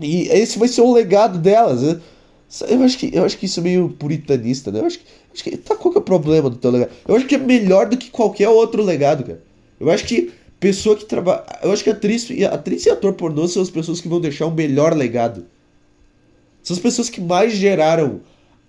E 0.00 0.28
esse 0.28 0.58
vai 0.58 0.68
ser 0.68 0.80
o 0.80 0.92
legado 0.92 1.38
delas. 1.38 1.82
Eu 1.82 2.82
acho 2.82 2.98
que, 2.98 3.10
eu 3.14 3.24
acho 3.24 3.38
que 3.38 3.46
isso 3.46 3.60
é 3.60 3.62
meio 3.62 3.90
puritanista, 3.90 4.72
né? 4.72 4.80
Eu 4.80 4.86
acho 4.86 4.98
que, 4.98 5.04
acho 5.32 5.44
que 5.44 5.56
tá, 5.56 5.76
qual 5.76 5.92
que 5.92 5.98
é 5.98 6.00
o 6.00 6.04
problema 6.04 6.50
do 6.50 6.56
teu 6.56 6.70
legado? 6.70 6.90
Eu 7.06 7.16
acho 7.16 7.26
que 7.26 7.34
é 7.34 7.38
melhor 7.38 7.88
do 7.88 7.96
que 7.96 8.10
qualquer 8.10 8.48
outro 8.48 8.82
legado, 8.82 9.24
cara. 9.24 9.42
Eu 9.78 9.90
acho 9.90 10.04
que 10.04 10.32
pessoa 10.58 10.96
que 10.96 11.04
trabalha. 11.04 11.44
Eu 11.62 11.72
acho 11.72 11.82
que 11.82 11.90
atriz, 11.90 12.28
atriz 12.52 12.84
e 12.86 12.90
ator 12.90 13.14
pornô 13.14 13.48
são 13.48 13.62
as 13.62 13.70
pessoas 13.70 14.00
que 14.00 14.08
vão 14.08 14.20
deixar 14.20 14.46
o 14.46 14.50
melhor 14.50 14.94
legado. 14.94 15.46
São 16.62 16.76
as 16.76 16.82
pessoas 16.82 17.08
que 17.08 17.20
mais 17.20 17.54
geraram 17.54 18.20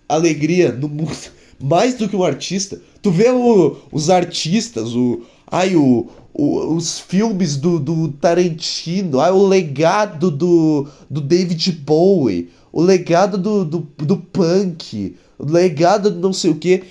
alegria 0.07 0.71
no 0.71 0.87
mundo. 0.87 1.15
Mais 1.63 1.93
do 1.93 2.09
que 2.09 2.15
um 2.15 2.23
artista. 2.23 2.81
Tu 3.03 3.11
vê 3.11 3.29
o, 3.29 3.77
os 3.91 4.09
artistas, 4.09 4.95
o. 4.95 5.21
Ai, 5.51 5.75
o, 5.75 6.07
o, 6.33 6.75
os 6.75 6.99
filmes 6.99 7.57
do, 7.57 7.77
do 7.77 8.07
Tarantino, 8.13 9.19
ai, 9.19 9.31
o 9.31 9.45
legado 9.45 10.31
do, 10.31 10.87
do 11.09 11.19
David 11.21 11.71
Bowie 11.73 12.49
o 12.71 12.81
legado 12.81 13.37
do, 13.37 13.65
do, 13.65 13.87
do 13.97 14.17
punk, 14.17 15.15
o 15.37 15.45
legado 15.45 16.09
do 16.09 16.19
não 16.19 16.33
sei 16.33 16.51
o 16.51 16.55
que. 16.55 16.83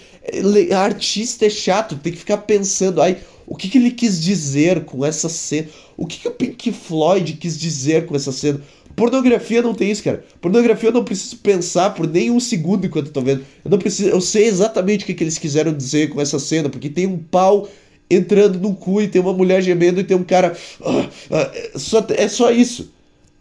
Artista 0.76 1.46
é 1.46 1.50
chato, 1.50 1.96
tem 1.96 2.12
que 2.12 2.18
ficar 2.18 2.38
pensando, 2.38 3.00
ai, 3.00 3.18
o 3.46 3.56
que, 3.56 3.68
que 3.68 3.78
ele 3.78 3.90
quis 3.90 4.20
dizer 4.22 4.84
com 4.84 5.04
essa 5.04 5.28
cena? 5.28 5.68
O 5.96 6.06
que, 6.06 6.18
que 6.18 6.28
o 6.28 6.32
Pink 6.32 6.70
Floyd 6.72 7.32
quis 7.34 7.58
dizer 7.58 8.06
com 8.06 8.14
essa 8.14 8.30
cena? 8.30 8.60
Pornografia 8.94 9.62
não 9.62 9.74
tem 9.74 9.90
isso, 9.90 10.04
cara. 10.04 10.24
Pornografia 10.40 10.90
eu 10.90 10.92
não 10.92 11.04
preciso 11.04 11.38
pensar 11.38 11.94
por 11.94 12.06
nem 12.06 12.30
um 12.30 12.40
segundo 12.40 12.86
enquanto 12.86 13.06
eu 13.06 13.12
tô 13.12 13.20
vendo. 13.22 13.44
Eu 13.64 13.70
não 13.70 13.78
preciso. 13.78 14.08
Eu 14.10 14.20
sei 14.20 14.46
exatamente 14.46 15.04
o 15.04 15.06
que, 15.06 15.14
que 15.14 15.24
eles 15.24 15.38
quiseram 15.38 15.72
dizer 15.72 16.10
com 16.10 16.20
essa 16.20 16.38
cena, 16.38 16.68
porque 16.68 16.90
tem 16.90 17.06
um 17.06 17.18
pau 17.18 17.68
entrando 18.10 18.58
no 18.58 18.74
cu 18.74 19.00
e 19.00 19.08
tem 19.08 19.22
uma 19.22 19.32
mulher 19.32 19.62
gemendo 19.62 20.00
e 20.00 20.04
tem 20.04 20.16
um 20.16 20.24
cara. 20.24 20.56
Uh, 20.80 21.74
uh, 21.74 21.78
só, 21.78 22.04
é 22.10 22.28
só 22.28 22.50
isso. 22.50 22.92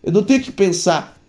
Eu 0.04 0.12
não 0.12 0.24
tenho 0.24 0.42
que 0.42 0.52
pensar. 0.52 1.20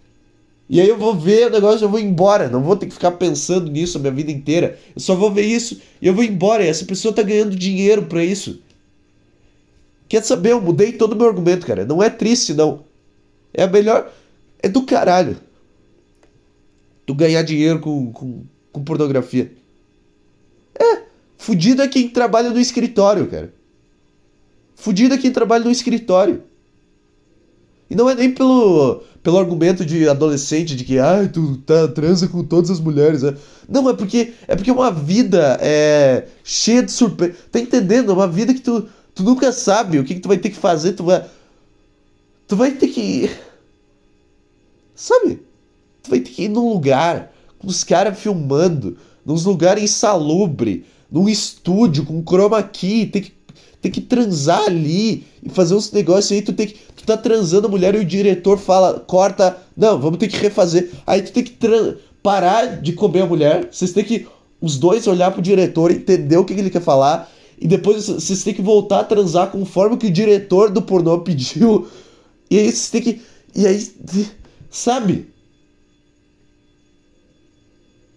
E 0.68 0.80
aí 0.80 0.88
eu 0.88 0.96
vou 0.96 1.14
ver 1.14 1.48
o 1.48 1.50
negócio 1.50 1.84
eu 1.84 1.88
vou 1.88 1.98
embora. 1.98 2.48
Não 2.48 2.62
vou 2.62 2.76
ter 2.76 2.86
que 2.86 2.94
ficar 2.94 3.12
pensando 3.12 3.70
nisso 3.70 3.98
a 3.98 4.00
minha 4.00 4.12
vida 4.12 4.30
inteira. 4.30 4.78
Eu 4.94 5.00
só 5.00 5.16
vou 5.16 5.32
ver 5.32 5.42
isso 5.42 5.80
e 6.00 6.06
eu 6.06 6.14
vou 6.14 6.22
embora. 6.22 6.64
E 6.64 6.68
essa 6.68 6.84
pessoa 6.84 7.14
tá 7.14 7.22
ganhando 7.22 7.56
dinheiro 7.56 8.02
para 8.04 8.22
isso. 8.22 8.60
Quer 10.08 10.22
saber? 10.22 10.52
Eu 10.52 10.60
mudei 10.60 10.92
todo 10.92 11.14
o 11.14 11.16
meu 11.16 11.28
argumento, 11.28 11.66
cara. 11.66 11.84
Não 11.84 12.02
é 12.02 12.10
triste, 12.10 12.52
não. 12.52 12.84
É 13.52 13.64
a 13.64 13.66
melhor. 13.66 14.12
É 14.62 14.68
do 14.68 14.82
caralho. 14.82 15.36
Tu 17.06 17.14
ganhar 17.14 17.42
dinheiro 17.42 17.80
com, 17.80 18.12
com, 18.12 18.44
com 18.70 18.84
pornografia. 18.84 19.50
É. 20.78 21.09
Fudido 21.40 21.80
é 21.80 21.88
quem 21.88 22.06
trabalha 22.06 22.50
no 22.50 22.60
escritório, 22.60 23.26
cara. 23.26 23.50
Fudido 24.74 25.14
é 25.14 25.18
quem 25.18 25.32
trabalha 25.32 25.64
no 25.64 25.70
escritório. 25.70 26.42
E 27.88 27.94
não 27.96 28.10
é 28.10 28.14
nem 28.14 28.30
pelo, 28.30 29.02
pelo 29.22 29.38
argumento 29.38 29.82
de 29.82 30.06
adolescente 30.06 30.76
de 30.76 30.84
que 30.84 30.98
ah, 30.98 31.26
tu 31.32 31.56
tá, 31.64 31.88
transa 31.88 32.28
com 32.28 32.44
todas 32.44 32.70
as 32.70 32.78
mulheres. 32.78 33.22
Né? 33.22 33.34
Não, 33.66 33.88
é 33.88 33.94
porque 33.94 34.34
é 34.46 34.54
porque 34.54 34.70
uma 34.70 34.90
vida 34.90 35.58
é 35.62 36.26
cheia 36.44 36.82
de 36.82 36.92
surpresa. 36.92 37.34
Tá 37.50 37.58
entendendo? 37.58 38.12
É 38.12 38.14
uma 38.14 38.28
vida 38.28 38.52
que 38.52 38.60
tu, 38.60 38.86
tu 39.14 39.22
nunca 39.22 39.50
sabe 39.50 39.98
o 39.98 40.04
que, 40.04 40.16
que 40.16 40.20
tu 40.20 40.28
vai 40.28 40.36
ter 40.36 40.50
que 40.50 40.58
fazer. 40.58 40.92
Tu 40.92 41.04
vai, 41.04 41.24
tu 42.46 42.54
vai 42.54 42.72
ter 42.72 42.88
que. 42.88 43.30
Sabe? 44.94 45.40
Tu 46.02 46.10
vai 46.10 46.20
ter 46.20 46.32
que 46.32 46.42
ir 46.44 46.48
num 46.50 46.68
lugar 46.68 47.32
com 47.58 47.66
os 47.66 47.82
caras 47.82 48.20
filmando, 48.20 48.98
num 49.24 49.36
lugar 49.36 49.78
insalubre, 49.78 50.84
num 51.10 51.28
estúdio 51.28 52.04
com 52.04 52.22
chroma 52.22 52.62
key, 52.62 53.06
tem 53.06 53.22
que 53.22 53.32
tem 53.80 53.90
que 53.90 54.00
transar 54.00 54.64
ali 54.64 55.24
e 55.42 55.48
fazer 55.48 55.74
uns 55.74 55.90
negócios 55.90 56.30
aí, 56.32 56.42
tu 56.42 56.52
tem 56.52 56.66
que. 56.66 56.74
Tu 56.94 57.04
tá 57.04 57.16
transando 57.16 57.66
a 57.66 57.70
mulher 57.70 57.94
e 57.94 57.98
o 57.98 58.04
diretor 58.04 58.58
fala, 58.58 59.00
corta, 59.00 59.56
não, 59.74 59.98
vamos 59.98 60.18
ter 60.18 60.28
que 60.28 60.36
refazer. 60.36 60.90
Aí 61.06 61.22
tu 61.22 61.32
tem 61.32 61.42
que 61.42 61.56
parar 62.22 62.80
de 62.82 62.92
comer 62.92 63.22
a 63.22 63.26
mulher, 63.26 63.68
vocês 63.70 63.92
têm 63.92 64.04
que. 64.04 64.26
Os 64.60 64.76
dois 64.76 65.06
olhar 65.06 65.30
pro 65.30 65.40
diretor, 65.40 65.90
entender 65.90 66.36
o 66.36 66.44
que, 66.44 66.52
que 66.52 66.60
ele 66.60 66.68
quer 66.68 66.82
falar, 66.82 67.32
e 67.58 67.66
depois 67.66 68.06
vocês 68.06 68.44
têm 68.44 68.52
que 68.52 68.60
voltar 68.60 69.00
a 69.00 69.04
transar 69.04 69.50
conforme 69.50 69.96
que 69.96 70.08
o 70.08 70.10
diretor 70.10 70.70
do 70.70 70.82
pornô 70.82 71.18
pediu. 71.20 71.88
E 72.50 72.58
aí 72.58 72.64
vocês 72.64 72.90
têm 72.90 73.00
que. 73.00 73.22
E 73.54 73.66
aí. 73.66 73.90
Sabe? 74.70 75.28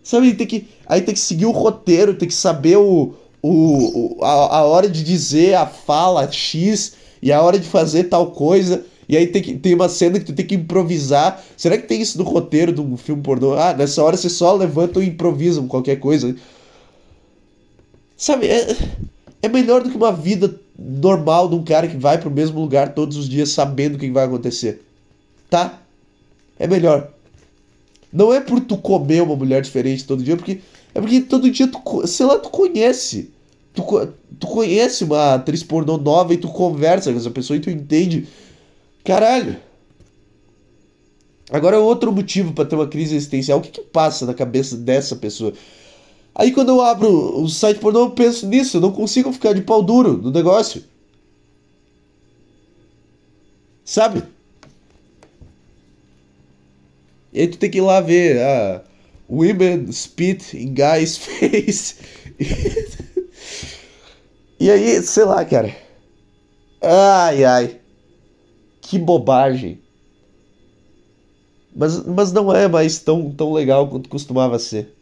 Sabe, 0.03 0.33
tem 0.33 0.45
que. 0.45 0.67
Aí 0.85 1.01
tem 1.01 1.13
que 1.13 1.19
seguir 1.19 1.45
o 1.45 1.51
roteiro, 1.51 2.13
tem 2.13 2.27
que 2.27 2.33
saber 2.33 2.77
o 2.77 3.15
o, 3.43 4.17
o 4.17 4.23
a, 4.23 4.57
a, 4.57 4.63
hora 4.63 4.89
de 4.89 5.03
dizer 5.03 5.55
a 5.55 5.67
fala 5.67 6.31
X 6.31 6.93
e 7.21 7.31
a 7.31 7.41
hora 7.41 7.59
de 7.59 7.67
fazer 7.67 8.05
tal 8.05 8.31
coisa. 8.31 8.85
E 9.07 9.17
aí 9.17 9.27
tem, 9.27 9.41
que, 9.41 9.53
tem 9.55 9.73
uma 9.75 9.89
cena 9.89 10.17
que 10.17 10.25
tu 10.25 10.33
tem 10.33 10.47
que 10.47 10.55
improvisar. 10.55 11.43
Será 11.57 11.77
que 11.77 11.85
tem 11.85 12.01
isso 12.01 12.17
no 12.17 12.23
roteiro 12.23 12.81
um 12.81 12.95
filme 12.95 13.21
pornô? 13.21 13.53
Ah, 13.53 13.73
nessa 13.73 14.01
hora 14.01 14.15
você 14.15 14.29
só 14.29 14.55
levanta 14.55 14.97
ou 14.97 15.03
improvisa 15.03 15.61
qualquer 15.63 15.97
coisa. 15.99 16.33
Sabe, 18.15 18.47
é, 18.47 18.77
é 19.41 19.49
melhor 19.49 19.83
do 19.83 19.89
que 19.89 19.97
uma 19.97 20.13
vida 20.13 20.57
normal 20.79 21.49
de 21.49 21.55
um 21.55 21.63
cara 21.63 21.87
que 21.87 21.97
vai 21.97 22.17
pro 22.17 22.31
mesmo 22.31 22.61
lugar 22.61 22.93
todos 22.93 23.17
os 23.17 23.27
dias 23.27 23.49
sabendo 23.49 23.95
o 23.95 23.99
que 23.99 24.09
vai 24.09 24.23
acontecer. 24.23 24.81
Tá? 25.49 25.81
É 26.57 26.65
melhor. 26.65 27.12
Não 28.13 28.31
é 28.31 28.39
por 28.39 28.59
tu 28.59 28.77
comer 28.77 29.23
uma 29.23 29.35
mulher 29.35 29.63
diferente 29.63 30.05
todo 30.05 30.23
dia, 30.23 30.37
porque 30.37 30.61
é 30.93 31.01
porque 31.01 31.21
todo 31.21 31.49
dia 31.49 31.67
tu, 31.67 31.81
sei 32.05 32.27
lá, 32.27 32.37
tu 32.37 32.49
conhece. 32.49 33.31
Tu, 33.73 33.83
tu 34.39 34.47
conhece 34.47 35.03
uma 35.03 35.33
atriz 35.33 35.63
pornô 35.63 35.97
nova 35.97 36.31
e 36.31 36.37
tu 36.37 36.47
conversa 36.47 37.11
com 37.11 37.17
essa 37.17 37.31
pessoa 37.31 37.57
e 37.57 37.59
tu 37.59 37.71
entende. 37.71 38.27
Caralho. 39.03 39.57
Agora, 41.49 41.79
outro 41.79 42.11
motivo 42.11 42.53
para 42.53 42.65
ter 42.65 42.75
uma 42.75 42.87
crise 42.87 43.15
existencial, 43.15 43.57
o 43.57 43.61
que 43.61 43.71
que 43.71 43.81
passa 43.81 44.27
na 44.27 44.33
cabeça 44.33 44.77
dessa 44.77 45.15
pessoa? 45.15 45.53
Aí 46.35 46.51
quando 46.51 46.69
eu 46.69 46.81
abro 46.81 47.41
o 47.41 47.49
site 47.49 47.79
pornô, 47.79 48.01
eu 48.01 48.09
penso 48.11 48.47
nisso, 48.47 48.77
eu 48.77 48.81
não 48.81 48.91
consigo 48.91 49.31
ficar 49.31 49.53
de 49.53 49.61
pau 49.61 49.81
duro 49.81 50.17
no 50.17 50.31
negócio. 50.31 50.83
Sabe? 53.83 54.23
E 57.33 57.41
aí 57.41 57.47
tu 57.47 57.57
tem 57.57 57.69
que 57.69 57.79
ir 57.79 57.81
lá 57.81 57.99
ver, 57.99 58.39
ah, 58.41 58.83
Women 59.29 59.91
spit 59.91 60.53
in 60.53 60.73
guys 60.73 61.17
face. 61.25 61.95
e 64.59 64.69
aí, 64.69 65.01
sei 65.01 65.23
lá, 65.23 65.43
cara. 65.43 65.75
Ai, 66.81 67.43
ai. 67.43 67.79
Que 68.81 68.99
bobagem. 68.99 69.81
Mas, 71.75 72.05
mas 72.05 72.31
não 72.31 72.53
é 72.53 72.67
mais 72.67 72.99
tão, 72.99 73.31
tão 73.31 73.51
legal 73.53 73.87
quanto 73.89 74.09
costumava 74.09 74.59
ser. 74.59 74.93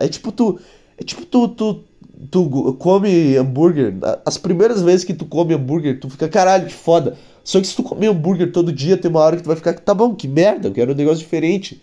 É 0.00 0.08
tipo 0.08 0.32
tu. 0.32 0.58
É 0.96 1.04
tipo 1.04 1.24
tu, 1.24 1.48
tu, 1.48 1.84
tu 2.30 2.74
come 2.74 3.36
hambúrguer. 3.36 3.94
As 4.24 4.36
primeiras 4.36 4.82
vezes 4.82 5.04
que 5.04 5.14
tu 5.14 5.26
come 5.26 5.54
hambúrguer, 5.54 6.00
tu 6.00 6.10
fica 6.10 6.28
caralho, 6.28 6.66
que 6.66 6.74
foda. 6.74 7.16
Só 7.48 7.58
que 7.62 7.66
se 7.66 7.74
tu 7.74 7.82
comer 7.82 8.08
hambúrguer 8.08 8.52
todo 8.52 8.70
dia, 8.70 8.98
tem 8.98 9.10
uma 9.10 9.20
hora 9.20 9.34
que 9.34 9.42
tu 9.42 9.46
vai 9.46 9.56
ficar, 9.56 9.72
tá 9.72 9.94
bom, 9.94 10.14
que 10.14 10.28
merda, 10.28 10.68
eu 10.68 10.72
quero 10.74 10.92
um 10.92 10.94
negócio 10.94 11.20
diferente. 11.20 11.80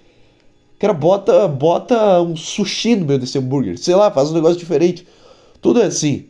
Cara, 0.78 0.94
bota, 0.94 1.48
bota 1.48 2.22
um 2.22 2.36
sushi 2.36 2.96
no 2.96 3.08
meio 3.08 3.18
desse 3.18 3.40
hambúrguer. 3.40 3.76
Sei 3.76 3.96
lá, 3.96 4.12
faz 4.12 4.30
um 4.30 4.36
negócio 4.36 4.60
diferente. 4.60 5.08
Tudo 5.60 5.82
é 5.82 5.86
assim. 5.86 6.28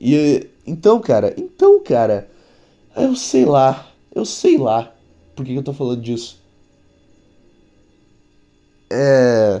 E 0.00 0.46
então, 0.64 1.00
cara, 1.00 1.34
então, 1.36 1.82
cara, 1.82 2.30
eu 2.94 3.16
sei 3.16 3.44
lá, 3.44 3.90
eu 4.14 4.24
sei 4.24 4.56
lá 4.56 4.94
por 5.34 5.44
que, 5.44 5.54
que 5.54 5.58
eu 5.58 5.64
tô 5.64 5.72
falando 5.72 6.00
disso. 6.00 6.40
É. 8.88 9.60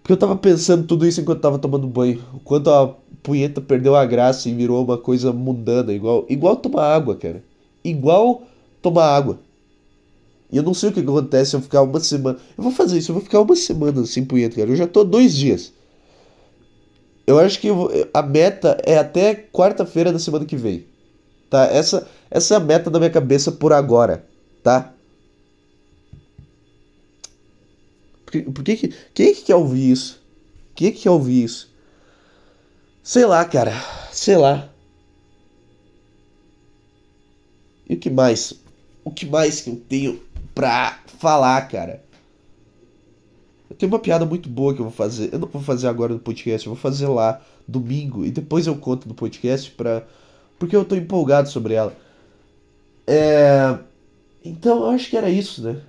Porque 0.00 0.12
eu 0.12 0.16
tava 0.16 0.36
pensando 0.36 0.86
tudo 0.86 1.04
isso 1.04 1.20
enquanto 1.20 1.38
eu 1.38 1.42
tava 1.42 1.58
tomando 1.58 1.88
banho. 1.88 2.22
Quanto 2.44 2.70
a 2.70 2.94
punheta 3.28 3.60
perdeu 3.60 3.94
a 3.94 4.06
graça 4.06 4.48
e 4.48 4.54
virou 4.54 4.82
uma 4.82 4.96
coisa 4.96 5.34
mundana, 5.34 5.92
igual, 5.92 6.24
igual 6.30 6.56
tomar 6.56 6.94
água, 6.94 7.14
cara. 7.14 7.44
Igual 7.84 8.42
tomar 8.80 9.04
água. 9.04 9.38
E 10.50 10.56
eu 10.56 10.62
não 10.62 10.72
sei 10.72 10.88
o 10.88 10.92
que 10.92 11.00
acontece 11.00 11.54
eu 11.54 11.60
ficar 11.60 11.82
uma 11.82 12.00
semana. 12.00 12.38
Eu 12.56 12.64
vou 12.64 12.72
fazer 12.72 12.96
isso, 12.96 13.10
eu 13.10 13.14
vou 13.14 13.22
ficar 13.22 13.40
uma 13.40 13.54
semana 13.54 14.06
sem 14.06 14.24
punheta, 14.24 14.56
cara. 14.56 14.70
Eu 14.70 14.76
já 14.76 14.86
tô 14.86 15.04
dois 15.04 15.36
dias. 15.36 15.74
Eu 17.26 17.38
acho 17.38 17.60
que 17.60 17.68
a 18.14 18.22
meta 18.22 18.78
é 18.82 18.96
até 18.96 19.34
quarta-feira 19.34 20.10
da 20.10 20.18
semana 20.18 20.46
que 20.46 20.56
vem. 20.56 20.86
Tá? 21.50 21.66
Essa, 21.66 22.08
essa 22.30 22.54
é 22.54 22.56
a 22.56 22.60
meta 22.60 22.88
da 22.88 22.98
minha 22.98 23.10
cabeça 23.10 23.52
por 23.52 23.74
agora. 23.74 24.24
Tá? 24.62 24.94
Por, 28.24 28.42
por 28.54 28.64
que, 28.64 28.74
que 28.74 28.94
quem 29.12 29.28
é 29.28 29.34
que 29.34 29.42
quer 29.42 29.56
ouvir 29.56 29.90
isso? 29.90 30.22
Quem 30.74 30.88
é 30.88 30.92
que 30.92 31.02
quer 31.02 31.10
ouvir 31.10 31.44
isso? 31.44 31.68
Sei 33.08 33.24
lá, 33.24 33.42
cara. 33.42 33.72
Sei 34.12 34.36
lá. 34.36 34.68
E 37.88 37.94
o 37.94 37.98
que 37.98 38.10
mais? 38.10 38.52
O 39.02 39.10
que 39.10 39.24
mais 39.24 39.62
que 39.62 39.70
eu 39.70 39.76
tenho 39.76 40.20
pra 40.54 41.00
falar, 41.18 41.66
cara? 41.68 42.04
Eu 43.70 43.76
tenho 43.76 43.90
uma 43.90 43.98
piada 43.98 44.26
muito 44.26 44.46
boa 44.50 44.74
que 44.74 44.80
eu 44.80 44.84
vou 44.84 44.92
fazer. 44.92 45.32
Eu 45.32 45.38
não 45.38 45.48
vou 45.48 45.62
fazer 45.62 45.88
agora 45.88 46.12
no 46.12 46.20
podcast, 46.20 46.66
eu 46.66 46.74
vou 46.74 46.82
fazer 46.82 47.06
lá 47.06 47.40
domingo 47.66 48.26
e 48.26 48.30
depois 48.30 48.66
eu 48.66 48.76
conto 48.76 49.08
no 49.08 49.14
podcast 49.14 49.70
pra. 49.70 50.06
Porque 50.58 50.76
eu 50.76 50.84
tô 50.84 50.94
empolgado 50.94 51.48
sobre 51.48 51.72
ela. 51.72 51.96
É. 53.06 53.74
Então 54.44 54.80
eu 54.82 54.90
acho 54.90 55.08
que 55.08 55.16
era 55.16 55.30
isso, 55.30 55.62
né? 55.62 55.80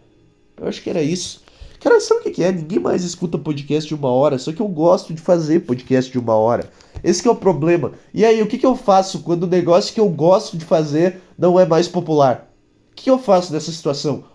Eu 0.56 0.70
acho 0.70 0.82
que 0.82 0.90
era 0.90 1.04
isso. 1.04 1.44
Cara, 1.80 2.02
sabe 2.02 2.30
o 2.30 2.34
que 2.34 2.44
é? 2.44 2.52
Ninguém 2.52 2.80
mais 2.80 3.04
escuta 3.04 3.38
podcast 3.38 3.88
de 3.88 3.96
uma 3.96 4.12
hora, 4.12 4.38
só 4.38 4.52
que 4.52 4.62
eu 4.62 4.68
gosto 4.68 5.14
de 5.14 5.22
fazer 5.22 5.62
podcast 5.62 6.12
de 6.12 6.20
uma 6.20 6.36
hora. 6.36 6.70
Esse 7.02 7.26
é 7.26 7.32
o 7.32 7.36
problema. 7.36 7.94
E 8.14 8.26
aí, 8.26 8.42
o 8.42 8.48
que, 8.48 8.58
que 8.58 8.66
eu 8.66 8.76
faço 8.76 9.24
quando 9.24 9.44
o 9.44 9.48
negócio 9.48 9.94
que 9.94 10.00
eu 10.00 10.10
gosto 10.10 10.58
de 10.58 10.66
fazer 10.66 11.22
não 11.38 11.58
é 11.58 11.66
mais 11.66 11.88
popular? 11.88 12.52
O 12.92 12.96
que, 12.96 13.04
que 13.04 13.10
eu 13.10 13.18
faço 13.18 13.54
nessa 13.54 13.72
situação? 13.72 14.26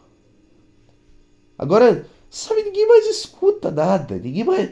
Agora, 1.58 2.06
sabe, 2.30 2.62
ninguém 2.62 2.88
mais 2.88 3.06
escuta 3.06 3.70
nada, 3.70 4.16
ninguém 4.16 4.44
mais. 4.44 4.70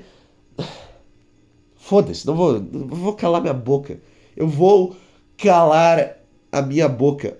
Foda-se, 1.76 2.26
não 2.26 2.34
vou, 2.34 2.58
não 2.58 2.86
vou 2.88 3.12
calar 3.12 3.42
minha 3.42 3.52
boca. 3.52 4.00
Eu 4.34 4.48
vou 4.48 4.96
calar 5.36 6.16
a 6.50 6.62
minha 6.62 6.88
boca. 6.88 7.36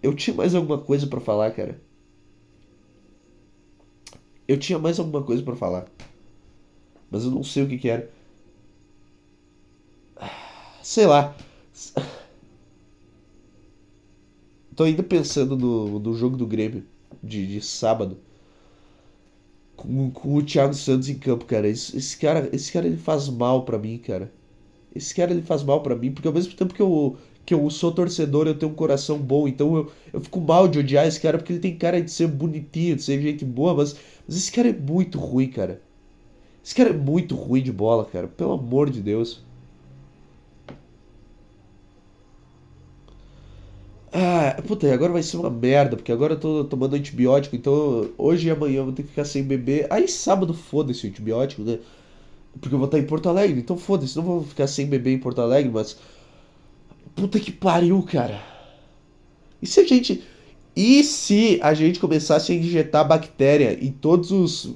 Eu 0.00 0.14
tinha 0.14 0.36
mais 0.36 0.54
alguma 0.54 0.78
coisa 0.78 1.08
para 1.08 1.20
falar, 1.20 1.50
cara? 1.50 1.80
Eu 4.46 4.58
tinha 4.58 4.78
mais 4.78 4.98
alguma 4.98 5.22
coisa 5.22 5.42
para 5.42 5.56
falar. 5.56 5.86
Mas 7.10 7.24
eu 7.24 7.30
não 7.30 7.42
sei 7.42 7.64
o 7.64 7.68
que, 7.68 7.78
que 7.78 7.88
era. 7.88 8.10
Sei 10.82 11.06
lá. 11.06 11.36
Tô 14.74 14.84
ainda 14.84 15.02
pensando 15.02 15.56
no, 15.56 15.98
no 15.98 16.14
jogo 16.14 16.36
do 16.36 16.46
Grêmio 16.46 16.84
de, 17.22 17.46
de 17.46 17.60
sábado. 17.60 18.18
Com, 19.74 20.10
com, 20.10 20.36
o 20.36 20.42
Thiago 20.42 20.74
Santos 20.74 21.08
em 21.08 21.18
campo, 21.18 21.44
cara. 21.44 21.68
Esse, 21.68 21.96
esse, 21.96 22.16
cara. 22.16 22.48
esse 22.52 22.72
cara 22.72 22.86
ele 22.86 22.96
faz 22.96 23.28
mal 23.28 23.64
para 23.64 23.78
mim, 23.78 23.98
cara. 23.98 24.32
Esse 24.94 25.14
cara 25.14 25.32
ele 25.32 25.42
faz 25.42 25.62
mal 25.62 25.82
para 25.82 25.94
mim, 25.96 26.12
porque 26.12 26.28
ao 26.28 26.34
mesmo 26.34 26.54
tempo 26.54 26.72
que 26.72 26.80
eu, 26.80 27.16
que 27.46 27.54
eu 27.54 27.70
sou 27.70 27.92
torcedor, 27.92 28.46
eu 28.48 28.58
tenho 28.58 28.72
um 28.72 28.74
coração 28.74 29.18
bom. 29.18 29.48
Então 29.48 29.76
eu, 29.76 29.92
eu 30.12 30.20
fico 30.20 30.40
mal 30.40 30.68
de 30.68 30.78
odiar 30.80 31.06
esse 31.06 31.20
cara, 31.20 31.38
porque 31.38 31.52
ele 31.52 31.60
tem 31.60 31.76
cara 31.78 32.02
de 32.02 32.10
ser 32.10 32.26
bonitinho, 32.28 32.96
de 32.96 33.02
ser 33.02 33.20
gente 33.22 33.44
boa, 33.44 33.74
mas, 33.74 33.96
mas 34.28 34.36
esse 34.36 34.52
cara 34.52 34.68
é 34.70 34.72
muito 34.74 35.18
ruim, 35.18 35.48
cara. 35.48 35.82
Esse 36.64 36.74
cara 36.74 36.90
é 36.90 36.92
muito 36.92 37.34
ruim 37.36 37.62
de 37.62 37.72
bola, 37.72 38.04
cara. 38.06 38.28
Pelo 38.28 38.52
amor 38.54 38.90
de 38.90 39.02
Deus. 39.02 39.44
Ah, 44.12 44.60
puta, 44.66 44.92
agora 44.92 45.12
vai 45.12 45.22
ser 45.22 45.36
uma 45.36 45.50
merda, 45.50 45.96
porque 45.96 46.10
agora 46.12 46.34
eu 46.34 46.40
tô 46.40 46.64
tomando 46.64 46.94
antibiótico, 46.96 47.54
então 47.54 48.10
hoje 48.16 48.48
e 48.48 48.50
amanhã 48.50 48.78
eu 48.78 48.84
vou 48.84 48.92
ter 48.94 49.02
que 49.02 49.08
ficar 49.10 49.24
sem 49.24 49.42
beber. 49.42 49.86
Aí 49.90 50.08
sábado 50.08 50.54
foda-se 50.54 51.06
o 51.06 51.10
antibiótico, 51.10 51.62
né? 51.62 51.78
Porque 52.60 52.74
eu 52.74 52.78
vou 52.78 52.86
estar 52.86 52.98
em 52.98 53.06
Porto 53.06 53.28
Alegre, 53.28 53.60
então 53.60 53.76
foda-se, 53.78 54.16
não 54.16 54.24
vou 54.24 54.44
ficar 54.44 54.66
sem 54.68 54.86
beber 54.86 55.12
em 55.12 55.18
Porto 55.20 55.40
Alegre, 55.40 55.70
mas 55.72 55.98
Puta 57.16 57.40
que 57.40 57.50
pariu, 57.50 58.02
cara. 58.02 58.38
E 59.60 59.66
se 59.66 59.80
a 59.80 59.84
gente. 59.84 60.22
E 60.76 61.02
se 61.02 61.58
a 61.62 61.72
gente 61.72 61.98
começasse 61.98 62.52
a 62.52 62.54
injetar 62.54 63.08
bactéria 63.08 63.82
em 63.82 63.90
todos 63.90 64.30
os, 64.30 64.74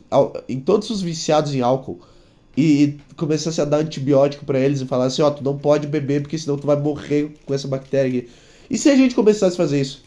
em 0.48 0.58
todos 0.58 0.88
os 0.88 1.02
viciados 1.02 1.54
em 1.54 1.60
álcool 1.60 2.00
e 2.56 2.96
começasse 3.18 3.60
a 3.60 3.66
dar 3.66 3.76
antibiótico 3.76 4.46
para 4.46 4.58
eles 4.58 4.80
e 4.80 4.86
falasse, 4.86 5.20
ó, 5.20 5.28
oh, 5.28 5.30
tu 5.30 5.44
não 5.44 5.58
pode 5.58 5.86
beber 5.86 6.22
porque 6.22 6.38
senão 6.38 6.56
tu 6.56 6.66
vai 6.66 6.80
morrer 6.80 7.34
com 7.44 7.52
essa 7.52 7.68
bactéria 7.68 8.08
aqui. 8.20 8.30
E 8.70 8.78
se 8.78 8.88
a 8.88 8.96
gente 8.96 9.14
começasse 9.14 9.52
a 9.52 9.56
fazer 9.58 9.78
isso? 9.78 10.02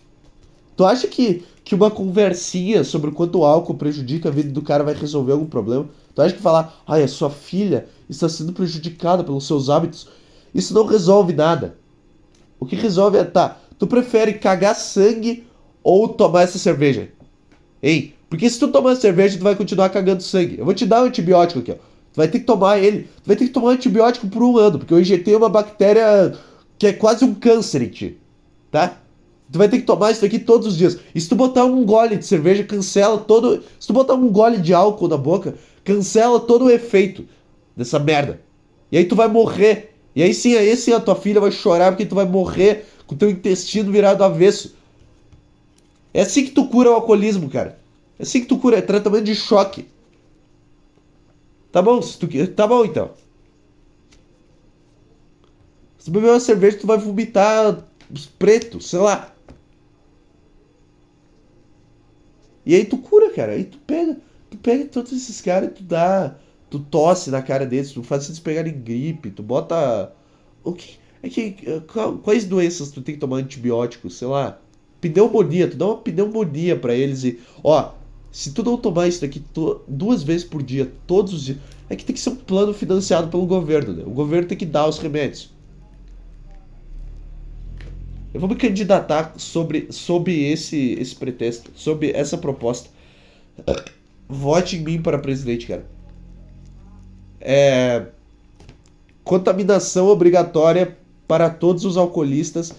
Tu 0.76 0.84
acha 0.84 1.08
que, 1.08 1.44
que 1.64 1.76
uma 1.76 1.92
conversinha 1.92 2.84
sobre 2.84 3.12
o 3.12 3.14
quanto 3.14 3.38
o 3.38 3.46
álcool 3.46 3.76
prejudica 3.76 4.30
a 4.30 4.32
vida 4.32 4.50
do 4.50 4.64
cara 4.64 4.84
vai 4.84 4.96
resolver 4.96 5.34
algum 5.34 5.46
problema? 5.46 5.88
Tu 6.16 6.22
acha 6.24 6.34
que 6.36 6.42
falar, 6.42 6.82
ai, 6.88 7.04
a 7.04 7.08
sua 7.08 7.30
filha 7.30 7.88
está 8.10 8.28
sendo 8.28 8.52
prejudicada 8.52 9.24
pelos 9.24 9.46
seus 9.46 9.70
hábitos, 9.70 10.08
isso 10.56 10.74
não 10.74 10.88
resolve 10.88 11.34
nada. 11.34 11.78
O 12.64 12.66
que 12.66 12.78
resolve 12.78 13.18
é, 13.18 13.26
tá, 13.26 13.58
tu 13.78 13.86
prefere 13.86 14.36
cagar 14.36 14.74
sangue 14.74 15.46
ou 15.84 16.08
tomar 16.08 16.44
essa 16.44 16.58
cerveja? 16.58 17.10
Hein? 17.82 18.14
Porque 18.30 18.50
se 18.50 18.58
tu 18.58 18.70
tomar 18.70 18.96
cerveja, 18.96 19.38
tu 19.38 19.44
vai 19.44 19.54
continuar 19.54 19.90
cagando 19.90 20.24
sangue. 20.24 20.58
Eu 20.58 20.64
vou 20.64 20.74
te 20.74 20.86
dar 20.86 21.04
um 21.04 21.06
antibiótico 21.08 21.60
aqui, 21.60 21.72
ó. 21.72 21.76
Tu 21.76 22.16
vai 22.16 22.28
ter 22.30 22.40
que 22.40 22.46
tomar 22.46 22.80
ele. 22.80 23.10
Tu 23.22 23.28
vai 23.28 23.36
ter 23.36 23.48
que 23.48 23.52
tomar 23.52 23.68
um 23.68 23.72
antibiótico 23.72 24.28
por 24.30 24.42
um 24.42 24.58
ano, 24.58 24.80
porque 24.80 24.94
eu 24.94 25.02
injetei 25.02 25.36
uma 25.36 25.50
bactéria 25.50 26.34
que 26.78 26.88
é 26.88 26.94
quase 26.94 27.26
um 27.26 27.34
câncer 27.34 27.82
em 27.82 27.90
ti. 27.90 28.18
Tá? 28.72 28.98
Tu 29.52 29.58
vai 29.58 29.68
ter 29.68 29.80
que 29.80 29.86
tomar 29.86 30.12
isso 30.12 30.24
aqui 30.24 30.40
todos 30.40 30.68
os 30.68 30.78
dias. 30.78 30.98
E 31.14 31.20
se 31.20 31.28
tu 31.28 31.36
botar 31.36 31.66
um 31.66 31.84
gole 31.84 32.16
de 32.16 32.26
cerveja, 32.26 32.64
cancela 32.64 33.18
todo. 33.18 33.62
Se 33.78 33.88
tu 33.88 33.94
botar 33.94 34.14
um 34.14 34.30
gole 34.30 34.58
de 34.58 34.74
álcool 34.74 35.10
na 35.10 35.18
boca, 35.18 35.56
cancela 35.84 36.40
todo 36.40 36.66
o 36.66 36.70
efeito 36.70 37.26
dessa 37.76 38.00
merda. 38.00 38.40
E 38.90 38.98
aí 38.98 39.04
tu 39.04 39.18
vai 39.18 39.28
morrer 39.28 39.93
e 40.16 40.22
aí 40.22 40.34
sim, 40.34 40.56
aí 40.56 40.76
sim 40.78 40.94
a 40.94 41.00
tua 41.00 41.16
filha 41.16 41.42
vai 41.42 41.52
chorar 41.52 41.92
porque 41.92 42.06
tu 42.06 42.16
vai 42.16 42.26
morrer 42.26 42.86
com 43.08 43.16
teu 43.16 43.30
intestino 43.30 43.92
virado 43.92 44.24
avesso. 44.24 44.76
É 46.14 46.22
assim 46.22 46.46
que 46.46 46.52
tu 46.52 46.68
cura 46.68 46.92
o 46.92 46.94
alcoolismo, 46.94 47.50
cara. 47.50 47.80
É 48.20 48.24
assim 48.24 48.42
que 48.42 48.48
tu 48.48 48.60
cura, 48.60 48.78
é 48.78 48.82
tratamento 48.82 49.26
de 49.26 49.36
choque. 49.36 49.88
Tá 51.72 51.82
bom, 51.82 52.00
se 52.02 52.20
tu 52.20 52.28
tá 52.50 52.68
bom 52.68 52.86
então. 52.86 53.12
Se 55.98 56.06
tu 56.06 56.12
beber 56.12 56.30
uma 56.30 56.40
cerveja, 56.40 56.78
tu 56.78 56.86
vai 56.86 56.98
vomitar 56.98 57.84
preto, 58.38 58.80
sei 58.80 59.00
lá. 59.00 59.34
E 62.66 62.76
aí 62.76 62.86
tu 62.86 62.98
cura, 62.98 63.32
cara. 63.32 63.54
Aí 63.54 63.64
tu 63.64 63.80
pega, 63.80 64.18
tu 64.52 64.58
pega 64.58 64.86
todos 64.86 65.12
esses 65.12 65.42
caras 65.42 65.70
e 65.70 65.74
tu 65.74 65.84
dá 65.84 66.36
tu 66.74 66.80
tosse 66.80 67.30
na 67.30 67.40
cara 67.40 67.68
deles, 67.68 67.92
tu 67.92 68.02
faz 68.02 68.26
eles 68.26 68.40
pegarem 68.40 68.74
gripe, 68.74 69.30
tu 69.30 69.44
bota. 69.44 70.12
O 70.64 70.74
que. 70.74 70.96
É 71.22 71.30
que. 71.30 71.56
Quais 72.24 72.46
doenças 72.46 72.90
tu 72.90 73.00
tem 73.00 73.14
que 73.14 73.22
tomar 73.22 73.38
antibiótico? 73.38 74.10
Sei 74.10 74.28
lá. 74.28 74.60
Pneumonia, 75.00 75.70
tu 75.70 75.78
dá 75.78 75.86
uma 75.86 75.98
pneumonia 75.98 76.76
para 76.76 76.96
eles 76.96 77.24
e. 77.24 77.40
Ó, 77.64 77.92
se 78.32 78.54
tu 78.54 78.64
não 78.64 78.76
tomar 78.76 79.08
isso 79.08 79.22
daqui 79.22 79.40
to, 79.40 79.82
duas 79.88 80.24
vezes 80.24 80.44
por 80.44 80.64
dia, 80.64 80.92
todos 81.06 81.32
os 81.32 81.46
dias. 81.46 81.60
É 81.92 81.96
que 81.96 82.04
tem 82.04 82.16
que 82.16 82.20
ser 82.20 82.32
um 82.32 82.38
plano 82.38 82.74
financiado 82.74 83.28
pelo 83.28 83.46
governo, 83.46 83.94
né? 83.94 84.04
O 84.04 84.10
governo 84.10 84.48
tem 84.48 84.58
que 84.58 84.66
dar 84.66 84.88
os 84.88 84.98
remédios. 84.98 85.52
Eu 88.34 88.40
vou 88.40 88.50
me 88.50 88.56
candidatar 88.56 89.36
sobre, 89.38 89.92
sobre 89.92 90.52
esse, 90.52 90.94
esse 90.94 91.16
pretexto, 91.16 91.70
sobre 91.76 92.10
essa 92.14 92.36
proposta. 92.36 92.90
Vote 94.28 94.78
em 94.78 94.80
mim 94.80 95.00
para 95.00 95.20
presidente, 95.20 95.68
cara 95.68 95.93
é, 97.44 98.06
contaminação 99.24 100.08
obrigatória 100.08 100.98
para 101.28 101.50
todos 101.50 101.84
os 101.84 101.98
alcoolistas 101.98 102.74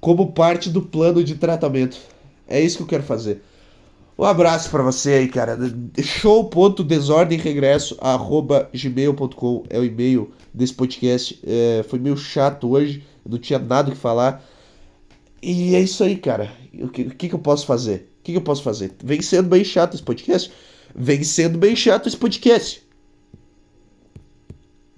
como 0.00 0.32
parte 0.32 0.68
do 0.68 0.82
plano 0.82 1.24
de 1.24 1.34
tratamento. 1.34 1.98
É 2.46 2.60
isso 2.60 2.76
que 2.76 2.82
eu 2.82 2.86
quero 2.86 3.02
fazer. 3.02 3.42
Um 4.18 4.24
abraço 4.24 4.68
para 4.70 4.82
você 4.82 5.14
aí, 5.14 5.28
cara. 5.28 5.58
Show.desordemregresso 6.02 7.96
arroba 8.00 8.68
gmail.com 8.74 9.64
é 9.70 9.78
o 9.78 9.84
e-mail 9.84 10.30
desse 10.52 10.74
podcast. 10.74 11.40
É, 11.42 11.82
foi 11.88 11.98
meio 11.98 12.16
chato 12.18 12.68
hoje, 12.68 13.02
não 13.26 13.38
tinha 13.38 13.58
nada 13.58 13.88
o 13.88 13.92
que 13.92 13.98
falar. 13.98 14.44
E 15.42 15.74
é 15.74 15.80
isso 15.80 16.04
aí, 16.04 16.16
cara. 16.16 16.52
O 16.74 16.88
que, 16.88 17.02
o 17.02 17.14
que, 17.14 17.32
eu 17.32 17.38
posso 17.38 17.64
fazer? 17.64 18.12
O 18.20 18.22
que 18.22 18.34
eu 18.34 18.42
posso 18.42 18.62
fazer? 18.62 18.92
Vem 19.02 19.22
sendo 19.22 19.48
bem 19.48 19.64
chato 19.64 19.94
esse 19.94 20.02
podcast? 20.02 20.52
Vem 20.94 21.24
sendo 21.24 21.56
bem 21.56 21.74
chato 21.74 22.06
esse 22.06 22.16
podcast. 22.16 22.89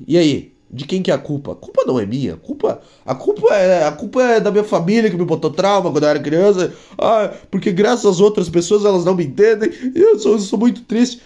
E 0.07 0.17
aí? 0.19 0.53
De 0.71 0.87
quem 0.87 1.03
que 1.03 1.11
é 1.11 1.15
a 1.15 1.19
culpa? 1.19 1.53
A 1.53 1.55
culpa 1.55 1.85
não 1.87 2.01
é 2.01 2.07
minha. 2.07 2.33
A 2.33 2.37
culpa, 2.39 2.81
a 3.05 3.15
culpa 3.15 3.55
é 3.55 3.87
a 3.87 3.93
culpa 3.93 4.23
é 4.23 4.41
da 4.41 4.51
minha 4.51 4.65
família 4.65 5.11
que 5.11 5.17
me 5.17 5.25
botou 5.25 5.51
trauma 5.51 5.91
quando 5.91 6.05
eu 6.05 6.09
era 6.09 6.19
criança. 6.19 6.73
Ah, 6.97 7.31
porque 7.51 7.71
graças 7.71 8.07
às 8.07 8.21
outras 8.21 8.49
pessoas 8.49 8.85
elas 8.85 9.05
não 9.05 9.15
me 9.15 9.25
entendem. 9.25 9.71
Eu 9.95 10.19
sou, 10.19 10.33
eu 10.33 10.39
sou 10.39 10.59
muito 10.59 10.81
triste. 10.85 11.21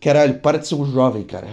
Caralho, 0.00 0.40
para 0.40 0.58
de 0.58 0.66
ser 0.66 0.74
um 0.74 0.84
jovem, 0.90 1.22
cara. 1.22 1.48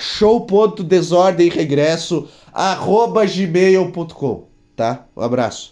Show.desordem 0.00 1.48
regresso 1.48 2.28
arroba 2.52 3.24
gmail.com, 3.24 4.46
tá? 4.76 5.06
Um 5.16 5.22
abraço. 5.22 5.71